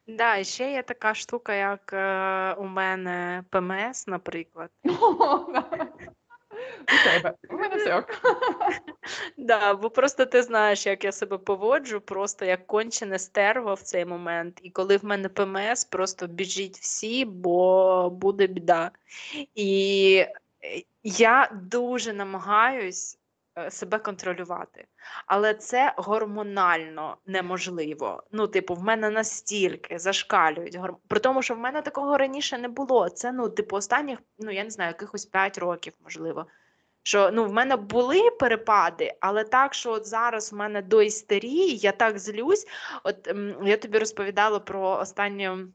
Да, 0.09 0.37
і 0.37 0.45
ще 0.45 0.73
є 0.73 0.83
така 0.83 1.15
штука, 1.15 1.55
як 1.55 1.93
е, 1.93 2.55
у 2.59 2.65
мене 2.65 3.45
ПМС, 3.51 4.07
наприклад. 4.07 4.71
У 6.83 7.05
тебе. 7.05 7.35
У 7.51 7.55
мене 7.55 7.77
все. 7.77 8.05
Да, 9.37 9.75
бо 9.75 9.91
просто 9.91 10.27
ти 10.27 10.43
знаєш, 10.43 10.87
як 10.87 11.05
я 11.05 11.13
себе 11.13 11.39
поводжу, 11.39 12.01
просто 12.01 12.45
як 12.45 12.67
кончене 12.67 13.19
стерво 13.19 13.75
в 13.75 13.83
цей 13.83 14.05
момент. 14.05 14.61
І 14.63 14.71
коли 14.71 14.97
в 14.97 15.05
мене 15.05 15.29
ПМС, 15.29 15.85
просто 15.85 16.27
біжіть 16.27 16.79
всі, 16.79 17.25
бо 17.25 18.11
буде 18.11 18.47
біда. 18.47 18.91
І 19.55 20.25
е, 20.65 20.83
я 21.03 21.51
дуже 21.63 22.13
намагаюсь 22.13 23.19
себе 23.71 23.99
контролювати, 23.99 24.87
але 25.27 25.55
це 25.55 25.95
гормонально 25.97 27.17
неможливо. 27.27 28.23
Ну, 28.33 28.47
типу, 28.47 28.75
в 28.75 28.83
мене 28.83 29.11
настільки 29.11 29.99
зашкалюють 29.99 30.77
гормони. 30.77 31.03
При 31.09 31.21
тому, 31.21 31.43
що 31.43 31.55
в 31.55 31.59
мене 31.59 31.83
такого 31.83 32.19
раніше 32.19 32.59
не 32.59 32.69
було. 32.69 33.09
Це, 33.09 33.33
ну, 33.33 33.49
типу, 33.49 33.77
останніх, 33.77 34.19
ну 34.39 34.51
я 34.51 34.65
не 34.65 34.71
знаю, 34.71 34.89
якихось 34.89 35.27
5 35.27 35.59
років, 35.59 35.93
можливо. 36.05 36.47
Що 37.03 37.31
ну 37.33 37.45
в 37.45 37.53
мене 37.53 37.77
були 37.77 38.31
перепади, 38.31 39.13
але 39.21 39.45
так, 39.45 39.75
що 39.75 39.91
от 39.91 40.07
зараз 40.07 40.53
в 40.53 40.57
мене 40.57 40.83
до 40.83 41.03
істерії, 41.03 41.77
я 41.77 41.93
так 41.93 42.19
злюсь. 42.19 42.67
От 43.05 43.35
я 43.65 43.77
тобі 43.77 43.99
розповідала 43.99 44.61
про 44.61 44.91
останню 44.91 45.69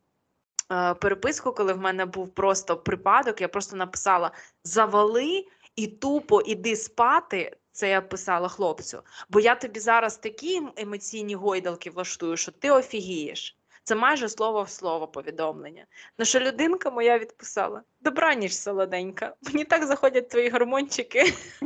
е, 0.72 0.94
переписку, 0.94 1.52
коли 1.52 1.74
в 1.74 1.80
мене 1.80 2.06
був 2.06 2.34
просто 2.34 2.78
припадок. 2.78 3.42
Я 3.42 3.48
просто 3.48 3.76
написала: 3.76 4.32
завали 4.64 5.46
і 5.76 5.88
тупо 5.88 6.42
іди 6.42 6.76
спати. 6.76 7.58
Це 7.74 7.90
я 7.90 8.02
писала 8.02 8.48
хлопцю. 8.48 9.02
Бо 9.30 9.40
я 9.40 9.56
тобі 9.56 9.80
зараз 9.80 10.18
такі 10.18 10.58
ем- 10.58 10.72
емоційні 10.78 11.36
гойдалки 11.36 11.90
влаштую, 11.90 12.38
що 12.38 12.52
ти 12.52 12.72
офігієш. 12.72 13.58
Це 13.84 13.96
майже 13.96 14.30
слово 14.30 14.64
в 14.64 14.70
слово 14.70 15.08
повідомлення. 15.08 15.86
На 16.18 16.26
що 16.26 16.40
людинка 16.40 16.90
моя 16.90 17.20
відписала: 17.20 17.82
Добраніч, 18.02 18.54
солоденька. 18.54 19.34
Мені 19.42 19.66
так 19.66 19.86
заходять 19.86 20.30
твої 20.30 20.50
гормончики. 20.50 21.34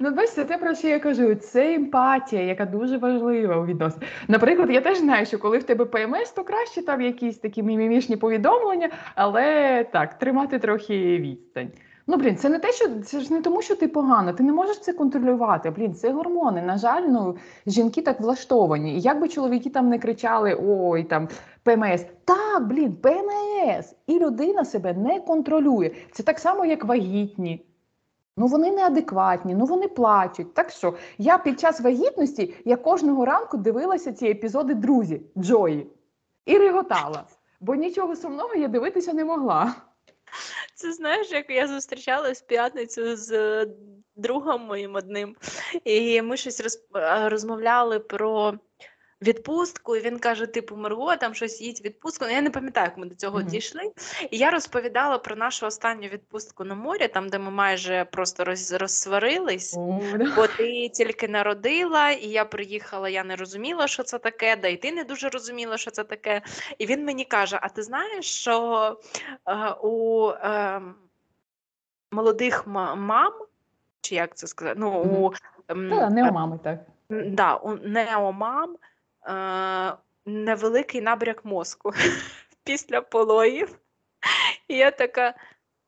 Ну, 0.00 0.10
бачите, 0.10 0.44
те, 0.44 0.58
про 0.58 0.74
що 0.74 0.88
я 0.88 1.00
кажу, 1.00 1.34
це 1.34 1.74
емпатія, 1.74 2.42
яка 2.42 2.64
дуже 2.64 2.98
важлива 2.98 3.56
у 3.56 3.66
відносинах. 3.66 4.08
Наприклад, 4.28 4.70
я 4.70 4.80
теж 4.80 4.98
знаю, 4.98 5.26
що 5.26 5.38
коли 5.38 5.58
в 5.58 5.64
тебе 5.64 5.84
ПМС, 5.84 6.30
то 6.30 6.44
краще 6.44 6.82
там 6.82 7.00
якісь 7.00 7.38
такі 7.38 7.62
мімімішні 7.62 8.16
повідомлення, 8.16 8.90
але 9.14 9.84
так, 9.84 10.18
тримати 10.18 10.58
трохи 10.58 11.18
відстань. 11.18 11.70
Ну, 12.10 12.16
блін, 12.16 12.36
це 12.36 12.48
не 12.48 12.58
те, 12.58 12.72
що 12.72 12.88
це 13.04 13.20
ж 13.20 13.32
не 13.32 13.42
тому, 13.42 13.62
що 13.62 13.76
ти 13.76 13.88
погана, 13.88 14.32
ти 14.32 14.42
не 14.42 14.52
можеш 14.52 14.80
це 14.80 14.92
контролювати. 14.92 15.70
Блін, 15.70 15.94
це 15.94 16.12
гормони. 16.12 16.62
На 16.62 16.78
жаль, 16.78 17.02
ну 17.02 17.36
жінки 17.66 18.02
так 18.02 18.20
влаштовані. 18.20 18.94
І 18.94 19.00
як 19.00 19.20
би 19.20 19.28
чоловіки 19.28 19.70
там 19.70 19.88
не 19.88 19.98
кричали, 19.98 20.58
ой, 20.66 21.04
там 21.04 21.28
ПМС. 21.62 22.04
Так, 22.24 22.66
блін, 22.66 22.96
ПМС. 22.96 23.94
І 24.06 24.18
людина 24.18 24.64
себе 24.64 24.92
не 24.92 25.20
контролює. 25.20 25.90
Це 26.12 26.22
так 26.22 26.38
само, 26.38 26.64
як 26.64 26.84
вагітні. 26.84 27.66
Ну 28.36 28.46
вони 28.46 28.70
неадекватні, 28.70 29.54
ну 29.54 29.64
вони 29.64 29.88
плачуть. 29.88 30.54
Так 30.54 30.70
що 30.70 30.94
я 31.18 31.38
під 31.38 31.60
час 31.60 31.80
вагітності 31.80 32.54
я 32.64 32.76
кожного 32.76 33.24
ранку 33.24 33.56
дивилася 33.56 34.12
ці 34.12 34.26
епізоди 34.26 34.74
друзі 34.74 35.22
Джої 35.38 35.86
і 36.46 36.58
реготала, 36.58 37.24
бо 37.60 37.74
нічого 37.74 38.16
сумного 38.16 38.54
я 38.54 38.68
дивитися 38.68 39.12
не 39.12 39.24
могла. 39.24 39.74
Це 40.78 40.92
знаєш, 40.92 41.30
як 41.30 41.50
я 41.50 41.68
зустрічалась 41.68 42.42
в 42.42 42.46
п'ятницю 42.46 43.16
з 43.16 43.32
е, 43.32 43.66
другом 44.16 44.62
моїм 44.62 44.94
одним, 44.94 45.36
і 45.84 46.22
ми 46.22 46.36
щось 46.36 46.60
роз, 46.60 46.88
розмовляли 47.30 47.98
про 47.98 48.54
відпустку, 49.22 49.96
і 49.96 50.00
він 50.00 50.18
каже: 50.18 50.46
типу, 50.46 50.76
Марго, 50.76 51.16
там 51.16 51.34
щось 51.34 51.60
їдь 51.60 51.80
відпустку. 51.84 52.24
Ну, 52.24 52.30
я 52.34 52.42
не 52.42 52.50
пам'ятаю, 52.50 52.86
як 52.86 52.98
ми 52.98 53.06
до 53.06 53.14
цього 53.14 53.38
Мгм. 53.38 53.48
дійшли. 53.48 53.92
І 54.30 54.38
я 54.38 54.50
розповідала 54.50 55.18
про 55.18 55.36
нашу 55.36 55.66
останню 55.66 56.08
відпустку 56.08 56.64
на 56.64 56.74
морі, 56.74 57.08
там, 57.08 57.28
де 57.28 57.38
ми 57.38 57.50
майже 57.50 58.04
просто 58.04 58.44
роз, 58.44 58.72
розсварились. 58.72 59.76
О, 59.78 60.00
да. 60.18 60.32
Бо 60.36 60.46
ти 60.46 60.88
тільки 60.88 61.28
народила, 61.28 62.10
і 62.10 62.26
я 62.28 62.44
приїхала, 62.44 63.08
я 63.08 63.24
не 63.24 63.36
розуміла, 63.36 63.86
що 63.86 64.02
це 64.02 64.18
таке, 64.18 64.56
да 64.56 64.68
і 64.68 64.76
ти 64.76 64.92
не 64.92 65.04
дуже 65.04 65.28
розуміла, 65.28 65.76
що 65.76 65.90
це 65.90 66.04
таке. 66.04 66.42
І 66.78 66.86
він 66.86 67.04
мені 67.04 67.24
каже: 67.24 67.58
А 67.62 67.68
ти 67.68 67.82
знаєш, 67.82 68.24
що 68.26 68.96
е, 69.46 69.70
у 69.82 70.28
е, 70.30 70.80
молодих 72.10 72.66
ма- 72.66 72.94
мам, 72.94 73.32
чи 74.00 74.14
як 74.14 74.36
це 74.36 74.46
сказати? 74.46 74.80
Ну, 74.80 74.90
у, 75.02 75.32
ем, 75.68 75.90
Та, 75.90 76.10
не 76.10 76.28
у 76.30 76.32
мами, 76.32 76.58
так. 76.64 76.78
Да, 77.10 77.54
у 77.54 77.74
неомам 77.76 78.70
е, 78.74 78.76
невеликий 80.26 81.00
набряк 81.00 81.44
мозку 81.44 81.92
після 82.64 83.00
пологів. 83.00 83.78
І 84.68 84.76
я 84.76 84.90
така, 84.90 85.34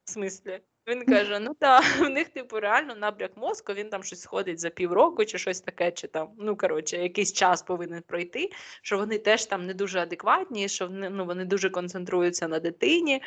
в 0.05 0.11
смислі? 0.11 0.61
Він 0.87 1.05
каже: 1.05 1.39
ну 1.41 1.55
так, 1.55 1.85
в 1.99 2.09
них, 2.09 2.29
типу, 2.29 2.61
реально 2.61 2.95
набряк 2.95 3.37
мозку, 3.37 3.73
він 3.73 3.91
там 3.91 4.03
щось 4.03 4.21
сходить 4.21 4.61
за 4.61 4.71
півроку 4.71 5.25
чи 5.25 5.39
щось 5.39 5.61
таке, 5.61 5.93
чи 5.93 6.09
там, 6.09 6.29
ну 6.39 6.57
коротше, 6.57 6.97
якийсь 6.97 7.33
час 7.33 7.63
повинен 7.63 8.03
пройти, 8.03 8.51
що 8.83 8.99
вони 8.99 9.19
теж 9.19 9.47
там 9.47 9.67
не 9.67 9.75
дуже 9.75 10.01
адекватні, 10.01 10.69
що 10.69 10.87
вони, 10.87 11.11
ну, 11.11 11.25
вони 11.25 11.45
дуже 11.45 11.71
концентруються 11.71 12.49
на 12.49 12.61
дитині. 12.61 13.23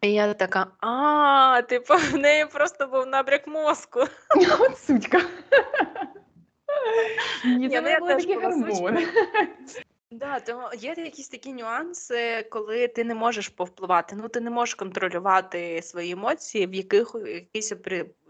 І 0.00 0.12
я 0.12 0.34
така, 0.34 0.66
а, 0.80 1.62
типу, 1.68 1.94
в 1.94 2.16
неї 2.16 2.46
просто 2.46 2.86
був 2.86 3.06
набряк 3.06 3.46
мозку. 3.46 4.00
От 4.60 4.78
сучка. 4.78 5.20
Ні, 7.44 7.68
це 7.68 7.80
не 7.80 8.00
теж 8.00 8.24
такі 8.24 8.38
була. 8.38 8.98
Да, 10.10 10.40
то 10.40 10.70
є 10.78 10.94
якісь 10.96 11.28
такі 11.28 11.52
нюанси, 11.52 12.46
коли 12.50 12.88
ти 12.88 13.04
не 13.04 13.14
можеш 13.14 13.48
повпливати. 13.48 14.16
Ну, 14.16 14.28
ти 14.28 14.40
не 14.40 14.50
можеш 14.50 14.74
контролювати 14.74 15.82
свої 15.82 16.12
емоції 16.12 16.66
в 16.66 16.74
яких 16.74 17.16
якийсь 17.26 17.72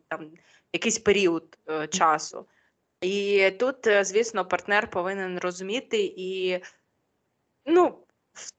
там 0.08 0.30
якийсь 0.72 0.98
період 0.98 1.58
е, 1.68 1.86
часу. 1.86 2.46
І 3.00 3.50
тут, 3.58 3.86
е, 3.86 4.04
звісно, 4.04 4.44
партнер 4.44 4.90
повинен 4.90 5.38
розуміти 5.38 6.14
і 6.16 6.58
ну, 7.66 7.98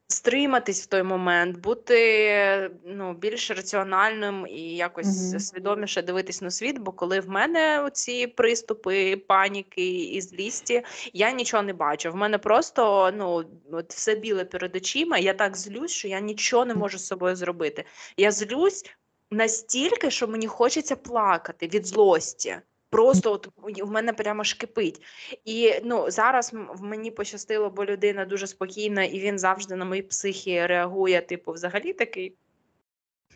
стриматись 0.07 0.83
в 0.83 0.85
той 0.85 1.03
момент, 1.03 1.57
бути 1.57 2.71
ну, 2.85 3.13
більш 3.13 3.51
раціональним 3.51 4.47
і 4.47 4.75
якось 4.75 5.29
Мгм. 5.29 5.39
свідоміше 5.39 6.01
дивитись 6.01 6.41
на 6.41 6.51
світ. 6.51 6.79
Бо 6.79 6.91
коли 6.91 7.19
в 7.19 7.29
мене 7.29 7.89
ці 7.93 8.27
приступи 8.27 9.17
паніки 9.17 10.03
і 10.03 10.21
злісті, 10.21 10.83
я 11.13 11.31
нічого 11.31 11.63
не 11.63 11.73
бачу. 11.73 12.11
В 12.11 12.15
мене 12.15 12.37
просто 12.37 13.11
ну, 13.15 13.45
от 13.71 13.93
все 13.93 14.15
біле 14.15 14.45
перед 14.45 14.75
очима. 14.75 15.17
Я 15.17 15.33
так 15.33 15.57
злюсь, 15.57 15.91
що 15.91 16.07
я 16.07 16.19
нічого 16.19 16.65
не 16.65 16.75
можу 16.75 16.97
з 16.97 17.05
собою 17.05 17.35
зробити. 17.35 17.85
Я 18.17 18.31
злюсь 18.31 18.85
настільки, 19.31 20.11
що 20.11 20.27
мені 20.27 20.47
хочеться 20.47 20.95
плакати 20.95 21.67
від 21.67 21.85
злості. 21.85 22.57
Просто 22.89 23.31
от 23.31 23.47
в 23.81 23.91
мене 23.91 24.13
прямо 24.13 24.41
аж 24.41 24.53
кипить. 24.53 25.01
І 25.45 25.73
ну 25.83 26.11
зараз 26.11 26.53
мені 26.81 27.11
пощастило, 27.11 27.69
бо 27.69 27.85
людина 27.85 28.25
дуже 28.25 28.47
спокійна, 28.47 29.03
і 29.03 29.19
він 29.19 29.39
завжди 29.39 29.75
на 29.75 29.85
мої 29.85 30.01
психі 30.01 30.65
реагує, 30.65 31.21
типу, 31.21 31.51
взагалі 31.51 31.93
такий. 31.93 32.35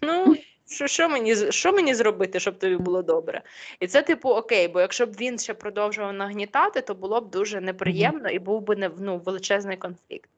Ну, 0.01 0.35
що, 0.69 0.87
що, 0.87 1.09
мені, 1.09 1.51
що 1.51 1.73
мені 1.73 1.95
зробити, 1.95 2.39
щоб 2.39 2.59
тобі 2.59 2.75
було 2.75 3.01
добре? 3.01 3.41
І 3.79 3.87
це, 3.87 4.01
типу, 4.01 4.29
окей, 4.29 4.67
бо 4.67 4.81
якщо 4.81 5.05
б 5.05 5.11
він 5.11 5.39
ще 5.39 5.53
продовжував 5.53 6.13
нагнітати, 6.13 6.81
то 6.81 6.95
було 6.95 7.21
б 7.21 7.29
дуже 7.29 7.61
неприємно 7.61 8.29
і 8.29 8.39
був 8.39 8.61
би 8.61 8.75
не, 8.75 8.91
ну, 8.99 9.17
величезний 9.17 9.77
конфлікт. 9.77 10.29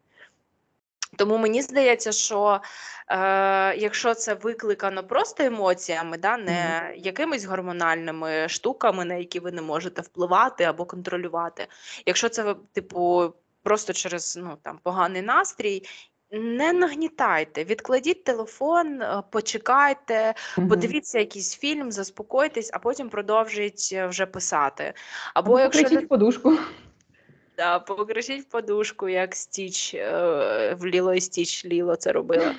Тому 1.15 1.37
мені 1.37 1.61
здається, 1.61 2.11
що 2.11 2.61
е, 3.09 3.75
якщо 3.75 4.13
це 4.13 4.33
викликано 4.33 5.03
просто 5.03 5.43
емоціями, 5.43 6.17
да, 6.17 6.37
не 6.37 6.93
якимись 6.97 7.45
гормональними 7.45 8.49
штуками, 8.49 9.05
на 9.05 9.13
які 9.15 9.39
ви 9.39 9.51
не 9.51 9.61
можете 9.61 10.01
впливати 10.01 10.63
або 10.63 10.85
контролювати. 10.85 11.67
Якщо 12.05 12.29
це, 12.29 12.55
типу, 12.73 13.33
просто 13.63 13.93
через 13.93 14.37
ну, 14.37 14.57
там, 14.61 14.79
поганий 14.83 15.21
настрій, 15.21 15.83
не 16.31 16.73
нагнітайте, 16.73 17.63
відкладіть 17.63 18.23
телефон, 18.23 19.01
е, 19.01 19.23
почекайте, 19.29 20.33
подивіться 20.69 21.19
якийсь 21.19 21.57
фільм, 21.57 21.91
заспокойтесь, 21.91 22.69
а 22.73 22.79
потім 22.79 23.09
продовжіть 23.09 23.89
е, 23.93 24.07
вже 24.07 24.25
писати. 24.25 24.93
Або, 25.33 25.51
Або 25.51 25.59
якщо 25.59 25.83
покричіть 25.83 26.09
подушку. 26.09 26.57
Да, 27.57 27.79
покричіть 27.79 28.41
в 28.41 28.45
подушку, 28.45 29.09
як 29.09 29.35
стіч 29.35 29.93
е, 29.93 30.77
в 30.79 30.85
Ліло 30.85 31.13
і 31.13 31.21
стіч 31.21 31.65
Ліло 31.65 31.95
це 31.95 32.11
робила. 32.11 32.55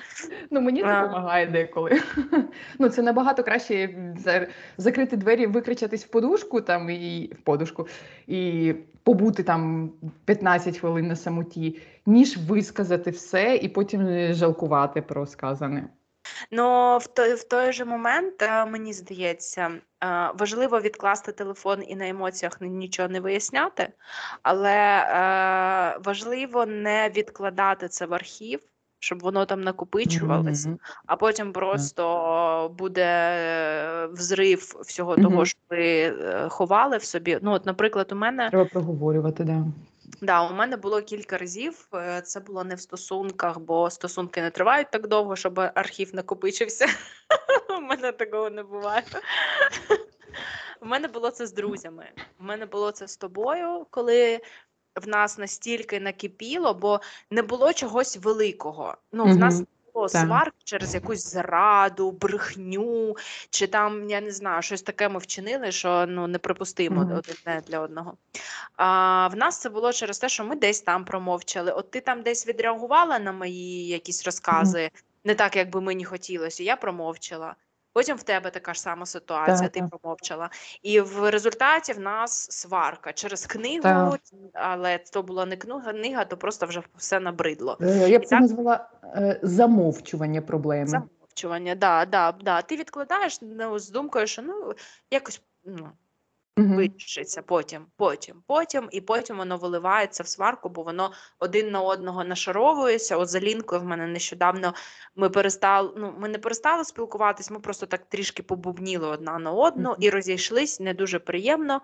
Ну, 0.51 0.61
мені 0.61 0.81
це 0.81 1.01
допомагає 1.01 1.45
деколи. 1.45 2.01
Ну, 2.79 2.89
це 2.89 3.01
набагато 3.01 3.43
краще 3.43 3.89
за- 4.17 4.47
закрити 4.77 5.17
двері, 5.17 5.47
викричатись 5.47 6.05
в 6.05 6.07
подушку 6.07 6.61
там 6.61 6.89
і 6.89 7.31
в 7.39 7.41
подушку, 7.41 7.87
і 8.27 8.73
побути 9.03 9.43
там 9.43 9.91
15 10.25 10.77
хвилин 10.77 11.07
на 11.07 11.15
самоті, 11.15 11.79
ніж 12.05 12.37
висказати 12.37 13.11
все 13.11 13.55
і 13.55 13.69
потім 13.69 14.33
жалкувати 14.33 15.01
про 15.01 15.25
сказане. 15.25 15.87
Ну, 16.51 16.97
в 16.97 17.07
той, 17.07 17.33
в 17.33 17.43
той 17.43 17.73
же 17.73 17.85
момент, 17.85 18.41
мені 18.67 18.93
здається, 18.93 19.71
важливо 20.35 20.79
відкласти 20.79 21.31
телефон 21.31 21.83
і 21.87 21.95
на 21.95 22.07
емоціях 22.07 22.61
ні- 22.61 22.69
нічого 22.69 23.09
не 23.09 23.19
виясняти, 23.19 23.89
але 24.43 25.97
важливо 26.03 26.65
не 26.65 27.09
відкладати 27.17 27.87
це 27.87 28.05
в 28.05 28.13
архів, 28.13 28.59
щоб 28.99 29.19
воно 29.19 29.45
там 29.45 29.61
накопичувалось. 29.61 30.65
Мгм. 30.65 30.79
а 31.05 31.15
потім 31.15 31.53
просто 31.53 32.75
буде 32.77 33.05
е, 33.05 34.07
взрив 34.07 34.81
всього 34.85 35.11
Мгм. 35.13 35.23
того, 35.23 35.45
що 35.45 35.59
ви 35.69 35.85
е, 36.01 36.47
ховали 36.49 36.97
в 36.97 37.03
собі. 37.03 37.39
Ну, 37.41 37.51
от, 37.51 37.65
наприклад, 37.65 38.11
у 38.11 38.15
мене 38.15 38.49
Треба 38.49 38.65
проговорювати, 38.65 39.43
да. 39.43 39.63
Да, 40.21 40.49
у 40.49 40.53
мене 40.53 40.77
було 40.77 41.01
кілька 41.01 41.37
разів. 41.37 41.87
е, 41.93 42.21
Це 42.21 42.39
було 42.39 42.63
не 42.63 42.75
в 42.75 42.79
стосунках, 42.81 43.59
бо 43.59 43.89
стосунки 43.89 44.41
не 44.41 44.51
тривають 44.51 44.91
так 44.91 45.07
довго, 45.07 45.35
щоб 45.35 45.59
архів 45.59 46.15
накопичився. 46.15 46.87
У 47.77 47.81
мене 47.81 48.11
такого 48.11 48.49
не 48.49 48.63
буває. 48.63 49.03
У 50.81 50.85
мене 50.85 51.07
було 51.07 51.31
це 51.31 51.47
з 51.47 51.53
друзями. 51.53 52.09
У 52.39 52.43
мене 52.43 52.65
було 52.65 52.91
це 52.91 53.07
з 53.07 53.17
тобою, 53.17 53.87
коли 53.89 54.39
в 54.95 55.07
нас 55.07 55.37
настільки 55.37 55.99
накипіло, 55.99 56.73
бо 56.73 57.01
не 57.31 57.41
було 57.41 57.73
чогось 57.73 58.17
великого. 58.17 58.97
Ну, 59.11 59.23
в 59.23 59.37
нас 59.37 59.63
було 59.97 60.07
Так. 60.09 60.27
сварк 60.27 60.53
через 60.63 60.93
якусь 60.93 61.31
зраду, 61.31 62.11
брехню, 62.11 63.15
чи 63.49 63.67
там, 63.67 64.09
я 64.09 64.21
не 64.21 64.31
знаю, 64.31 64.61
щось 64.61 64.81
таке 64.81 65.09
ми 65.09 65.19
вчинили, 65.19 65.71
що 65.71 66.05
ну 66.09 66.27
неприпустимо 66.27 67.01
Мгм. 67.01 67.11
одне 67.17 67.61
для 67.67 67.79
одного. 67.79 68.13
А 68.75 69.27
в 69.27 69.35
нас 69.35 69.61
це 69.61 69.69
було 69.69 69.93
через 69.93 70.19
те, 70.19 70.29
що 70.29 70.43
ми 70.43 70.55
десь 70.55 70.81
там 70.81 71.05
промовчали. 71.05 71.71
От 71.71 71.91
ти 71.91 72.01
там 72.01 72.21
десь 72.21 72.47
відреагувала 72.47 73.19
на 73.19 73.31
мої 73.31 73.87
якісь 73.87 74.25
розкази, 74.25 74.89
не 75.23 75.35
так, 75.35 75.55
як 75.55 75.69
би 75.69 75.81
мені 75.81 76.05
хотілося. 76.05 76.63
Я 76.63 76.75
промовчала. 76.75 77.55
Потім 77.97 78.17
в 78.17 78.23
тебе 78.23 78.49
така 78.49 78.73
ж 78.73 78.81
сама 78.81 79.05
ситуація, 79.05 79.57
Так, 79.57 79.71
ти 79.71 79.79
так. 79.79 79.89
промовчала. 79.89 80.49
І 80.81 81.01
в 81.01 81.31
результаті 81.31 81.93
в 81.93 81.99
нас 81.99 82.51
сварка 82.51 83.13
через 83.13 83.45
книгу, 83.45 83.81
Так. 83.81 84.19
але 84.53 84.97
то 84.97 85.23
була 85.23 85.45
не 85.45 85.57
книга, 85.57 85.93
книга, 85.93 86.25
то 86.25 86.37
просто 86.37 86.65
вже 86.65 86.83
все 86.95 87.19
набридло. 87.19 87.77
Е, 87.81 88.09
Я 88.09 88.19
б 88.19 88.23
це 88.23 88.29
так- 88.29 88.41
назвала 88.41 88.89
е, 89.03 89.39
замовчування 89.43 90.41
проблеми. 90.41 90.87
Замовчування, 90.87 91.75
да, 91.75 92.05
да, 92.05 92.31
да. 92.31 92.61
Ти 92.61 92.75
відкладаєш 92.75 93.39
ну, 93.41 93.79
з 93.79 93.89
думкою, 93.89 94.27
що 94.27 94.41
ну 94.41 94.73
якось 95.11 95.41
ну, 95.65 95.89
Вирішиться 96.57 97.41
потім, 97.41 97.85
потім, 97.95 98.43
потім, 98.47 98.89
і 98.91 99.01
потім 99.01 99.37
воно 99.37 99.57
виливається 99.57 100.23
в 100.23 100.27
сварку, 100.27 100.69
бо 100.69 100.83
воно 100.83 101.11
один 101.39 101.71
на 101.71 101.81
одного 101.81 102.23
нашаровується. 102.23 103.17
От 103.17 103.29
за 103.29 103.39
лінкою 103.39 103.81
в 103.81 103.85
мене 103.85 104.07
нещодавно 104.07 104.73
ми 105.15 105.29
перестали, 105.29 105.93
ну 105.97 106.13
ми 106.17 106.29
не 106.29 106.37
перестали 106.37 106.85
спілкуватись, 106.85 107.51
ми 107.51 107.59
просто 107.59 107.85
так 107.85 108.05
трішки 108.09 108.43
побубніли 108.43 109.07
одна 109.07 109.39
на 109.39 109.51
одну 109.51 109.95
і 109.99 110.09
розійшлись 110.09 110.79
не 110.79 110.93
дуже 110.93 111.19
приємно. 111.19 111.81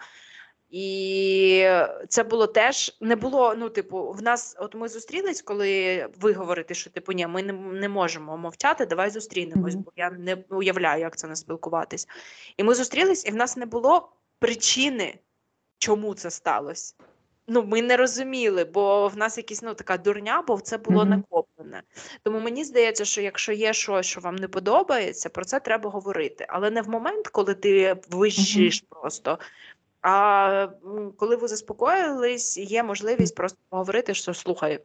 І 0.69 1.69
це 2.09 2.23
було 2.23 2.47
теж 2.47 2.97
не 3.01 3.15
було. 3.15 3.55
Ну, 3.55 3.69
типу, 3.69 4.11
в 4.11 4.21
нас, 4.21 4.55
от 4.59 4.75
ми 4.75 4.87
зустрілись, 4.87 5.41
коли 5.41 6.07
ви 6.19 6.33
говорите, 6.33 6.73
що 6.73 6.89
типу, 6.89 7.11
ні, 7.11 7.27
ми 7.27 7.43
не, 7.43 7.53
не 7.53 7.89
можемо 7.89 8.37
мовчати, 8.37 8.85
давай 8.85 9.09
зустрінемось, 9.09 9.75
бо 9.75 9.91
я 9.95 10.11
не 10.11 10.37
уявляю, 10.49 11.01
як 11.01 11.17
це 11.17 11.27
не 11.27 11.35
спілкуватись. 11.35 12.07
І 12.57 12.63
ми 12.63 12.75
зустрілись, 12.75 13.25
і 13.25 13.31
в 13.31 13.35
нас 13.35 13.57
не 13.57 13.65
було 13.65 14.09
причини, 14.39 15.19
чому 15.77 16.13
це 16.13 16.31
сталося. 16.31 16.95
Ну, 17.47 17.63
ми 17.63 17.81
не 17.81 17.97
розуміли, 17.97 18.65
бо 18.65 19.07
в 19.07 19.17
нас 19.17 19.37
якась 19.37 19.61
ну, 19.61 19.73
така 19.73 19.97
дурня, 19.97 20.43
бо 20.47 20.59
це 20.59 20.77
було 20.77 21.05
Мгм. 21.05 21.09
накоплене. 21.09 21.83
Тому 22.23 22.39
мені 22.39 22.63
здається, 22.63 23.05
що 23.05 23.21
якщо 23.21 23.51
є 23.51 23.73
щось, 23.73 24.05
що 24.05 24.21
вам 24.21 24.35
не 24.35 24.47
подобається, 24.47 25.29
про 25.29 25.45
це 25.45 25.59
треба 25.59 25.89
говорити. 25.89 26.45
Але 26.49 26.69
не 26.69 26.81
в 26.81 26.89
момент, 26.89 27.27
коли 27.27 27.53
ти 27.53 27.95
вищиш 28.09 28.83
просто. 28.89 29.39
А 30.01 30.67
коли 31.17 31.35
ви 31.35 31.47
заспокоїлись, 31.47 32.57
є 32.57 32.83
можливість 32.83 33.35
просто 33.35 33.59
поговорити, 33.69 34.13
що 34.13 34.33
слухай, 34.33 34.79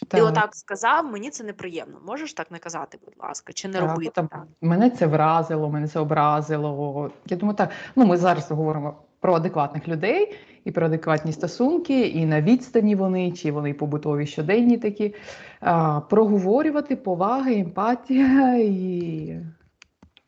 ти 0.00 0.18
Так. 0.18 0.24
отак 0.24 0.54
сказав, 0.54 1.12
мені 1.12 1.30
це 1.30 1.44
неприємно. 1.44 1.98
Можеш 2.06 2.34
так 2.34 2.50
не 2.50 2.58
казати, 2.58 2.98
будь 3.04 3.14
ласка, 3.18 3.52
чи 3.52 3.68
не 3.68 3.80
Так, 3.80 3.90
робити 3.90 4.10
там, 4.14 4.28
так? 4.28 4.44
Мене 4.60 4.90
це 4.90 5.06
вразило, 5.06 5.70
мене 5.70 5.88
це 5.88 6.00
образило. 6.00 7.10
Я 7.26 7.36
думаю, 7.36 7.56
так. 7.56 7.70
Ну, 7.96 8.06
ми 8.06 8.16
зараз 8.16 8.50
говоримо 8.50 8.94
про 9.20 9.34
адекватних 9.34 9.88
людей 9.88 10.38
і 10.64 10.70
про 10.70 10.86
адекватні 10.86 11.32
стосунки, 11.32 12.00
і 12.00 12.26
на 12.26 12.42
відстані 12.42 12.94
вони, 12.94 13.32
чи 13.32 13.52
вони 13.52 13.74
побутові 13.74 14.26
щоденні 14.26 14.78
такі. 14.78 15.14
А, 15.60 16.00
проговорювати 16.00 16.96
повага, 16.96 17.50
емпатія 17.50 18.56
і 18.58 19.40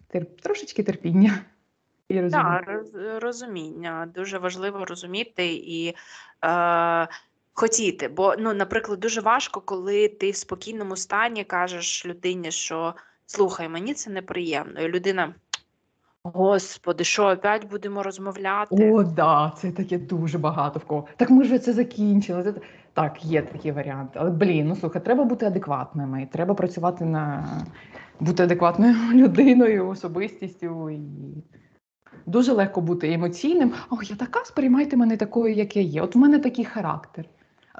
тер... 0.09 0.27
трошечки 0.43 0.83
терпіння. 0.83 1.39
І 2.09 2.21
розуміння. 2.21 2.63
Так, 2.67 2.85
розуміння. 3.23 4.09
Дуже 4.15 4.39
важливо 4.39 4.85
розуміти 4.85 5.47
і 5.55 5.95
е, 6.45 7.09
хотіти. 7.59 8.09
Бо, 8.09 8.35
ну, 8.39 8.55
наприклад, 8.55 9.01
дуже 9.01 9.21
важко, 9.21 9.61
коли 9.61 10.09
ти 10.09 10.31
в 10.31 10.37
спокійному 10.37 10.97
стані 10.97 11.45
кажеш 11.45 12.07
людині, 12.07 12.51
що 12.51 12.95
слухай, 13.27 13.69
мені 13.69 13.95
це 13.95 14.11
неприємно. 14.11 14.81
І 14.81 14.89
людина, 14.89 15.35
господи, 16.23 17.05
що 17.05 17.27
опять 17.27 17.71
будемо 17.71 18.03
розмовляти? 18.03 18.91
О, 18.93 19.03
да, 19.03 19.53
це 19.59 19.71
таке 19.71 19.99
дуже 19.99 20.39
багато 20.39 20.79
в 20.79 20.85
кого. 20.85 21.07
Так 21.17 21.31
ми 21.31 21.45
ж 21.45 21.59
це 21.59 21.73
закінчили. 21.73 22.55
Так, 22.93 23.25
є 23.25 23.43
такий 23.43 23.73
варіант. 23.73 24.11
Але 24.15 24.31
блін, 24.31 24.69
ну 24.69 24.77
слухай, 24.77 25.05
треба 25.05 25.25
бути 25.25 25.47
адекватними. 25.47 26.29
Треба 26.33 26.55
працювати 26.55 27.05
на 27.05 27.49
бути 28.21 28.43
адекватною 28.43 28.95
людиною, 29.13 29.89
особистістю. 29.89 30.91
І... 30.91 31.01
Дуже 32.27 32.53
легко 32.53 32.81
бути 32.81 33.13
емоційним. 33.13 33.73
О, 33.91 33.97
я 34.03 34.17
така, 34.17 34.45
сприймайте 34.45 34.97
мене 34.97 35.17
такою, 35.17 35.55
як 35.55 35.77
я 35.77 35.83
є. 35.83 36.03
От 36.03 36.15
в 36.15 36.19
мене 36.19 36.39
такий 36.39 36.65
характер. 36.65 37.25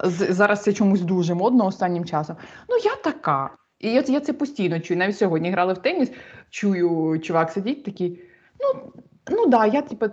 Зараз 0.05 0.63
це 0.63 0.73
чомусь 0.73 1.01
дуже 1.01 1.35
модно 1.35 1.67
останнім 1.67 2.05
часом. 2.05 2.37
Ну, 2.69 2.77
я 2.85 2.97
така. 2.97 3.51
І 3.79 3.93
я, 3.93 4.05
я 4.09 4.21
це 4.21 4.33
постійно 4.33 4.81
чую. 4.81 4.99
Навіть 4.99 5.19
сьогодні 5.19 5.51
грали 5.51 5.73
в 5.73 5.79
теніс, 5.79 6.13
чую, 6.51 7.21
чувак 7.21 7.51
сидить 7.51 7.85
такий. 7.85 8.23
Ну, 8.61 8.93
ну 9.31 9.47
да, 9.47 9.67
я 9.67 9.83
типу 9.83 10.07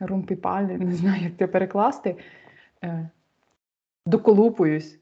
румпіпалі, 0.00 0.76
не 0.78 0.94
знаю, 0.94 1.22
як 1.22 1.32
це 1.38 1.46
перекласти. 1.46 2.16
Е, 2.84 3.10
доколупуюсь. 4.06 4.98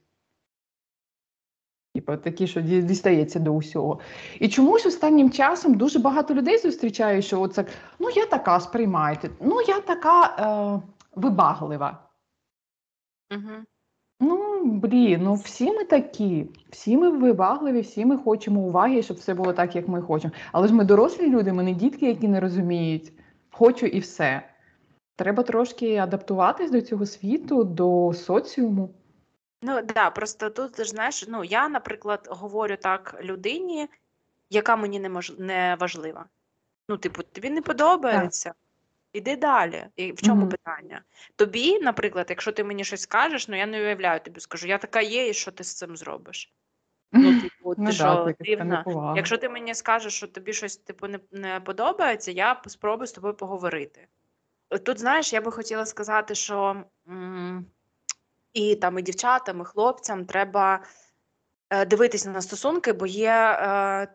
Типу, 1.94 2.16
такі, 2.16 2.46
що 2.46 2.60
дістається 2.60 3.38
до 3.38 3.52
усього. 3.52 4.00
І 4.40 4.48
чомусь 4.48 4.86
останнім 4.86 5.30
часом 5.30 5.74
дуже 5.74 5.98
багато 5.98 6.34
людей 6.34 6.58
зустрічаю, 6.58 7.22
що 7.22 7.40
оце, 7.40 7.64
ну 7.98 8.10
я 8.10 8.26
така, 8.26 8.60
сприймайте, 8.60 9.30
ну 9.40 9.60
я 9.68 9.80
така 9.80 10.24
е, 10.24 10.88
вибаглива. 11.14 12.08
Угу. 13.34 13.64
Ну, 14.24 14.64
блін, 14.64 15.22
ну 15.22 15.34
всі 15.34 15.72
ми 15.72 15.84
такі, 15.84 16.46
всі 16.70 16.96
ми 16.96 17.10
вибагливі, 17.10 17.80
всі 17.80 18.06
ми 18.06 18.16
хочемо 18.16 18.60
уваги, 18.60 19.02
щоб 19.02 19.16
все 19.16 19.34
було 19.34 19.52
так, 19.52 19.76
як 19.76 19.88
ми 19.88 20.02
хочемо. 20.02 20.34
Але 20.52 20.68
ж 20.68 20.74
ми 20.74 20.84
дорослі 20.84 21.30
люди, 21.30 21.52
ми 21.52 21.62
не 21.62 21.72
дітки, 21.72 22.06
які 22.06 22.28
не 22.28 22.40
розуміють, 22.40 23.12
хочу 23.50 23.86
і 23.86 23.98
все. 23.98 24.42
Треба 25.16 25.42
трошки 25.42 25.96
адаптуватись 25.96 26.70
до 26.70 26.80
цього 26.80 27.06
світу, 27.06 27.64
до 27.64 28.12
соціуму. 28.12 28.94
Ну 29.62 29.82
да, 29.94 30.10
просто 30.10 30.50
тут 30.50 30.88
знаєш, 30.88 31.24
ну 31.28 31.44
я, 31.44 31.68
наприклад, 31.68 32.28
говорю 32.30 32.76
так 32.82 33.20
людині, 33.22 33.88
яка 34.50 34.76
мені 34.76 35.00
не 35.00 35.08
мож... 35.08 35.32
не 35.38 35.76
важлива. 35.80 36.24
Ну, 36.88 36.96
типу, 36.96 37.22
тобі 37.22 37.50
не 37.50 37.62
подобається. 37.62 38.54
Іди 39.12 39.36
далі. 39.36 39.86
І 39.96 40.12
в 40.12 40.22
чому 40.22 40.40
Мгм. 40.40 40.48
питання? 40.48 41.02
Тобі, 41.36 41.78
наприклад, 41.80 42.26
якщо 42.30 42.52
ти 42.52 42.64
мені 42.64 42.84
щось 42.84 43.00
скажеш, 43.00 43.48
ну 43.48 43.56
я 43.56 43.66
не 43.66 43.80
уявляю 43.80 44.20
тобі, 44.20 44.40
скажу, 44.40 44.66
я 44.68 44.78
така 44.78 45.00
є, 45.00 45.28
і 45.28 45.34
що 45.34 45.50
ти 45.50 45.64
з 45.64 45.74
цим 45.74 45.96
зробиш? 45.96 46.52
Ну, 47.14 47.40
типу, 47.40 47.74
ти 47.74 47.80
Ну, 47.82 47.92
що, 47.92 48.34
дивна? 48.40 48.84
Якщо 49.16 49.38
ти 49.38 49.48
мені 49.48 49.74
скажеш, 49.74 50.14
що 50.14 50.26
тобі 50.26 50.52
щось 50.52 50.76
типу 50.76 51.06
не, 51.06 51.20
не 51.30 51.60
подобається, 51.60 52.30
я 52.30 52.62
спробую 52.66 53.06
з 53.06 53.12
тобою 53.12 53.34
поговорити. 53.34 54.06
Тут, 54.84 54.98
знаєш, 54.98 55.32
я 55.32 55.40
би 55.40 55.52
хотіла 55.52 55.86
сказати, 55.86 56.34
що 56.34 56.84
м, 57.08 57.66
і 58.52 58.76
там 58.76 58.98
і 58.98 59.02
дівчатам, 59.02 59.60
і 59.60 59.64
хлопцям 59.64 60.26
треба 60.26 60.84
е, 61.70 61.84
дивитися 61.86 62.30
на 62.30 62.42
стосунки, 62.42 62.92
бо 62.92 63.06
є 63.06 63.30
е, 63.60 64.08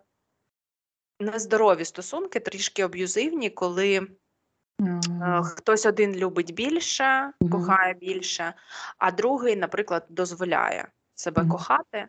нездорові 1.20 1.86
стосунки, 1.86 2.40
трішки 2.40 2.82
аб'юзивні, 2.82 3.50
коли 3.50 4.08
Е, 4.82 5.42
Хтось 5.44 5.86
один 5.86 6.16
любить 6.16 6.54
більше, 6.54 7.32
кохає 7.52 7.94
більше, 7.94 8.54
а 8.98 9.12
другий, 9.12 9.56
наприклад, 9.56 10.06
дозволяє 10.10 10.88
себе 11.16 11.46
кохати 11.46 12.08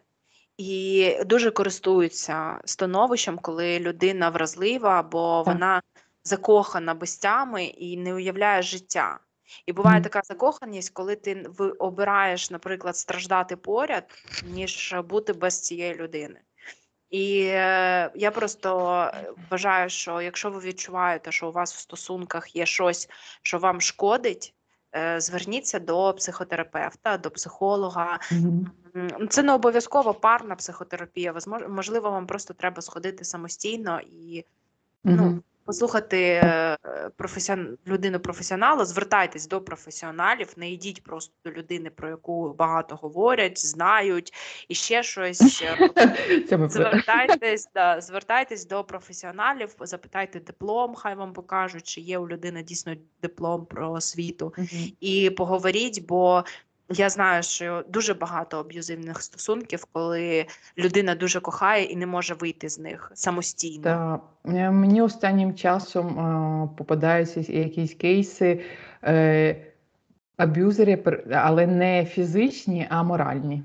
і 0.58 1.16
дуже 1.26 1.50
користуються 1.50 2.60
становищем, 2.64 3.38
коли 3.38 3.78
людина 3.78 4.30
вразлива, 4.30 5.02
бо 5.02 5.42
вона 5.42 5.82
закохана 6.24 6.94
безтями 6.94 7.64
і 7.64 7.96
не 7.96 8.14
уявляє 8.14 8.62
життя. 8.62 9.20
І 9.66 9.72
буває 9.72 10.02
така 10.02 10.20
закоханість, 10.24 10.90
коли 10.90 11.16
ти 11.16 11.46
обираєш, 11.78 12.50
наприклад, 12.50 12.96
страждати 12.96 13.56
поряд, 13.56 14.04
ніж 14.46 14.94
бути 15.08 15.32
без 15.32 15.60
цієї 15.60 15.94
людини. 15.94 16.40
І 17.10 17.40
е, 17.42 18.10
я 18.14 18.30
просто 18.30 18.90
е, 19.14 19.32
вважаю, 19.50 19.90
що 19.90 20.20
якщо 20.20 20.50
ви 20.50 20.60
відчуваєте, 20.60 21.32
що 21.32 21.48
у 21.48 21.52
вас 21.52 21.74
в 21.74 21.78
стосунках 21.78 22.56
є 22.56 22.66
щось, 22.66 23.08
що 23.42 23.58
вам 23.58 23.80
шкодить, 23.80 24.54
е, 24.96 25.20
зверніться 25.20 25.78
до 25.78 26.14
психотерапевта, 26.14 27.18
до 27.18 27.30
психолога. 27.30 28.18
Mm-hmm. 28.32 29.28
Це 29.28 29.42
не 29.42 29.52
обов'язково 29.52 30.14
парна 30.14 30.54
психотерапія. 30.54 31.34
Можливо, 31.68 32.10
вам 32.10 32.26
просто 32.26 32.54
треба 32.54 32.82
сходити 32.82 33.24
самостійно 33.24 34.00
і 34.00 34.44
ну, 35.04 35.22
Мгм. 35.22 35.42
Послухати 35.68 36.22
е, 36.22 36.78
професіон... 37.16 37.78
людину 37.86 38.20
професіонала, 38.20 38.84
звертайтесь 38.84 39.48
до 39.48 39.60
професіоналів, 39.60 40.52
не 40.56 40.70
йдіть 40.70 41.02
просто 41.02 41.34
до 41.44 41.50
людини, 41.50 41.90
про 41.90 42.08
яку 42.08 42.54
багато 42.58 42.96
говорять, 42.96 43.66
знають 43.66 44.32
і 44.68 44.74
ще 44.74 45.02
щось. 45.02 45.62
Е, 45.62 46.68
Звертайтесь, 46.68 47.68
да, 47.74 48.00
звертайтесь 48.00 48.66
до 48.66 48.84
професіоналів, 48.84 49.74
запитайте 49.80 50.40
диплом, 50.40 50.94
хай 50.94 51.14
вам 51.14 51.32
покажуть, 51.32 51.86
чи 51.86 52.00
є 52.00 52.18
у 52.18 52.28
людини 52.28 52.62
дійсно 52.62 52.94
диплом 53.22 53.66
про 53.66 53.92
освіту. 53.92 54.54
І 55.00 55.30
поговоріть, 55.30 56.06
бо 56.06 56.44
я 56.88 57.10
знаю, 57.10 57.42
що 57.42 57.84
дуже 57.88 58.14
багато 58.14 58.58
аб'юзивних 58.58 59.22
стосунків, 59.22 59.84
коли 59.92 60.46
людина 60.78 61.14
дуже 61.14 61.40
кохає 61.40 61.84
і 61.84 61.96
не 61.96 62.06
може 62.06 62.34
вийти 62.34 62.68
з 62.68 62.78
них 62.78 63.12
самостійно. 63.14 63.82
Та 63.82 64.20
е, 64.44 64.70
мені 64.70 65.02
останнім 65.02 65.54
часом 65.54 66.18
е, 66.18 66.76
попадаються 66.78 67.40
якісь 67.52 67.94
кейси 67.94 68.60
е, 69.04 69.56
аб'юзери, 70.36 71.22
але 71.32 71.66
не 71.66 72.04
фізичні, 72.04 72.86
а 72.90 73.02
моральні. 73.02 73.62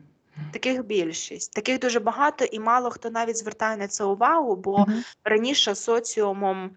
Таких 0.52 0.86
більшість. 0.86 1.54
Таких 1.54 1.80
дуже 1.80 2.00
багато, 2.00 2.46
і 2.46 2.60
мало 2.60 2.90
хто 2.90 3.10
навіть 3.10 3.38
звертає 3.38 3.78
на 3.78 3.88
це 3.88 4.04
увагу, 4.04 4.56
бо 4.56 4.80
Мгм. 4.80 5.04
раніше 5.24 5.76
соціумом 5.76 6.72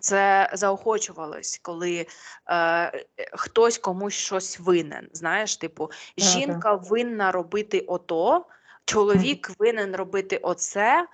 це 0.00 0.50
заохочувалось, 0.52 1.60
коли 1.62 2.06
е, 2.50 3.04
хтось 3.32 3.78
комусь 3.78 4.14
щось 4.14 4.60
винен. 4.60 5.08
Знаєш, 5.12 5.56
типу, 5.56 5.90
жінка 6.16 6.74
винна 6.74 7.32
робити 7.32 7.80
ото, 7.80 8.46
чоловік 8.84 9.50
винен 9.58 9.96
робити 9.96 10.36
оце, 10.36 11.06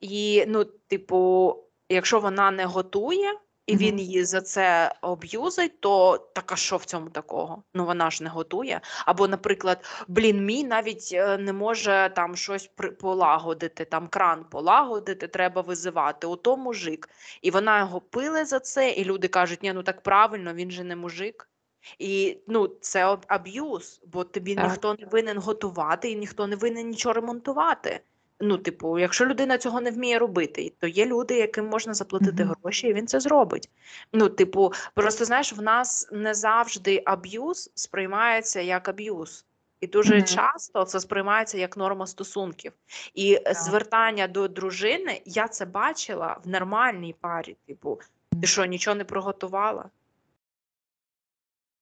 і, 0.00 0.44
ну, 0.48 0.64
типу, 0.64 1.56
якщо 1.88 2.20
вона 2.20 2.50
не 2.50 2.64
готує. 2.64 3.32
І 3.70 3.76
він 3.76 3.98
її 3.98 4.24
за 4.24 4.40
це 4.40 4.94
об'юзить, 5.02 5.80
то 5.80 6.18
так 6.34 6.52
а 6.52 6.56
що 6.56 6.76
в 6.76 6.84
цьому 6.84 7.10
такого? 7.10 7.62
Ну 7.74 7.84
вона 7.84 8.10
ж 8.10 8.24
не 8.24 8.30
готує. 8.30 8.80
Або, 9.06 9.28
наприклад, 9.28 9.84
блін, 10.08 10.44
мій 10.44 10.64
навіть 10.64 11.10
е, 11.12 11.38
не 11.38 11.52
може 11.52 12.12
там 12.16 12.36
щось 12.36 12.66
при- 12.66 12.90
полагодити, 12.90 13.84
там 13.84 14.08
кран 14.08 14.44
полагодити, 14.50 15.28
треба 15.28 15.62
визивати. 15.62 16.26
Ото 16.26 16.56
мужик. 16.56 17.08
І 17.42 17.50
вона 17.50 17.78
його 17.78 18.00
пиле 18.00 18.44
за 18.44 18.60
це, 18.60 18.90
і 18.90 19.04
люди 19.04 19.28
кажуть, 19.28 19.62
ні, 19.62 19.72
ну 19.72 19.82
так 19.82 20.02
правильно, 20.02 20.54
він 20.54 20.70
же 20.70 20.84
не 20.84 20.96
мужик. 20.96 21.50
І 21.98 22.38
ну, 22.46 22.68
це 22.80 23.18
аб'юз, 23.26 24.00
бо 24.06 24.24
тобі 24.24 24.54
Так. 24.54 24.64
ніхто 24.64 24.94
не 24.94 25.06
винен 25.06 25.38
готувати 25.38 26.10
і 26.10 26.16
ніхто 26.16 26.46
не 26.46 26.56
винен 26.56 26.88
нічого 26.88 27.12
ремонтувати. 27.12 28.00
Ну, 28.40 28.58
типу, 28.58 28.98
якщо 28.98 29.26
людина 29.26 29.58
цього 29.58 29.80
не 29.80 29.90
вміє 29.90 30.18
робити, 30.18 30.72
то 30.78 30.86
є 30.86 31.06
люди, 31.06 31.34
яким 31.34 31.66
можна 31.66 31.94
заплатити 31.94 32.44
Мгм. 32.44 32.54
гроші, 32.62 32.88
і 32.88 32.92
він 32.92 33.06
це 33.06 33.20
зробить. 33.20 33.70
Ну, 34.12 34.28
типу, 34.28 34.72
просто 34.94 35.24
знаєш, 35.24 35.52
в 35.52 35.62
нас 35.62 36.08
не 36.12 36.34
завжди 36.34 37.02
аб'юз 37.06 37.70
сприймається 37.74 38.60
як 38.60 38.88
аб'юз. 38.88 39.44
І 39.80 39.86
дуже 39.86 40.16
Мгм. 40.16 40.24
часто 40.24 40.84
це 40.84 41.00
сприймається 41.00 41.58
як 41.58 41.76
норма 41.76 42.06
стосунків. 42.06 42.72
І 43.14 43.34
е, 43.46 43.54
звертання 43.54 44.28
до 44.28 44.48
дружини, 44.48 45.22
я 45.24 45.48
це 45.48 45.64
бачила 45.64 46.36
в 46.44 46.48
нормальній 46.48 47.14
парі. 47.20 47.56
Типу, 47.66 48.00
ти 48.40 48.46
що, 48.46 48.64
нічого 48.64 48.94
не 48.94 49.04
приготувала? 49.04 49.90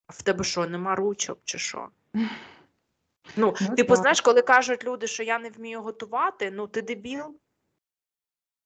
в 0.09 0.23
тебе 0.23 0.45
що, 0.45 0.67
нема 0.67 0.95
ручок 0.95 1.39
чи 1.45 1.59
що? 1.59 1.89
Ну, 3.37 3.55
Ну, 3.61 3.74
типу, 3.76 3.89
так. 3.89 3.97
знаєш, 3.97 4.20
коли 4.20 4.43
кажуть 4.43 4.85
люди, 4.85 5.07
що 5.07 5.22
я 5.22 5.39
не 5.39 5.51
вмію 5.51 5.83
готувати, 5.83 6.51
ну 6.51 6.66
ти 6.66 6.83
дебіл. 6.83 7.35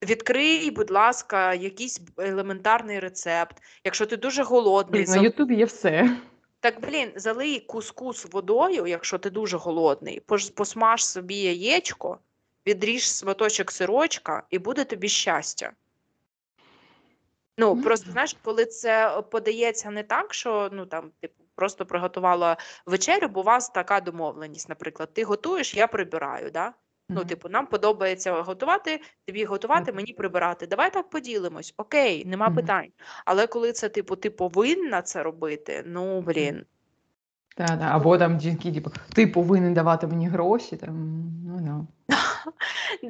Відкрий, 0.03 0.71
будь 0.71 0.91
ласка, 0.91 1.55
якийсь 1.55 2.01
елементарний 2.19 2.99
рецепт. 3.01 3.57
Якщо 3.85 4.07
ти 4.07 4.17
дуже 4.17 4.43
голодний, 4.43 5.07
на 5.07 5.17
Ютубі 5.17 5.55
є 5.55 5.65
все. 5.65 6.17
так, 6.61 6.81
блін, 6.81 7.13
залий 7.17 7.61
кускус 7.61 8.27
водою, 8.33 8.87
якщо 8.87 9.19
ти 9.19 9.31
дуже 9.31 9.57
голодний, 9.57 10.21
посмаж 10.55 11.05
собі 11.05 11.37
яєчко, 11.37 12.19
відріж 12.67 13.19
шматочок 13.19 13.73
сирочка, 13.73 14.43
і 14.51 14.59
буде 14.59 14.85
тобі 14.85 15.09
щастя. 15.09 15.73
Ну, 17.59 17.75
Ну, 17.75 17.83
просто 17.83 18.11
знаєш, 18.11 18.37
коли 18.43 18.65
це 18.65 19.23
подається 19.31 19.91
не 19.91 20.03
так, 20.03 20.35
що 20.35 20.69
ну 20.73 20.87
там 20.87 21.11
типу 21.21 21.42
просто 21.63 21.87
приготувала 21.87 22.57
вечерю, 22.87 23.29
бо 23.29 23.41
у 23.41 23.43
вас 23.43 23.69
така 23.69 24.01
домовленість, 24.01 24.69
наприклад, 24.69 25.15
ти 25.15 25.25
готуєш, 25.25 25.75
я 25.75 25.87
прибираю, 25.87 26.51
да? 26.51 26.73
Ну, 27.09 27.25
типу, 27.25 27.49
нам 27.49 27.67
подобається 27.67 28.43
готувати, 28.43 29.01
тобі 29.27 29.45
готувати, 29.45 29.93
мені 29.93 30.13
прибирати. 30.13 30.67
Давай 30.67 30.93
так 30.93 31.11
поділимось. 31.11 31.75
Окей, 31.77 32.25
нема 32.25 32.51
питань. 32.51 32.93
Але 33.25 33.47
коли 33.47 33.73
це, 33.73 33.89
типу, 33.89 34.17
ти 34.17 34.31
повинна 34.31 35.03
це 35.03 35.23
робити, 35.23 35.83
ну 35.87 36.21
блін. 36.21 36.67
Та, 37.57 37.67
та. 37.67 37.89
Або 37.91 38.19
там 38.19 38.41
жінки, 38.41 38.73
типу, 38.73 38.91
ти 39.15 39.27
повинен 39.27 39.75
давати 39.75 40.07
мені 40.07 40.29
гроші. 40.29 40.77
Там, 40.77 41.23
ну, 41.47 41.61
ну. 41.67 41.87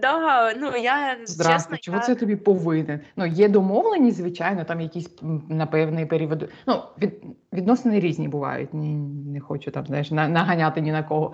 Да, 0.03 0.55
ну 0.55 0.77
я 0.77 1.17
чесно, 1.27 1.77
чого 1.77 1.97
я... 1.97 2.03
це 2.03 2.15
тобі 2.15 2.37
повинен? 2.37 3.01
Ну, 3.17 3.27
є 3.27 3.49
домовленість, 3.49 4.17
звичайно, 4.17 4.65
там 4.65 4.81
якісь 4.81 5.09
на 5.49 5.67
певний 5.67 6.07
період. 6.07 6.51
Ну, 6.67 6.83
від, 7.03 7.13
відносини 7.53 8.01
різні 8.01 8.29
бувають. 8.29 8.75
Ні, 8.75 8.97
не 9.33 9.41
хочу 9.41 9.71
там, 9.71 9.87
знаєш, 9.87 10.11
наганяти 10.11 10.81
ні 10.81 10.93
на 10.93 11.03
кого. 11.03 11.33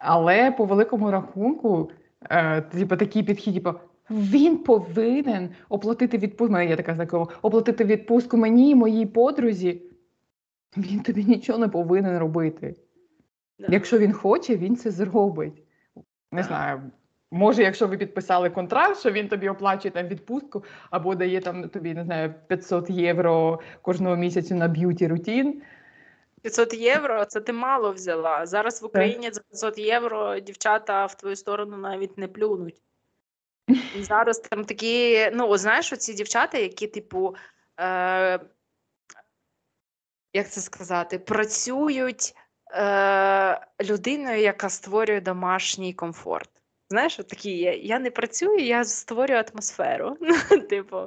Але 0.00 0.50
по 0.50 0.64
великому 0.64 1.10
рахунку, 1.10 1.90
е, 2.30 2.60
типу, 2.60 2.96
такий 2.96 3.22
підхід, 3.22 3.54
типу, 3.54 3.78
він 4.10 4.58
повинен 4.58 5.48
оплатити 5.68 6.18
відпустку. 6.18 6.52
Мене 6.52 6.66
є 6.66 6.76
така 6.76 6.94
знакома, 6.94 7.26
оплатити 7.42 7.84
відпустку 7.84 8.36
мені 8.36 8.70
і 8.70 8.74
моїй 8.74 9.06
подрузі. 9.06 9.82
Він 10.76 11.00
тобі 11.00 11.24
нічого 11.24 11.58
не 11.58 11.68
повинен 11.68 12.18
робити. 12.18 12.74
Да. 13.58 13.66
Якщо 13.70 13.98
він 13.98 14.12
хоче, 14.12 14.56
він 14.56 14.76
це 14.76 14.90
зробить. 14.90 15.62
Не 16.32 16.42
знаю. 16.42 16.90
Може, 17.30 17.62
якщо 17.62 17.86
ви 17.86 17.96
підписали 17.96 18.50
контракт, 18.50 18.98
що 18.98 19.10
він 19.10 19.28
тобі 19.28 19.48
оплачує 19.48 19.92
там 19.92 20.08
відпустку, 20.08 20.64
або 20.90 21.14
дає 21.14 21.40
там 21.40 21.68
тобі, 21.68 21.94
не 21.94 22.04
знаю, 22.04 22.34
500 22.48 22.90
євро 22.90 23.60
кожного 23.82 24.16
місяця 24.16 24.54
на 24.54 24.68
beauty 24.68 25.06
routine. 25.06 25.62
500 26.42 26.74
євро, 26.74 27.24
це 27.24 27.40
ти 27.40 27.52
мало 27.52 27.92
взяла. 27.92 28.46
Зараз 28.46 28.82
в 28.82 28.86
Україні 28.86 29.30
за 29.32 29.40
500 29.40 29.78
євро 29.78 30.38
дівчата 30.38 31.06
в 31.06 31.14
твою 31.14 31.36
сторону 31.36 31.76
навіть 31.76 32.18
не 32.18 32.28
плюнуть. 32.28 32.82
І 33.68 34.02
зараз 34.02 34.38
там 34.38 34.64
такі, 34.64 35.30
ну, 35.32 35.56
знаєш, 35.56 35.92
оці 35.92 36.14
дівчата, 36.14 36.58
які, 36.58 36.86
типу, 36.86 37.34
е, 37.80 38.40
як 40.32 40.50
це 40.50 40.60
сказати, 40.60 41.18
працюють 41.18 42.34
е, 42.74 43.66
людиною, 43.82 44.40
яка 44.40 44.68
створює 44.68 45.20
домашній 45.20 45.94
комфорт. 45.94 46.50
Знаєш, 46.92 47.20
от 47.20 47.28
такі 47.28 47.50
є. 47.50 47.76
Я 47.76 47.98
не 47.98 48.10
працюю, 48.10 48.58
я 48.58 48.84
створюю 48.84 49.44
атмосферу. 49.52 50.16
Типу. 50.70 51.06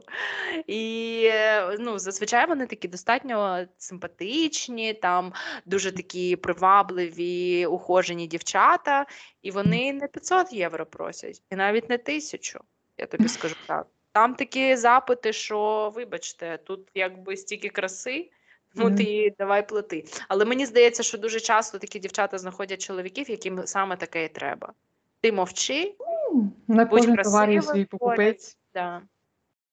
І 0.67 1.23
е, 1.31 1.77
ну, 1.79 1.99
зазвичай 1.99 2.47
вони 2.47 2.65
такі 2.65 2.87
достатньо 2.87 3.65
симпатичні, 3.77 4.93
там 4.93 5.33
дуже 5.65 5.91
такі 5.91 6.35
привабливі, 6.35 7.65
ухожені 7.65 8.27
дівчата, 8.27 9.05
і 9.41 9.51
вони 9.51 9.93
не 9.93 10.07
500 10.07 10.53
євро 10.53 10.85
просять, 10.85 11.41
і 11.51 11.55
навіть 11.55 11.89
не 11.89 11.97
тисячу, 11.97 12.59
я 12.97 13.05
тобі 13.05 13.27
скажу 13.27 13.55
так. 13.67 13.87
Там 14.11 14.35
такі 14.35 14.75
запити, 14.75 15.33
що, 15.33 15.91
вибачте, 15.95 16.57
тут 16.57 16.89
якби 16.93 17.37
стільки 17.37 17.69
краси. 17.69 18.29
Ну, 18.75 18.85
Мгм. 18.85 18.95
ти 18.95 19.35
давай 19.39 19.67
плати. 19.67 20.05
Але 20.27 20.45
мені 20.45 20.65
здається, 20.65 21.03
що 21.03 21.17
дуже 21.17 21.39
часто 21.39 21.79
такі 21.79 21.99
дівчата 21.99 22.37
знаходять 22.37 22.81
чоловіків, 22.81 23.29
яким 23.29 23.67
саме 23.67 23.95
таке 23.97 24.25
і 24.25 24.29
треба. 24.29 24.73
Ти 25.21 25.31
мовчи, 25.31 25.95
Ну, 26.33 26.51
На 26.67 26.85
Будь 26.85 27.05
красивим, 27.05 27.61
свій 27.61 27.85
покупець. 27.85 28.57
Да. 28.73 29.01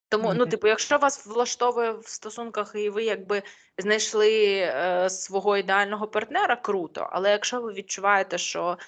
Тому, 0.09 0.35
ну, 0.35 0.47
типу, 0.47 0.67
якщо 0.67 0.99
вас 0.99 1.27
влаштовує 1.27 1.93
в 1.93 2.09
стосунках, 2.09 2.73
і 2.75 2.91
ви 2.91 3.05
якби 3.05 3.43
знайшли 3.79 4.59
е, 4.59 5.11
свого 5.11 5.57
ідеального 5.57 6.09
партнера, 6.09 6.57
круто. 6.57 7.09
Але 7.13 7.31
якщо 7.31 7.61
ви 7.61 7.73
відчуваєте, 7.73 8.39
що 8.39 8.79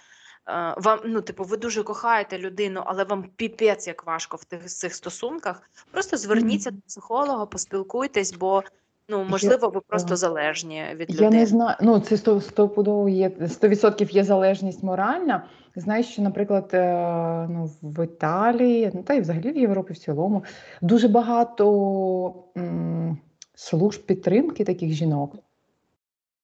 е, 0.49 0.75
вам, 0.77 1.01
ну, 1.05 1.23
типу, 1.23 1.45
ви 1.45 1.57
дуже 1.57 1.83
кохаєте 1.83 2.39
людину, 2.39 2.83
але 2.87 3.05
вам 3.05 3.31
піпець 3.37 3.87
як 3.87 4.07
важко 4.07 4.37
в 4.37 4.45
тих 4.45 4.67
цих 4.67 4.95
стосунках, 4.95 5.71
просто 5.91 6.17
зверніться 6.17 6.71
Мгм. 6.71 6.79
до 6.79 6.87
психолога, 6.87 7.47
поспілкуйтесь, 7.47 8.33
бо 8.33 8.63
ну, 9.09 9.25
можливо, 9.25 9.69
ви 9.69 9.81
просто 9.81 10.17
залежні 10.17 10.83
від 10.95 11.11
людей. 11.11 11.25
Я 11.25 11.31
не 11.31 11.47
знаю, 11.47 11.77
ну 11.83 12.01
це 12.01 12.17
сто- 12.17 12.41
стопудово 12.41 13.09
є 13.09 13.29
100% 13.29 14.11
є 14.15 14.25
залежність 14.25 14.83
моральна. 14.83 15.45
Знаєш, 15.77 16.07
що, 16.07 16.23
наприклад, 16.23 16.71
е, 16.75 17.47
ну, 17.51 17.71
в 17.83 18.05
Італії, 18.05 18.91
ну 18.95 19.03
та 19.03 19.15
й 19.15 19.21
взагалі 19.21 19.51
в 19.53 19.57
Європі 19.57 19.93
в 19.93 19.99
цілому, 19.99 20.45
дуже 20.83 21.09
багато 21.09 22.35
м, 22.57 23.19
служб 23.55 24.07
підтримки 24.07 24.65
таких 24.65 24.93
жінок. 24.93 25.37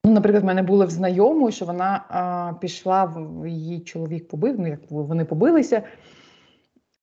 Ну, 0.04 0.12
наприклад, 0.12 0.42
в 0.42 0.46
мене 0.46 0.62
було 0.62 0.86
в 0.86 0.90
знайомої, 0.90 1.52
що 1.52 1.64
вона 1.64 2.04
а, 2.09 2.52
пішла, 2.61 3.04
в- 3.04 3.46
її 3.48 3.80
чоловік 3.80 4.28
побив, 4.28 4.61
ну 4.61 4.66
як 4.66 4.80
вони 4.90 5.24
побилися. 5.24 5.82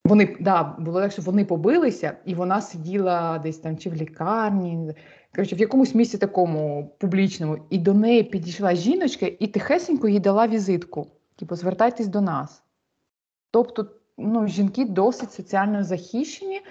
Вони 0.06 0.38
да, 0.40 0.64
було 0.80 1.02
так, 1.02 1.12
що 1.12 1.22
вони 1.22 1.46
побилися, 1.46 2.12
і 2.26 2.36
вона 2.36 2.62
сиділа 2.62 3.40
десь 3.40 3.58
там 3.58 3.78
чи 3.78 3.90
в 3.90 3.94
лікарні, 3.94 4.94
коротше, 5.36 5.56
в 5.56 5.60
якомусь 5.60 5.96
місці 5.96 6.18
такому 6.18 6.96
публічному, 7.00 7.68
і 7.70 7.78
до 7.78 7.94
неї 7.94 8.24
підійшла 8.24 8.76
жіночка 8.76 9.26
і 9.40 9.48
тихесенько 9.48 10.08
їй 10.08 10.20
дала 10.20 10.48
візитку. 10.48 11.12
Типу, 11.36 11.56
звертайтесь 11.56 12.08
до 12.08 12.22
нас. 12.22 12.64
Тобто, 13.52 13.92
ну, 14.18 14.48
жінки 14.48 14.86
досить 14.86 15.34
соціально 15.34 15.84
захищені, 15.84 16.62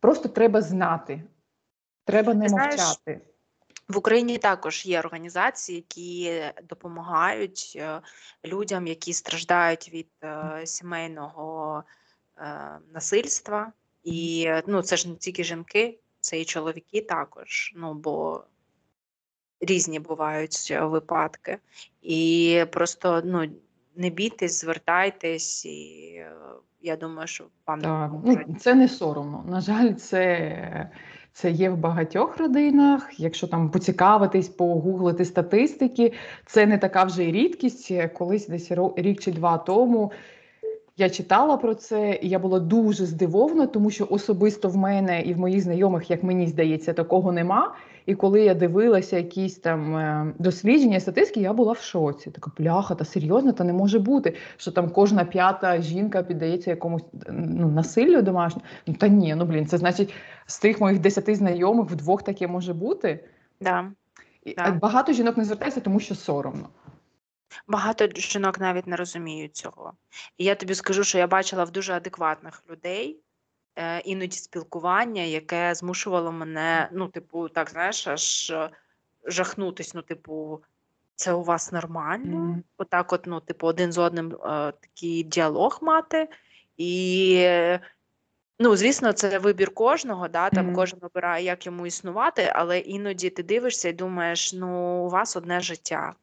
просто 0.00 0.28
треба 0.28 0.62
знати. 0.62 1.22
Треба 2.04 2.34
не 2.34 2.48
знаєш, 2.48 2.80
мовчати. 2.80 3.20
В 3.88 3.96
Україні 3.98 4.38
також 4.38 4.86
є 4.86 4.98
організації, 4.98 5.76
які 5.76 6.42
допомагають 6.68 7.72
е, 7.76 8.00
людям, 8.44 8.86
які 8.86 9.12
страждають 9.12 9.92
від 9.92 10.08
е, 10.24 10.60
сімейного 10.64 11.84
е, 12.38 12.78
насильства. 12.92 13.72
І 14.04 14.50
ну, 14.66 14.82
це 14.82 14.96
ж 14.96 15.08
не 15.08 15.14
тільки 15.14 15.44
жінки, 15.44 15.98
це 16.22 16.40
і 16.40 16.44
чоловіки 16.44 17.00
також. 17.00 17.72
Ну 17.76 17.94
бо 17.94 18.44
різні 19.60 19.98
бувають 19.98 20.68
е, 20.70 20.84
випадки. 20.84 21.58
І 22.02 22.64
просто 22.72 23.22
ну, 23.24 23.46
не 23.96 24.10
бійтесь, 24.10 24.60
звертайтесь, 24.60 25.64
і 25.66 26.12
е, 26.16 26.32
я 26.80 26.96
думаю, 26.96 27.28
що 27.28 27.44
вам 27.66 27.80
Так, 27.80 28.10
допоможуть. 28.10 28.44
ну, 28.48 28.56
це 28.60 28.74
не 28.74 28.88
соромно. 28.88 29.44
На 29.48 29.60
жаль, 29.60 29.94
це, 29.94 30.90
це 31.32 31.50
є 31.50 31.70
в 31.70 31.76
багатьох 31.76 32.38
родинах. 32.38 33.20
Якщо 33.20 33.46
там 33.46 33.70
поцікавитись, 33.70 34.48
погуглити 34.48 35.24
статистики, 35.24 36.12
це 36.46 36.66
не 36.66 36.78
така 36.78 37.04
вже 37.04 37.24
й 37.24 37.32
рідкість. 37.32 37.92
Колись 38.14 38.48
десь 38.48 38.72
рік 38.96 39.20
чи 39.20 39.32
два 39.32 39.58
тому 39.58 40.12
я 40.96 41.10
читала 41.10 41.56
про 41.56 41.74
це, 41.74 42.18
і 42.22 42.28
я 42.28 42.38
була 42.38 42.60
дуже 42.60 43.06
здивована, 43.06 43.66
тому 43.66 43.90
що 43.90 44.06
особисто 44.10 44.68
в 44.68 44.76
мене 44.76 45.22
і 45.22 45.34
в 45.34 45.38
моїх 45.38 45.60
знайомих, 45.60 46.10
як 46.10 46.22
мені 46.22 46.46
здається, 46.46 46.92
такого 46.92 47.32
нема. 47.32 47.74
І 48.06 48.14
коли 48.14 48.42
я 48.42 48.54
дивилася 48.54 49.16
якісь 49.16 49.56
там 49.56 49.96
е, 49.96 50.32
дослідження, 50.38 51.00
статистики, 51.00 51.40
я 51.40 51.52
була 51.52 51.72
в 51.72 51.78
шоці. 51.78 52.30
Така 52.30 52.50
пляха, 52.56 52.94
та 52.94 53.04
серйозно, 53.04 53.52
та 53.52 53.64
не 53.64 53.72
може 53.72 53.98
бути, 53.98 54.34
що 54.56 54.72
там 54.72 54.90
кожна 54.90 55.24
п'ята 55.24 55.80
жінка 55.80 56.22
піддається 56.22 56.70
якомусь 56.70 57.02
ну, 57.30 57.68
насиллю 57.68 58.22
домашньому. 58.22 58.64
Ну 58.86 58.94
та 58.94 59.08
ні, 59.08 59.34
ну 59.34 59.44
блін, 59.44 59.66
це 59.66 59.78
значить 59.78 60.14
з 60.46 60.58
тих 60.58 60.80
моїх 60.80 61.00
десяти 61.00 61.34
знайомих 61.34 61.90
вдвох 61.90 62.22
таке 62.22 62.46
може 62.46 62.74
бути. 62.74 63.24
Да. 63.60 63.84
І, 64.44 64.52
Так. 64.52 64.68
а 64.68 64.72
Багато 64.72 65.12
жінок 65.12 65.36
не 65.36 65.44
звертається, 65.44 65.80
тому 65.80 66.00
що 66.00 66.14
соромно. 66.14 66.68
Багато 67.66 68.08
жінок 68.14 68.58
навіть 68.60 68.86
не 68.86 68.96
розуміють 68.96 69.56
цього. 69.56 69.92
І 70.38 70.44
я 70.44 70.54
тобі 70.54 70.74
скажу, 70.74 71.04
що 71.04 71.18
я 71.18 71.26
бачила 71.26 71.64
в 71.64 71.70
дуже 71.70 71.92
адекватних 71.92 72.62
людей 72.70 73.20
е, 73.76 74.00
іноді 74.00 74.36
спілкування, 74.36 75.22
яке 75.22 75.74
змушувало 75.74 76.32
мене, 76.32 76.88
ну, 76.92 77.08
типу, 77.08 77.48
так, 77.48 77.70
знаєш, 77.70 78.06
аж 78.06 78.50
е, 78.50 78.70
жахнутись. 79.24 79.94
Ну, 79.94 80.02
типу, 80.02 80.62
це 81.14 81.32
у 81.32 81.42
вас 81.42 81.72
нормально? 81.72 82.38
Мгм. 82.38 82.62
Отак, 82.78 83.12
от, 83.12 83.26
ну, 83.26 83.40
типу, 83.40 83.66
один 83.66 83.92
з 83.92 83.98
одним 83.98 84.32
е, 84.32 84.72
такий 84.80 85.22
діалог 85.22 85.78
мати. 85.82 86.28
І 86.76 87.34
е, 87.38 87.80
Ну, 88.58 88.76
звісно, 88.76 89.12
це 89.12 89.38
вибір 89.38 89.74
кожного, 89.74 90.28
да, 90.28 90.50
там 90.50 90.66
Мгм. 90.66 90.74
кожен 90.74 90.98
обирає, 91.02 91.44
як 91.44 91.66
йому 91.66 91.86
існувати, 91.86 92.52
але 92.54 92.78
іноді 92.78 93.30
ти 93.30 93.42
дивишся 93.42 93.88
і 93.88 93.92
думаєш, 93.92 94.52
ну, 94.52 94.68
у 95.06 95.08
вас 95.08 95.36
одне 95.36 95.60
життя. 95.60 96.14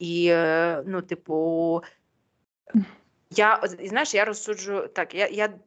І, 0.00 0.26
е, 0.30 0.82
ну, 0.86 1.02
типу, 1.02 1.82
я, 3.30 3.62
і 3.78 3.88
знаєш, 3.88 4.14
я 4.14 4.24
розсуджу 4.24 4.88
так, 4.88 5.14
я, 5.14 5.26
я 5.26 5.58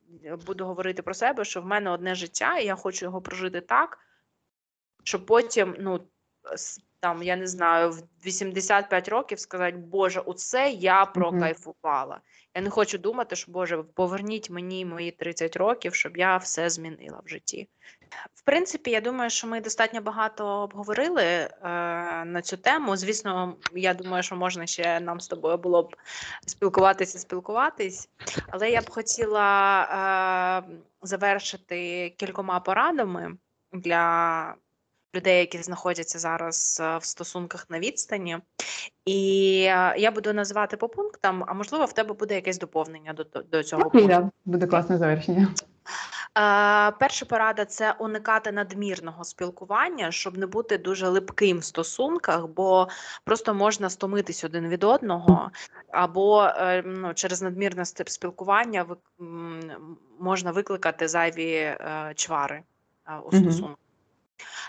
буду 0.46 0.66
говорити 0.66 1.02
про 1.02 1.14
себе, 1.14 1.46
що 1.46 1.62
в 1.62 1.66
мене 1.66 1.90
одне 1.90 2.16
життя, 2.16 2.58
і 2.58 2.66
я 2.66 2.76
хочу 2.76 3.06
його 3.06 3.22
прожити 3.22 3.62
так, 3.62 4.00
щоб 5.04 5.26
потім, 5.26 5.76
ну, 5.80 6.08
там, 7.00 7.24
я 7.24 7.36
не 7.36 7.48
знаю, 7.48 7.92
в 7.92 8.04
85 8.26 9.10
років 9.10 9.40
сказати, 9.40 9.78
Боже, 9.78 10.20
оце 10.20 10.72
я 10.72 11.06
прокайфувала. 11.06 12.22
Я 12.56 12.62
не 12.62 12.70
хочу 12.70 12.98
думати, 12.98 13.36
що 13.36 13.52
Боже, 13.52 13.84
поверніть 13.84 14.50
мені 14.50 14.86
мої 14.86 15.12
30 15.12 15.56
років, 15.56 15.96
щоб 15.96 16.18
я 16.18 16.38
все 16.38 16.70
змінила 16.70 17.22
в 17.26 17.30
житті. 17.30 17.70
В 18.34 18.42
принципі, 18.42 18.92
я 18.92 19.02
думаю, 19.02 19.30
що 19.30 19.48
ми 19.48 19.62
достатньо 19.62 20.02
багато 20.02 20.48
обговорили 20.48 21.24
е, 21.24 21.50
на 22.26 22.42
цю 22.42 22.58
тему. 22.58 22.98
Звісно, 22.98 23.56
я 23.74 23.94
думаю, 23.94 24.24
що 24.24 24.36
можна 24.36 24.66
ще 24.66 25.00
нам 25.00 25.20
з 25.20 25.28
тобою 25.28 25.58
було 25.58 25.84
б 25.84 25.96
спілкуватися, 26.48 27.20
спілкуватись. 27.20 28.10
Але 28.50 28.70
я 28.70 28.82
б 28.82 28.90
хотіла 28.90 29.84
е, 29.84 30.76
завершити 31.02 32.10
кількома 32.10 32.60
порадами 32.60 33.38
для 33.74 34.56
людей, 35.16 35.40
які 35.40 35.58
знаходяться 35.58 36.20
зараз 36.20 36.82
е, 36.84 36.98
в 36.98 37.06
стосунках 37.06 37.66
на 37.70 37.80
відстані. 37.80 38.38
І 39.06 39.60
е, 39.70 39.96
я 39.98 40.12
буду 40.12 40.34
називати 40.34 40.78
по 40.78 40.90
пунктам, 40.90 41.44
а 41.48 41.54
можливо, 41.54 41.86
в 41.86 41.94
тебе 41.94 42.14
буде 42.14 42.36
якесь 42.36 42.60
доповнення 42.60 43.14
до, 43.14 43.24
до 43.52 43.64
цього 43.64 43.90
пункту. 43.90 44.08
да, 44.08 44.30
буде 44.46 44.68
класне 44.68 44.98
завершення. 44.98 45.48
Е, 46.38 46.92
перша 46.92 47.26
порада 47.26 47.66
це 47.66 47.92
уникати 48.00 48.52
надмірного 48.52 49.24
спілкування, 49.24 50.12
щоб 50.12 50.38
не 50.38 50.48
бути 50.48 50.78
дуже 50.78 51.08
липким 51.08 51.58
в 51.58 51.64
стосунках, 51.64 52.48
бо 52.48 52.88
просто 53.24 53.54
можна 53.54 53.90
стомитись 53.90 54.44
один 54.44 54.68
від 54.68 54.84
одного, 54.84 55.52
або 55.92 56.44
е, 56.44 56.84
ну, 56.86 57.14
через 57.14 57.42
надмірне 57.42 57.86
спілкування 57.86 58.84
ви- 58.84 59.26
можна 60.20 60.52
викликати 60.52 61.08
зайві 61.08 61.52
е, 61.54 62.14
чвари 62.16 62.64
е, 63.08 63.18
у 63.26 63.32
стосунках. 63.32 63.78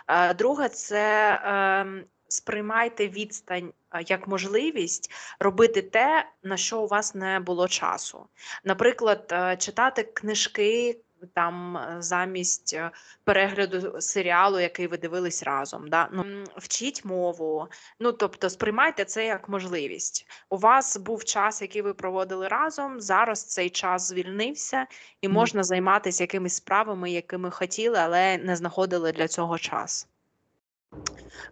Е, 0.09 0.35
Друге, 0.35 0.69
це 0.69 1.35
е, 1.35 2.05
сприймайте 2.29 3.09
відстань 3.09 3.73
е, 3.95 4.05
як 4.07 4.29
можливість 4.29 5.13
робити 5.41 5.83
те, 5.83 6.27
на 6.43 6.57
що 6.57 6.81
у 6.81 6.87
вас 6.87 7.15
не 7.15 7.41
було 7.41 7.69
часу. 7.69 8.27
Наприклад, 8.65 9.29
е, 9.33 9.57
читати 9.57 10.03
книжки 10.03 10.99
там 11.35 11.77
е, 11.77 11.97
замість 11.99 12.75
е, 12.75 12.91
перегляду 13.25 14.01
серіалу, 14.01 14.61
який 14.61 14.87
ви 14.87 14.99
дивились 14.99 15.43
разом. 15.43 15.89
Да? 15.89 16.09
Ну, 16.13 16.45
вчіть 16.57 17.05
мову. 17.05 17.69
Ну 18.01 18.13
тобто, 18.13 18.51
сприймайте 18.51 19.05
це 19.05 19.27
як 19.27 19.49
можливість. 19.49 20.27
У 20.51 20.57
вас 20.57 20.97
був 20.97 21.25
час, 21.25 21.63
який 21.63 21.83
ви 21.83 21.95
проводили 21.95 22.49
разом. 22.49 23.01
Зараз 23.01 23.45
цей 23.45 23.71
час 23.71 24.09
звільнився, 24.09 24.87
і 25.21 25.29
можна 25.29 25.63
займатися 25.63 26.23
якимись 26.23 26.55
справами, 26.55 27.11
якими 27.11 27.51
хотіли, 27.51 27.99
але 27.99 28.39
не 28.39 28.57
знаходили 28.57 29.13
для 29.13 29.29
цього 29.29 29.59
час. 29.59 30.09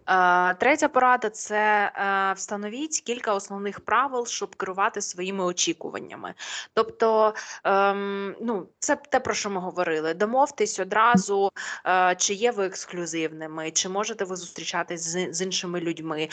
Е, 0.09 0.53
Третя 0.53 0.87
порада 0.87 1.29
це 1.29 1.91
е, 1.95 2.33
встановіть 2.33 3.01
кілька 3.01 3.33
основних 3.33 3.79
правил, 3.79 4.25
щоб 4.25 4.55
керувати 4.55 5.01
своїми 5.01 5.43
очікуваннями. 5.43 6.33
Тобто, 6.73 7.33
ем, 7.63 8.35
ну, 8.41 8.67
це 8.79 8.95
те, 8.95 9.19
про 9.19 9.33
що 9.33 9.49
ми 9.49 9.59
говорили. 9.59 10.13
Домовтесь 10.13 10.79
одразу, 10.79 11.51
е, 11.85 12.15
чи 12.17 12.33
є 12.33 12.51
ви 12.51 12.65
ексклюзивними, 12.65 13.71
чи 13.71 13.89
можете 13.89 14.25
ви 14.25 14.35
зустрічатись 14.35 15.01
з, 15.01 15.41
іншими 15.41 15.79
людьми. 15.79 16.29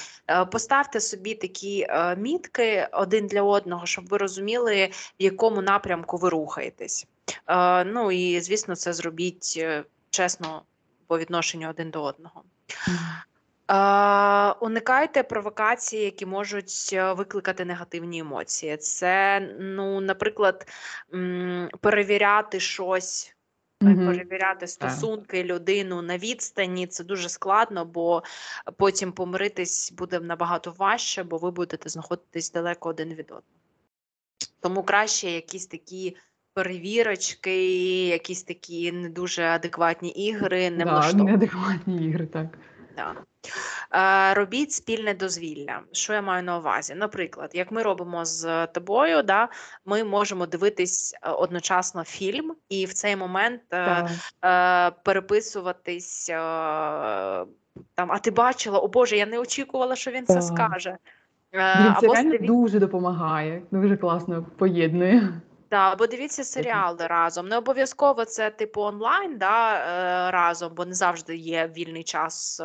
Поставте 0.53 1.01
собі 1.01 1.35
такі 1.35 1.87
мітки 2.17 2.89
один 2.93 3.27
для 3.27 3.43
одного, 3.43 3.87
щоб 3.87 4.09
ви 4.09 4.19
розуміли, 4.19 4.91
в 5.21 5.23
якому 5.23 5.63
напрямку 5.63 6.17
ви 6.17 6.29
рухаєтесь. 6.29 7.07
Ну 7.87 8.13
і 8.13 8.41
звісно, 8.41 8.77
це 8.77 8.93
зробіть 8.93 9.65
чесно 10.11 10.63
по 11.07 11.19
відношенню 11.19 11.71
один 11.71 11.91
до 11.91 12.03
одного. 12.03 12.43
Е, 13.71 14.53
уникайте 14.61 15.23
провокацій, 15.23 15.97
які 15.97 16.27
можуть 16.27 16.91
е, 16.93 17.12
викликати 17.12 17.64
негативні 17.64 18.18
емоції. 18.18 18.77
Це, 18.77 19.41
ну, 19.61 20.01
наприклад, 20.01 20.66
м, 21.14 21.68
перевіряти 21.81 22.61
щось, 22.61 23.35
Мгм. 23.83 24.07
перевіряти 24.07 24.66
стосунки, 24.66 25.45
людину 25.45 26.03
на 26.03 26.18
відстані. 26.18 26.87
Це 26.87 27.05
дуже 27.05 27.29
складно, 27.29 27.85
бо 27.85 28.23
потім 28.77 29.12
помиритись 29.12 29.93
буде 29.93 30.21
набагато 30.21 30.71
важче, 30.71 31.23
бо 31.23 31.37
ви 31.39 31.51
будете 31.51 31.89
знаходитись 31.89 32.53
далеко 32.53 32.89
один 32.89 33.09
від 33.14 33.27
одного. 33.27 33.45
Тому 34.61 34.83
краще 34.83 35.31
якісь 35.31 35.66
такі 35.66 36.16
перевірочки, 36.55 38.07
якісь 38.07 38.43
такі 38.43 38.93
не 38.93 39.09
дуже 39.09 39.45
адекватні 39.45 40.11
ігри, 40.11 40.71
не 40.71 40.85
да, 40.85 41.13
неадекватні 41.13 42.07
ігри, 42.07 42.27
так. 42.27 42.47
Да. 42.97 43.15
Е, 43.93 44.35
робіть 44.35 44.73
спільне 44.73 45.15
дозвілля. 45.15 45.81
Що 45.93 46.13
я 46.13 46.23
маю 46.23 46.43
на 46.43 46.59
увазі? 46.59 46.95
Наприклад, 46.95 47.51
як 47.55 47.73
ми 47.73 47.83
робимо 47.83 48.25
з 48.25 48.67
тобою, 48.67 49.23
да, 49.23 49.49
ми 49.85 50.05
можемо 50.05 50.47
дивитись 50.47 51.15
е, 51.23 51.31
одночасно 51.31 52.05
фільм, 52.05 52.55
і 52.69 52.85
в 52.85 52.93
цей 52.93 53.17
момент 53.17 53.61
Так. 53.69 54.11
е, 54.45 54.97
переписуватись 55.05 56.31
там, 57.95 58.13
а 58.13 58.19
ти 58.19 58.31
бачила, 58.31 58.79
о 58.79 58.89
Боже, 58.89 59.17
я 59.17 59.27
не 59.27 59.39
очікувала, 59.39 59.97
що 59.97 60.11
він 60.11 60.27
це 60.27 60.43
скаже. 60.43 60.91
Е, 60.91 61.97
це 62.01 62.07
або 62.07 62.15
реально 62.15 62.39
дуже 62.39 62.79
допомагає, 62.79 63.63
дуже 63.71 63.97
класно 63.97 64.47
поєднує. 64.59 65.41
Да, 65.71 65.93
або 65.93 66.07
дивіться 66.07 66.45
серіали 66.45 67.07
разом. 67.07 67.49
Не 67.49 67.57
обов'язково 67.57 68.25
це 68.25 68.51
типу 68.51 68.81
онлайн, 68.83 69.39
да, 69.39 69.75
е, 69.75 70.31
разом, 70.31 70.75
бо 70.75 70.85
не 70.85 70.95
завжди 70.95 71.37
є 71.37 71.71
вільний 71.77 72.05
час 72.05 72.61
е, 72.61 72.64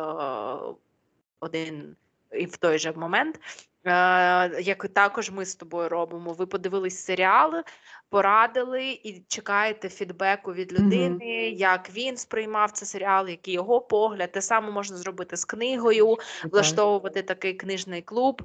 один 1.40 1.96
і 2.32 2.46
в 2.46 2.56
той 2.56 2.78
же 2.78 2.92
момент. 2.92 3.40
Е, 3.84 4.62
як 4.62 4.88
також 4.88 5.30
ми 5.30 5.44
з 5.44 5.54
тобою 5.54 5.88
робимо. 5.88 6.32
Ви 6.32 6.46
подивились 6.46 7.04
серіали, 7.04 7.62
порадили 8.08 8.84
і 8.84 9.24
чекаєте 9.28 9.88
фідбеку 9.88 10.52
від 10.52 10.72
людини, 10.72 11.50
як 11.50 11.90
він 11.90 12.16
сприймав 12.16 12.70
цей 12.70 12.88
серіал, 12.88 13.28
який 13.28 13.54
його 13.54 13.80
погляд. 13.80 14.32
Те 14.32 14.42
саме 14.42 14.70
можна 14.70 14.96
зробити 14.96 15.36
з 15.36 15.44
книгою, 15.44 16.16
Так. 16.42 16.52
влаштовувати 16.52 17.22
такий 17.22 17.54
книжний 17.54 18.02
клуб. 18.02 18.42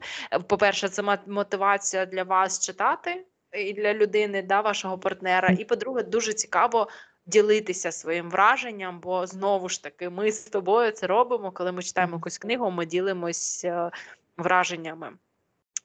По-перше, 0.48 0.90
це 0.90 1.02
мо- 1.02 1.18
мотивація 1.28 2.06
для 2.06 2.24
вас 2.24 2.60
читати 2.66 3.26
і 3.54 3.74
для 3.74 3.94
людини, 3.94 4.42
да, 4.42 4.62
вашого 4.62 4.98
партнера. 4.98 5.50
І 5.50 5.66
по-друге, 5.66 6.04
дуже 6.04 6.34
цікаво 6.34 6.88
ділитися 7.26 7.92
своїм 7.92 8.30
враженням, 8.30 9.00
бо 9.00 9.28
знову 9.28 9.70
ж 9.70 9.84
таки, 9.84 10.10
ми 10.10 10.32
з 10.32 10.44
тобою 10.44 10.92
це 10.92 11.08
робимо. 11.08 11.52
Коли 11.52 11.72
ми 11.72 11.84
читаємо 11.84 12.16
якусь 12.16 12.38
книгу, 12.38 12.72
ми 12.72 12.86
ділимося 12.86 13.92
враженнями. 14.38 15.10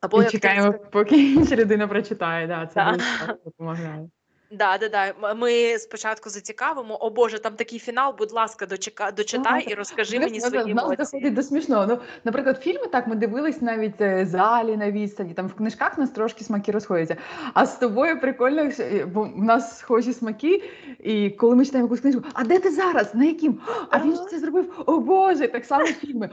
Або 0.01 0.21
І 0.21 0.23
як 0.23 0.33
чекаємо, 0.33 0.73
ти... 0.73 0.79
поки 0.79 1.33
інша 1.33 1.57
людина 1.57 1.89
прочитає. 1.89 2.47
Да, 2.47 2.67
це 2.67 2.75
Да. 2.75 3.37
допомагає. 3.45 4.09
Да, 4.51 4.79
да, 4.79 4.89
да. 4.89 5.35
Ми 5.35 5.79
спочатку 5.79 6.31
зацікавимо. 6.31 6.97
О 7.01 7.11
Боже, 7.11 7.39
там 7.39 7.55
такий 7.55 7.79
фінал. 7.79 8.15
Будь 8.19 8.33
ласка, 8.33 8.67
дочека... 8.67 9.11
дочитай 9.11 9.67
і 9.69 9.75
розкажи 9.75 10.19
мені 10.19 10.41
свої 10.41 10.75
нас 10.75 10.85
емоції. 10.85 10.97
доходить 10.97 11.35
до 11.35 11.43
смішного. 11.43 11.87
Ну, 11.87 11.99
наприклад, 12.25 12.63
фільми 12.63 12.87
так 12.87 13.07
ми 13.07 13.15
дивились 13.17 13.63
навіть 13.63 14.01
е, 14.01 14.27
залі 14.27 14.77
на 14.77 14.91
відстані. 14.91 15.35
Там 15.35 15.47
в 15.47 15.55
книжках 15.55 15.99
нас 15.99 16.11
трошки 16.11 16.45
смаки 16.45 16.73
розходяться. 16.73 17.17
А 17.55 17.67
з 17.67 17.77
тобою 17.77 18.21
прикольно, 18.21 18.63
е, 18.63 19.07
бо 19.07 19.23
в 19.23 19.43
нас 19.43 19.79
схожі 19.79 20.13
смаки. 20.13 20.63
І 20.99 21.31
коли 21.31 21.57
ми 21.57 21.65
читаємо 21.65 21.87
якусь 21.87 22.01
книжку, 22.01 22.23
а 22.35 22.45
де 22.45 22.59
ти 22.59 22.71
зараз? 22.71 23.15
На 23.15 23.25
яким? 23.25 23.61
А 23.91 23.99
він 23.99 24.17
ж 24.17 24.27
це 24.31 24.39
зробив. 24.39 24.83
О 24.87 24.99
Боже, 24.99 25.49
так 25.49 25.65
само 25.65 25.87
фільми. 25.87 26.31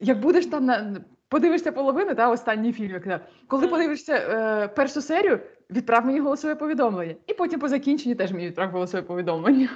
Як 0.00 0.20
будеш 0.20 0.46
там 0.46 0.64
на 0.64 0.96
подивишся 1.32 1.72
половину, 1.72 2.14
та 2.14 2.30
останній 2.30 2.72
фільм, 2.72 2.90
як, 2.90 3.20
коли 3.48 3.68
подивишся 3.68 4.14
е, 4.14 4.68
першу 4.68 5.02
серію, 5.02 5.40
відправ 5.70 6.06
мені 6.06 6.20
голосове 6.20 6.54
повідомлення. 6.54 7.14
І 7.26 7.34
потім 7.34 7.60
по 7.60 7.68
закінченню 7.68 8.14
теж 8.14 8.32
мені 8.32 8.46
відправ 8.46 8.70
голосове 8.70 9.02
повідомлення. 9.02 9.68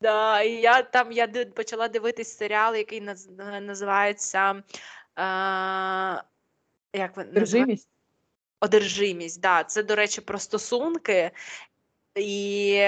Да, 0.00 0.42
і 0.42 0.52
я 0.52 0.82
там 0.82 1.12
я 1.12 1.28
почала 1.54 1.88
дивитись 1.88 2.36
серіал, 2.36 2.74
який 2.74 3.02
наз- 3.02 3.60
називається 3.60 4.50
е, 4.50 4.62
як 6.94 7.16
він 7.16 7.26
називається? 7.26 7.32
Держимість. 7.32 7.88
Одержимість. 8.60 9.40
Да. 9.40 9.64
Це, 9.64 9.82
до 9.82 9.94
речі, 9.94 10.20
про 10.20 10.38
стосунки 10.38 11.30
і 12.14 12.82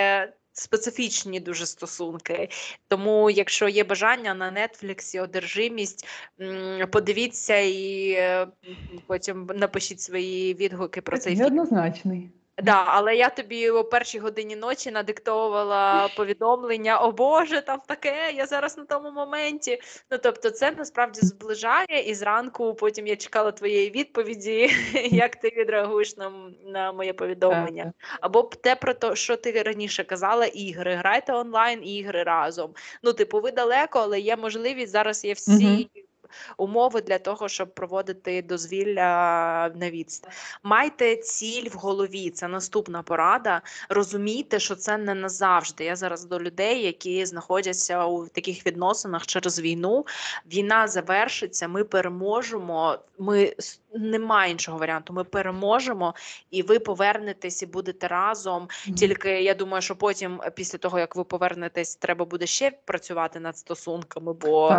специфічні 0.55 1.41
дуже 1.41 1.67
стосунки. 1.67 2.49
Тому, 2.89 3.31
якщо 3.31 3.69
є 3.69 3.85
бажання 3.85 4.35
на 4.35 4.51
Нетфліксі 4.51 5.21
одержимість, 5.21 6.07
подивіться 6.91 7.57
і 7.57 8.11
е, 8.11 8.47
потім 9.07 9.51
напишіть 9.55 10.01
свої 10.01 10.55
відгуки 10.55 11.01
про 11.01 11.19
цей 11.19 11.33
фільм. 11.33 11.43
Неоднозначний. 11.43 12.31
Да, 12.63 12.85
але 12.87 13.17
я 13.17 13.31
тобі 13.31 13.71
о 13.71 13.85
першій 13.85 14.19
годині 14.19 14.57
ночі 14.57 14.91
надиктовувала 14.91 16.09
повідомлення: 16.17 16.99
О 16.99 17.13
Боже, 17.13 17.61
там 17.61 17.81
таке, 17.87 18.33
я 18.37 18.47
зараз 18.47 18.79
на 18.79 18.85
тому 18.85 19.11
моменті. 19.11 19.81
Ну 20.11 20.19
тобто, 20.23 20.51
це 20.51 20.71
насправді 20.71 21.21
зближає, 21.21 22.03
і 22.07 22.15
зранку 22.15 22.75
потім 22.75 23.07
я 23.07 23.17
чекала 23.17 23.53
твоєї 23.53 23.91
відповіді, 23.91 24.71
як 25.11 25.37
ти 25.37 25.49
відреагуєш 25.57 26.17
на, 26.17 26.33
на 26.67 26.93
моє 26.93 27.13
повідомлення. 27.13 27.93
Або 28.21 28.43
те 28.43 28.77
про 28.77 28.95
те, 28.95 29.17
що 29.17 29.37
ти 29.37 29.63
раніше 29.63 30.05
казала, 30.05 30.47
ігри. 30.47 30.95
Грайте 30.95 31.33
онлайн 31.33 31.87
ігри 31.87 32.23
разом. 32.23 32.75
Ну, 33.03 33.13
типу, 33.13 33.41
ви 33.41 33.51
далеко, 33.51 33.99
але 33.99 34.21
є 34.21 34.37
можливість. 34.37 34.93
Зараз 34.93 35.25
є 35.25 35.33
всі 35.33 35.91
умови 36.57 37.01
для 37.01 37.19
того, 37.19 37.49
щоб 37.49 37.75
проводити 37.75 38.43
дозвілля 38.43 39.05
на 39.75 39.91
відстань. 39.91 40.33
Майте 40.63 41.17
ціль 41.17 41.69
в 41.71 41.75
голові. 41.75 42.31
Це 42.31 42.49
наступна 42.49 43.03
порада. 43.03 43.63
Розумійте, 43.89 44.59
що 44.59 44.75
це 44.75 44.99
не 44.99 45.15
назавжди. 45.15 45.85
Я 45.85 45.97
зараз 45.97 46.25
до 46.25 46.41
людей, 46.41 46.83
які 46.83 47.27
знаходяться 47.27 48.05
у 48.05 48.27
таких 48.27 48.67
відносинах 48.67 49.27
через 49.27 49.61
війну. 49.61 50.07
Війна 50.53 50.89
завершиться, 50.89 51.69
ми 51.69 51.85
переможемо. 51.85 52.99
Ми 53.19 53.55
немає 53.95 54.53
іншого 54.53 54.79
варіанту. 54.79 55.13
Ми 55.13 55.25
переможемо, 55.25 56.15
і 56.51 56.63
ви 56.63 56.79
повернетесь 56.79 57.63
і 57.63 57.67
будете 57.67 58.09
разом. 58.09 58.69
Тільки 58.97 59.43
я 59.43 59.55
думаю, 59.55 59.83
що 59.83 59.97
потім, 59.97 60.41
після 60.55 60.79
того 60.79 60.99
як 60.99 61.17
ви 61.17 61.25
повернетесь, 61.25 61.97
треба 61.97 62.25
буде 62.25 62.47
ще 62.47 62.71
працювати 62.85 63.41
над 63.41 63.59
стосунками, 63.59 64.33
бо 64.33 64.77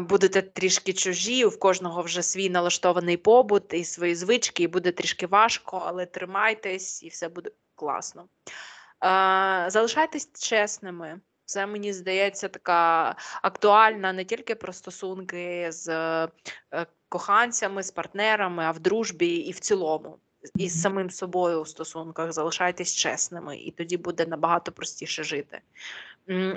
будете 0.00 0.42
трішки 0.42 0.92
чужі. 0.92 1.44
У 1.44 1.58
кожного 1.58 2.02
вже 2.02 2.22
свій 2.22 2.50
налаштований 2.50 3.16
побут 3.16 3.74
і 3.74 3.84
свої 3.84 4.14
звички, 4.14 4.62
і 4.62 4.68
буде 4.68 4.92
трішки 4.92 5.26
важко, 5.26 5.82
але 5.86 6.06
тримайтесь, 6.06 7.02
і 7.02 7.08
все 7.08 7.28
буде 7.28 7.50
класно. 7.74 8.28
Е, 9.04 9.70
залишайтесь 9.70 10.32
чесними. 10.32 11.20
Це 11.44 11.66
мені 11.66 11.92
здається 11.92 12.48
така 12.48 13.16
актуальна 13.42 14.12
не 14.12 14.24
тільки 14.24 14.54
про 14.54 14.72
стосунки 14.72 15.72
з 15.72 15.88
е, 15.88 16.28
коханцями, 17.08 17.82
з 17.82 17.90
партнерами, 17.90 18.64
а 18.64 18.70
в 18.70 18.78
дружбі 18.78 19.36
і 19.36 19.52
в 19.52 19.60
цілому. 19.60 20.18
І 20.54 20.68
з 20.68 20.82
самим 20.82 21.10
собою 21.10 21.60
у 21.60 21.66
стосунках 21.66 22.32
залишайтесь 22.32 22.96
чесними, 22.96 23.58
і 23.58 23.70
тоді 23.70 23.96
буде 23.96 24.26
набагато 24.26 24.72
простіше 24.72 25.24
жити. 25.24 25.60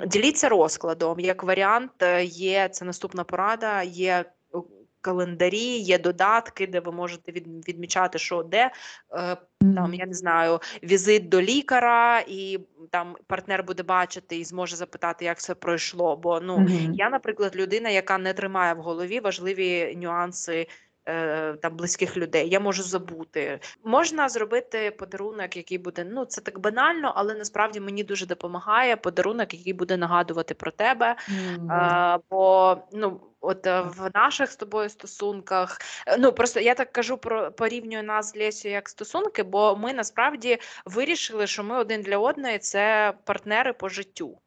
Діліться 0.06 0.48
розкладом. 0.48 1.20
Як 1.20 1.42
варіант, 1.42 1.92
е, 2.02 2.24
є 2.24 2.68
це 2.68 2.84
наступна 2.84 3.24
порада. 3.24 3.82
Є 3.82 4.24
е, 4.54 4.58
календарі, 5.00 5.78
є 5.78 5.98
додатки, 5.98 6.66
де 6.66 6.80
ви 6.80 6.92
можете 6.92 7.32
від, 7.32 7.68
відмічати, 7.68 8.18
що 8.18 8.42
де. 8.42 8.70
Е, 9.12 9.36
Там 9.74 9.94
я 9.94 10.06
не 10.06 10.14
знаю, 10.14 10.60
візит 10.82 11.28
до 11.28 11.42
лікаря, 11.42 12.24
і 12.28 12.58
там 12.90 13.16
партнер 13.26 13.64
буде 13.64 13.82
бачити 13.82 14.36
і 14.36 14.44
зможе 14.44 14.76
запитати, 14.76 15.24
як 15.24 15.38
все 15.38 15.54
пройшло. 15.54 16.16
Бо 16.16 16.40
ну 16.40 16.58
Мгм. 16.58 16.94
я, 16.94 17.10
наприклад, 17.10 17.56
людина, 17.56 17.90
яка 17.90 18.18
не 18.18 18.32
тримає 18.32 18.74
в 18.74 18.78
голові 18.78 19.20
важливі 19.20 19.96
нюанси. 19.96 20.66
Е, 21.08 21.52
Там 21.52 21.76
близьких 21.76 22.16
людей 22.16 22.48
я 22.48 22.60
можу 22.60 22.82
забути. 22.82 23.60
Можна 23.84 24.28
зробити 24.28 24.90
подарунок, 24.90 25.56
який 25.56 25.78
буде 25.78 26.04
ну 26.04 26.24
це 26.24 26.40
так 26.40 26.58
банально, 26.58 27.12
але 27.16 27.34
насправді 27.34 27.80
мені 27.80 28.04
дуже 28.04 28.26
допомагає 28.26 28.96
подарунок, 28.96 29.54
який 29.54 29.72
буде 29.72 29.96
нагадувати 29.96 30.54
про 30.54 30.70
тебе. 30.70 31.16
Мгм. 31.28 31.70
А, 31.70 32.18
бо 32.30 32.76
ну 32.92 33.20
от 33.44 33.66
е, 33.66 33.80
в 33.80 34.10
наших 34.14 34.50
з 34.50 34.56
тобою 34.56 34.88
стосунках, 34.88 35.80
е, 36.06 36.16
ну 36.18 36.32
просто 36.32 36.60
я 36.60 36.74
так 36.74 36.92
кажу 36.92 37.18
про 37.18 37.52
порівнюю 37.52 38.02
нас 38.02 38.32
з 38.32 38.36
Лесю 38.36 38.68
як 38.68 38.88
стосунки, 38.88 39.42
бо 39.42 39.76
ми 39.76 39.92
насправді 39.92 40.58
вирішили, 40.84 41.46
що 41.46 41.64
ми 41.64 41.78
один 41.78 42.02
для 42.02 42.18
одної 42.18 42.58
це 42.58 43.12
партнери 43.24 43.72
по 43.72 43.88
життю. 43.88 44.38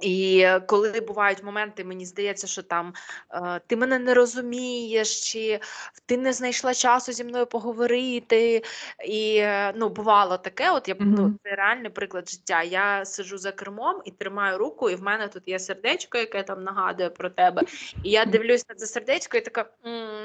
І 0.00 0.40
е, 0.40 0.60
коли 0.60 1.00
бувають 1.00 1.42
моменти, 1.42 1.84
мені 1.84 2.06
здається, 2.06 2.46
що 2.46 2.62
там 2.62 2.94
е, 3.32 3.60
ти 3.66 3.76
мене 3.76 3.98
не 3.98 4.14
розумієш, 4.14 5.32
чи 5.32 5.60
ти 6.06 6.16
не 6.16 6.32
знайшла 6.32 6.74
часу 6.74 7.12
зі 7.12 7.24
мною 7.24 7.46
поговорити. 7.46 8.62
І 9.04 9.36
е, 9.36 9.72
ну, 9.76 9.88
бувало 9.88 10.38
таке, 10.38 10.70
от 10.70 10.88
я 10.88 10.94
ну, 10.98 11.34
це 11.44 11.54
реальний 11.54 11.90
приклад 11.90 12.30
життя. 12.30 12.62
Я 12.62 13.04
сиджу 13.04 13.38
за 13.38 13.52
кермом 13.52 14.02
і 14.04 14.10
тримаю 14.10 14.58
руку, 14.58 14.90
і 14.90 14.94
в 14.94 15.02
мене 15.02 15.28
тут 15.28 15.42
є 15.46 15.58
сердечко, 15.58 16.18
яке 16.18 16.42
там 16.42 16.64
нагадує 16.64 17.10
про 17.10 17.30
тебе. 17.30 17.62
І 18.04 18.10
я 18.10 18.24
дивлюсь 18.24 18.68
на 18.68 18.74
це 18.74 18.86
сердечко 18.86 19.36
і 19.36 19.40
така: 19.40 19.66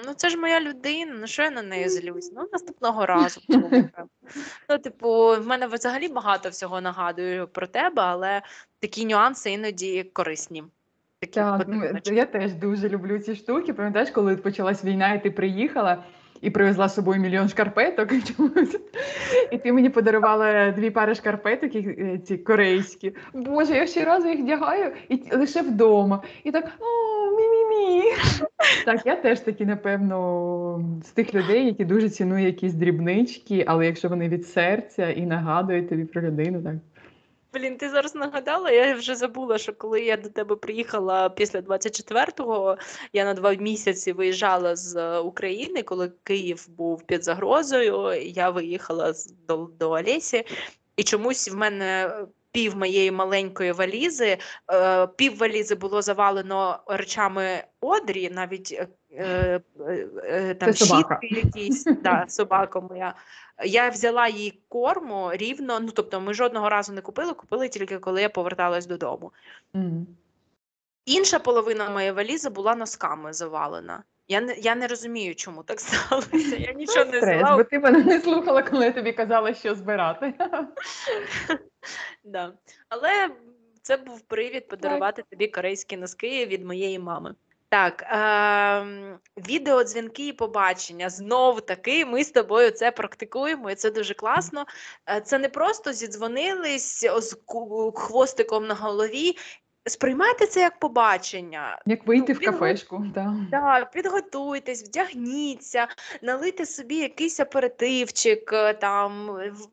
ну 0.05 0.13
це 0.15 0.29
ж 0.29 0.37
моя 0.37 0.61
людина, 0.61 1.15
ну 1.19 1.27
що 1.27 1.43
я 1.43 1.51
на 1.51 1.61
неї 1.61 1.89
злюсь? 1.89 2.31
Ну 2.35 2.49
наступного 2.51 3.05
разу. 3.05 3.41
Ну, 4.69 4.77
типу, 4.77 5.27
в 5.27 5.47
мене 5.47 5.67
взагалі 5.67 6.07
багато 6.07 6.49
всього 6.49 6.81
нагадує 6.81 7.45
про 7.45 7.67
тебе, 7.67 8.01
але 8.01 8.41
такі 8.85 9.05
нюанси 9.05 9.51
іноді 9.51 10.03
корисні. 10.13 10.63
Такі 11.19 11.33
Так, 11.33 11.65
ну, 11.67 11.83
я 12.05 12.25
теж 12.25 12.53
дуже 12.53 12.89
люблю 12.89 13.19
ці 13.19 13.35
штуки. 13.35 13.73
Пам'ятаєш, 13.73 14.09
коли 14.09 14.35
почалась 14.35 14.85
війна, 14.85 15.13
і 15.13 15.23
ти 15.23 15.31
приїхала 15.31 16.03
і 16.41 16.49
привезла 16.49 16.89
з 16.89 16.95
собою 16.95 17.21
мільйон 17.21 17.49
шкарпеток. 17.49 18.11
І 19.51 19.57
ти 19.57 19.73
мені 19.73 19.89
подарувала 19.89 20.71
дві 20.71 20.89
пари 20.89 21.15
шкарпеток, 21.15 21.75
е, 21.75 22.19
ці 22.25 22.37
корейські. 22.37 23.15
Боже, 23.33 23.73
я 23.73 23.87
ще 23.87 24.05
разу 24.05 24.27
їх 24.27 24.39
вдягаю 24.39 24.91
і 25.09 25.35
лише 25.35 25.61
вдома. 25.61 26.23
І 26.43 26.51
так 26.51 26.71
о, 26.79 26.85
мі-мі-мі. 27.31 28.03
Так, 28.85 29.05
я 29.05 29.15
теж 29.15 29.39
таки, 29.39 29.65
напевно, 29.65 30.99
з 31.05 31.09
тих 31.09 31.33
людей, 31.33 31.65
які 31.65 31.85
дуже 31.85 32.09
цінують 32.09 32.45
якісь 32.45 32.73
дрібнички, 32.73 33.63
але 33.67 33.85
якщо 33.85 34.09
вони 34.09 34.29
від 34.29 34.47
серця 34.47 35.09
і 35.09 35.25
нагадують 35.25 35.89
тобі 35.89 36.05
про 36.05 36.21
людину, 36.21 36.63
так. 36.63 36.75
Блін, 37.55 37.77
ти 37.77 37.89
зараз 37.89 38.15
нагадала, 38.15 38.71
я 38.71 38.95
вже 38.95 39.15
забула, 39.15 39.57
що 39.57 39.73
коли 39.73 40.01
я 40.01 40.17
до 40.17 40.29
тебе 40.29 40.55
приїхала 40.55 41.29
після 41.29 41.59
24-го, 41.59 42.77
я 43.13 43.25
на 43.25 43.33
два 43.33 43.53
місяці 43.53 44.11
виїжджала 44.11 44.75
з 44.75 45.19
України, 45.19 45.83
коли 45.83 46.11
Київ 46.23 46.69
був 46.69 47.03
під 47.03 47.23
загрозою. 47.23 48.13
Я 48.21 48.49
виїхала 48.49 49.13
до, 49.47 49.69
до 49.79 49.91
Олесі, 49.91 50.43
і 50.97 51.03
чомусь 51.03 51.49
в 51.49 51.55
мене 51.55 52.19
пів 52.55 52.77
моєї 52.77 53.11
маленької 53.11 53.71
валізи, 53.71 54.37
е, 54.71 55.07
пів 55.07 55.37
валізи 55.37 55.75
було 55.75 56.01
завалено 56.01 56.79
речами 56.87 57.63
Одрі, 57.81 58.29
навіть 58.29 58.87
е, 59.11 59.61
е, 60.23 60.53
там 60.53 60.73
щітки 60.73 61.27
якісь, 61.27 61.83
да, 62.03 62.25
собака 62.27 62.79
моя. 62.79 63.13
Я 63.65 63.89
взяла 63.89 64.27
їй 64.27 64.59
корму 64.69 65.29
рівно. 65.33 65.79
Ну 65.79 65.91
тобто, 65.91 66.21
ми 66.21 66.33
жодного 66.33 66.69
разу 66.69 66.93
не 66.93 67.01
купили, 67.01 67.33
купили 67.33 67.69
тільки 67.69 67.99
коли 67.99 68.21
я 68.21 68.29
поверталась 68.29 68.85
додому. 68.85 69.31
Мгм. 69.73 70.07
Інша 71.05 71.39
половина 71.39 71.89
моєї 71.89 72.11
валізи 72.11 72.49
була 72.49 72.75
носками 72.75 73.33
завалена. 73.33 74.03
Я 74.27 74.41
не 74.41 74.53
я 74.53 74.75
не 74.75 74.87
розумію, 74.87 75.35
чому 75.35 75.63
так 75.63 75.79
сталося. 75.79 76.55
Я 76.57 76.73
нічого 76.77 77.05
не 77.05 77.17
Стрес, 77.17 77.37
взяла. 77.37 77.57
бо 77.57 77.63
ти 77.63 77.79
мене 77.79 78.03
не 78.03 78.21
слухала, 78.21 78.63
коли 78.63 78.85
я 78.85 78.91
тобі 78.91 79.13
казала, 79.13 79.53
що 79.53 79.75
збирати. 79.75 80.33
Да. 82.23 82.53
Але 82.89 83.29
це 83.81 83.97
був 83.97 84.21
привід 84.21 84.67
подарувати 84.67 85.23
тобі 85.29 85.47
корейські 85.47 85.97
носки 85.97 86.45
від 86.45 86.65
моєї 86.65 86.99
мами. 86.99 87.35
Так, 87.69 88.01
е- 88.03 89.19
відеодзвінки 89.37 90.27
і 90.27 90.33
побачення. 90.33 91.09
Знов 91.09 91.61
таки, 91.61 92.05
ми 92.05 92.23
з 92.23 92.31
тобою 92.31 92.71
це 92.71 92.91
практикуємо, 92.91 93.71
і 93.71 93.75
це 93.75 93.91
дуже 93.91 94.13
класно. 94.13 94.65
Е, 95.09 95.21
Це 95.21 95.37
не 95.37 95.49
просто 95.49 95.93
зідзвонились 95.93 97.01
з 97.01 97.37
хвостиком 97.95 98.67
на 98.67 98.73
голові. 98.75 99.37
Сприймайте 99.87 100.47
це 100.47 100.59
як 100.59 100.79
побачення. 100.79 101.81
Як 101.85 102.07
вийти 102.07 102.33
Ну, 102.33 102.39
в 102.39 102.45
кафешку, 102.45 103.05
так. 103.15 103.33
Так, 103.51 103.91
підготуйтесь, 103.91 104.83
вдягніться, 104.83 105.87
налийте 106.21 106.65
собі 106.65 106.95
якийсь 106.95 107.39
аперитивчик, 107.39 108.53
е, 108.53 108.73
там, 108.73 109.25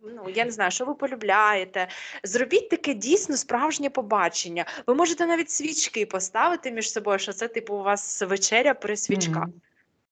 ну, 0.03 0.27
я 0.35 0.45
не 0.45 0.51
знаю, 0.51 0.71
що 0.71 0.85
ви 0.85 0.95
полюбляєте. 0.95 1.89
Зробіть 2.25 2.69
таке 2.69 2.95
дійсно 2.95 3.37
справжнє 3.37 3.91
побачення. 3.91 4.65
Ви 4.87 4.95
можете 4.95 5.27
навіть 5.27 5.51
свічки 5.51 6.07
поставити 6.07 6.73
між 6.73 6.93
собою, 6.93 7.19
що 7.19 7.33
це, 7.33 7.49
типу, 7.49 7.75
у 7.75 7.83
вас 7.83 8.23
вечеря 8.23 8.75
при 8.75 8.97
свічках. 8.97 9.43
Мгм. 9.43 9.53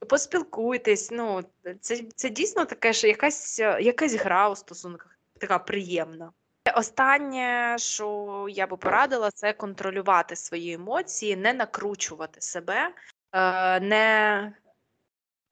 Поспілкуйтесь. 0.09 1.11
Ну, 1.11 1.43
це, 1.81 2.01
це 2.17 2.31
дійсно 2.31 2.65
таке 2.65 2.93
ж 2.93 3.09
якась, 3.09 3.61
е, 3.61 3.79
якась 3.83 4.15
гра 4.15 4.51
у 4.51 4.57
стосунках, 4.57 5.19
така 5.39 5.59
приємна. 5.59 6.33
Останнє, 6.77 7.77
що 7.79 8.47
я 8.51 8.67
би 8.67 8.77
порадила, 8.77 9.31
це 9.31 9.53
контролювати 9.53 10.37
свої 10.37 10.73
емоції, 10.73 11.37
не 11.37 11.53
накручувати 11.53 12.41
себе, 12.41 12.95
е, 13.33 13.81
не, 13.81 14.53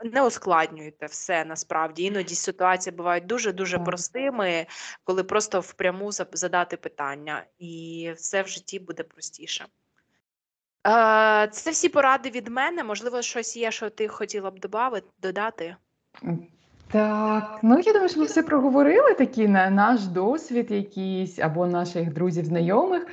не 0.05 0.23
ускладнюйте 0.23 1.07
все 1.07 1.45
насправді. 1.45 2.03
Іноді 2.03 2.35
ситуації 2.35 2.97
бувають 2.97 3.27
дуже-дуже 3.27 3.79
простими, 3.79 4.67
коли 5.05 5.25
просто 5.25 5.61
впряму 5.61 6.13
задати 6.33 6.77
питання, 6.77 7.45
і 7.59 8.13
все 8.17 8.43
в 8.43 8.49
житті 8.49 8.79
буде 8.79 9.03
простіше. 9.03 9.67
Е, 10.87 11.49
Це 11.53 11.71
всі 11.71 11.89
поради 11.89 12.31
від 12.31 12.49
мене. 12.49 12.85
Можливо, 12.85 13.23
щось 13.23 13.57
є, 13.57 13.71
що 13.71 13.91
ти 13.91 14.09
хотіла 14.09 14.51
б 14.51 14.59
додати. 15.19 15.77
Так, 16.91 17.59
ну 17.63 17.79
я 17.79 17.93
думаю, 17.93 18.09
що 18.09 18.21
ми 18.21 18.27
все 18.27 18.43
проговорили 18.43 19.15
такі 19.15 19.49
на 19.49 19.71
наш 19.71 20.05
досвід 20.05 20.71
якийсь 20.71 21.39
або 21.39 21.67
наших 21.67 22.13
друзів, 22.13 22.45
знайомих. 22.45 23.07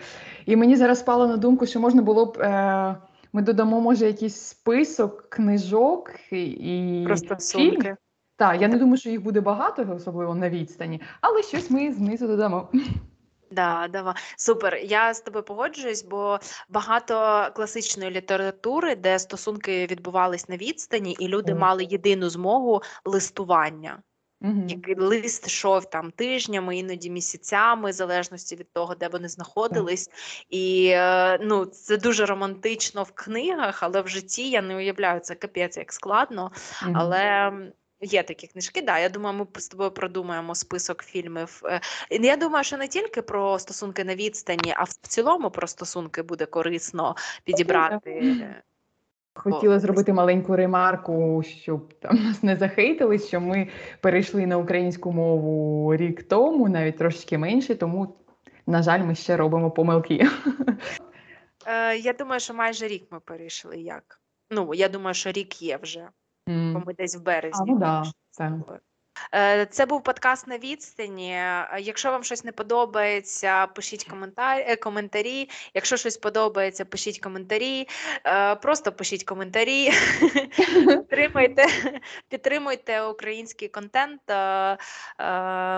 І 0.46 0.56
мені 0.56 0.76
зараз 0.76 1.00
спало 1.00 1.28
на 1.28 1.38
думку, 1.38 1.66
що 1.66 1.80
можна 1.80 2.02
було 2.02 2.26
б. 2.26 2.38
Е- 2.40 2.96
ми 3.34 3.42
додамо, 3.42 3.82
може, 3.82 4.06
якийсь 4.06 4.36
список 4.36 5.30
книжок 5.30 6.12
і 6.32 7.04
просто 7.06 7.36
сумки. 7.40 7.96
Так, 8.38 8.62
я 8.62 8.68
не 8.68 8.78
думаю, 8.78 8.98
що 8.98 9.10
їх 9.10 9.24
буде 9.24 9.42
багато, 9.42 9.88
особливо 9.96 10.36
на 10.36 10.50
відстані, 10.50 11.02
але 11.22 11.42
щось 11.44 11.72
ми 11.72 11.92
знизу 11.94 12.28
додамо. 12.28 12.70
Да, 13.56 13.88
давай. 13.88 14.14
Супер. 14.38 14.76
Я 14.76 15.14
з 15.14 15.22
тобою 15.22 15.46
погоджуюсь, 15.46 16.04
бо 16.04 16.40
багато 16.70 17.48
класичної 17.56 18.12
літератури, 18.12 18.96
де 18.96 19.20
стосунки 19.20 19.88
відбувались 19.92 20.50
на 20.50 20.58
відстані, 20.58 21.16
і 21.20 21.28
люди 21.28 21.52
Так. 21.52 21.62
мали 21.62 21.84
єдину 21.84 22.30
змогу 22.30 22.82
листування. 23.06 24.04
Мгм. 24.42 24.68
Який 24.68 24.96
лист 24.96 25.48
йшов 25.48 25.90
там 25.90 26.12
тижнями, 26.12 26.78
іноді 26.78 27.10
місяцями, 27.10 27.90
в 27.90 27.94
залежності 27.94 28.56
від 28.56 28.74
того, 28.74 28.96
де 28.96 29.08
вони 29.08 29.28
знаходились. 29.28 30.10
І 30.50 30.88
е, 30.94 31.40
ну, 31.42 31.66
це 31.66 31.98
дуже 31.98 32.26
романтично 32.26 33.04
в 33.04 33.12
книгах, 33.12 33.84
але 33.84 34.02
в 34.02 34.08
житті 34.08 34.50
я 34.50 34.62
не 34.62 34.76
уявляю 34.76 35.20
це 35.20 35.36
капець 35.36 35.78
як 35.78 35.94
складно. 35.94 36.52
Але 36.94 37.52
є 38.02 38.24
такі 38.24 38.48
книжки. 38.48 38.82
Да, 38.82 39.00
я 39.00 39.10
думаю, 39.10 39.38
ми 39.38 39.62
з 39.62 39.68
тобою 39.68 39.92
продумаємо 39.92 40.56
список 40.56 41.04
фільмів. 41.04 41.62
Е, 41.66 41.82
Я 42.12 42.38
думаю, 42.38 42.64
що 42.64 42.78
не 42.78 42.88
тільки 42.88 43.22
про 43.22 43.60
стосунки 43.60 44.04
на 44.04 44.16
відстані, 44.16 44.74
а 44.78 44.84
в 44.84 44.90
цілому 44.94 45.52
про 45.52 45.68
стосунки 45.68 46.22
буде 46.22 46.46
корисно 46.46 47.16
підібрати. 47.44 48.12
е, 48.12 48.64
Хотіла 49.38 49.80
зробити 49.80 50.14
маленьку 50.14 50.56
ремарку, 50.56 51.44
щоб 51.48 51.94
там 52.00 52.24
нас 52.24 52.44
не 52.44 52.56
захейтили, 52.56 53.20
що 53.20 53.42
ми 53.42 53.70
перейшли 54.02 54.46
на 54.48 54.58
українську 54.58 55.12
мову 55.12 55.96
рік 55.96 56.24
тому, 56.28 56.70
навіть 56.70 56.98
трошечки 56.98 57.38
менше, 57.38 57.76
тому, 57.76 58.18
на 58.68 58.84
жаль, 58.84 59.00
ми 59.00 59.16
ще 59.16 59.38
робимо 59.38 59.72
помилки. 59.72 60.28
Е, 61.68 61.98
Я 61.98 62.14
думаю, 62.14 62.40
що 62.40 62.54
майже 62.54 62.88
рік 62.88 63.08
ми 63.12 63.20
перейшли. 63.20 63.78
Як? 63.78 64.22
Ну, 64.50 64.74
я 64.74 64.90
думаю, 64.90 65.14
що 65.14 65.32
рік 65.32 65.62
є 65.62 65.78
вже, 65.78 66.10
бо 66.48 66.84
ми 66.86 66.94
десь 66.94 67.16
в 67.16 67.22
березні. 67.22 67.72
А, 67.72 67.74
ну 67.74 67.80
да, 67.80 68.04
так. 68.38 68.54
Е, 69.34 69.66
Це 69.66 69.86
був 69.86 70.04
подкаст 70.04 70.48
на 70.48 70.58
відстані. 70.58 71.32
Е, 71.32 71.68
Якщо 71.80 72.12
вам 72.12 72.24
щось 72.24 72.44
не 72.44 72.52
подобається, 72.52 73.68
пишіть 73.68 74.04
коментар, 74.04 74.64
е, 74.68 74.76
коментарі. 74.76 75.50
Якщо 75.74 75.98
щось 75.98 76.18
подобається, 76.18 76.86
пишіть 76.86 77.20
коментарі. 77.20 77.88
Просто 78.62 78.92
пишіть 78.92 79.24
коментарі. 79.24 79.92
Підтримуйте, 80.88 81.66
підтримуйте 82.30 83.02
український 83.02 83.68
контент. 83.68 84.22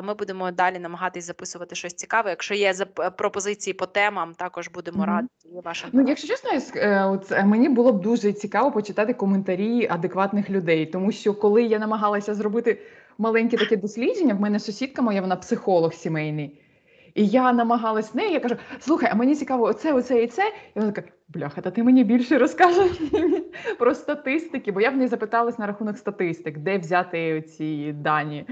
Ми 0.04 0.14
будемо 0.14 0.52
далі 0.52 0.80
намагатись 0.80 1.26
записувати 1.26 1.76
щось 1.76 1.94
цікаве. 1.94 2.30
Якщо 2.30 2.54
є 2.54 2.74
пропозиції 3.18 3.74
по 3.74 3.86
темам, 3.86 4.34
також 4.34 4.68
будемо 4.68 5.06
раді 5.06 5.28
вашим. 5.64 5.90
Ну, 5.94 6.06
якщо 6.08 6.28
чесно, 6.28 7.22
мені 7.46 7.70
було 7.70 7.94
б 7.94 8.02
дуже 8.02 8.34
цікаво 8.34 8.72
почитати 8.72 9.14
коментарі 9.14 9.88
адекватних 9.92 10.50
людей, 10.50 10.86
тому 10.86 11.12
що 11.12 11.34
коли 11.34 11.64
я 11.64 11.80
намагалася 11.80 12.36
зробити 12.36 12.82
маленьке 13.18 13.58
таке 13.58 13.78
дослідження, 13.78 14.34
в 14.34 14.40
мене 14.40 14.60
сусідка 14.60 15.02
моя, 15.02 15.22
вона 15.22 15.36
психолог 15.36 15.94
сімейний. 15.94 16.62
І 17.18 17.28
я 17.28 17.54
намагалась 17.54 18.16
неї, 18.16 18.34
я 18.34 18.40
кажу: 18.40 18.56
слухай, 18.80 19.10
а 19.12 19.16
мені 19.16 19.36
цікаво, 19.36 19.64
оце, 19.64 19.94
оце 19.94 20.24
і 20.24 20.28
це. 20.28 20.54
І 20.76 20.80
вона 20.80 20.92
така, 20.92 21.08
бляха, 21.28 21.62
та 21.62 21.72
ти 21.72 21.84
мені 21.84 22.04
більше 22.04 22.38
розкажеш 22.38 22.92
про 23.80 23.96
статистики, 23.96 24.72
бо 24.72 24.82
я 24.82 24.90
в 24.90 24.98
неї 24.98 25.08
запиталась 25.08 25.60
на 25.60 25.68
рахунок 25.68 25.98
статистик, 25.98 26.58
де 26.58 26.78
взяти 26.78 27.42
ці 27.42 27.94
дані. 27.94 28.46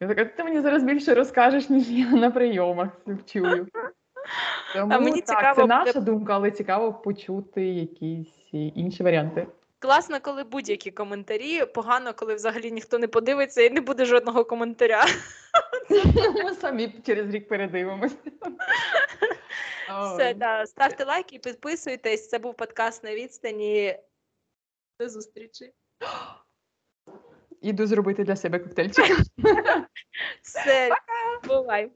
Я 0.00 0.08
така, 0.08 0.24
ти 0.24 0.44
мені 0.44 0.60
зараз 0.60 0.82
більше 0.82 1.14
розкажеш, 1.14 1.70
ніж 1.70 1.90
я 1.90 2.10
на 2.10 2.30
прийомах 2.30 2.88
чую. 3.26 3.66
Тому 4.74 5.00
мені 5.00 5.20
так, 5.20 5.26
цікаво 5.26 5.60
це 5.60 5.66
наша 5.66 6.00
думка, 6.00 6.34
але 6.34 6.50
цікаво 6.50 6.92
почути 6.92 7.64
якісь 7.64 8.48
інші 8.52 9.02
варіанти. 9.02 9.46
Класно, 9.84 10.20
коли 10.20 10.44
будь-які 10.44 10.90
коментарі. 10.90 11.66
Погано, 11.66 12.14
коли 12.14 12.34
взагалі 12.34 12.72
ніхто 12.72 12.98
не 12.98 13.08
подивиться 13.08 13.62
і 13.62 13.70
не 13.70 13.80
буде 13.80 14.04
жодного 14.04 14.44
коментаря. 14.44 15.04
Ми 16.44 16.54
самі 16.54 16.94
через 17.06 17.30
рік 17.30 17.48
передивимося. 17.48 18.16
Все, 20.04 20.34
да. 20.34 20.66
Ставте 20.66 21.04
лайки, 21.04 21.38
підписуйтесь. 21.38 22.28
Це 22.28 22.38
був 22.38 22.54
подкаст 22.54 23.04
на 23.04 23.14
відстані. 23.14 23.98
До 25.00 25.08
зустрічі. 25.08 25.72
Іду 27.60 27.86
зробити 27.86 28.24
для 28.24 28.36
себе 28.36 28.58
коктейльчик. 28.58 29.16
Все, 30.42 30.90
бувай. 31.48 31.90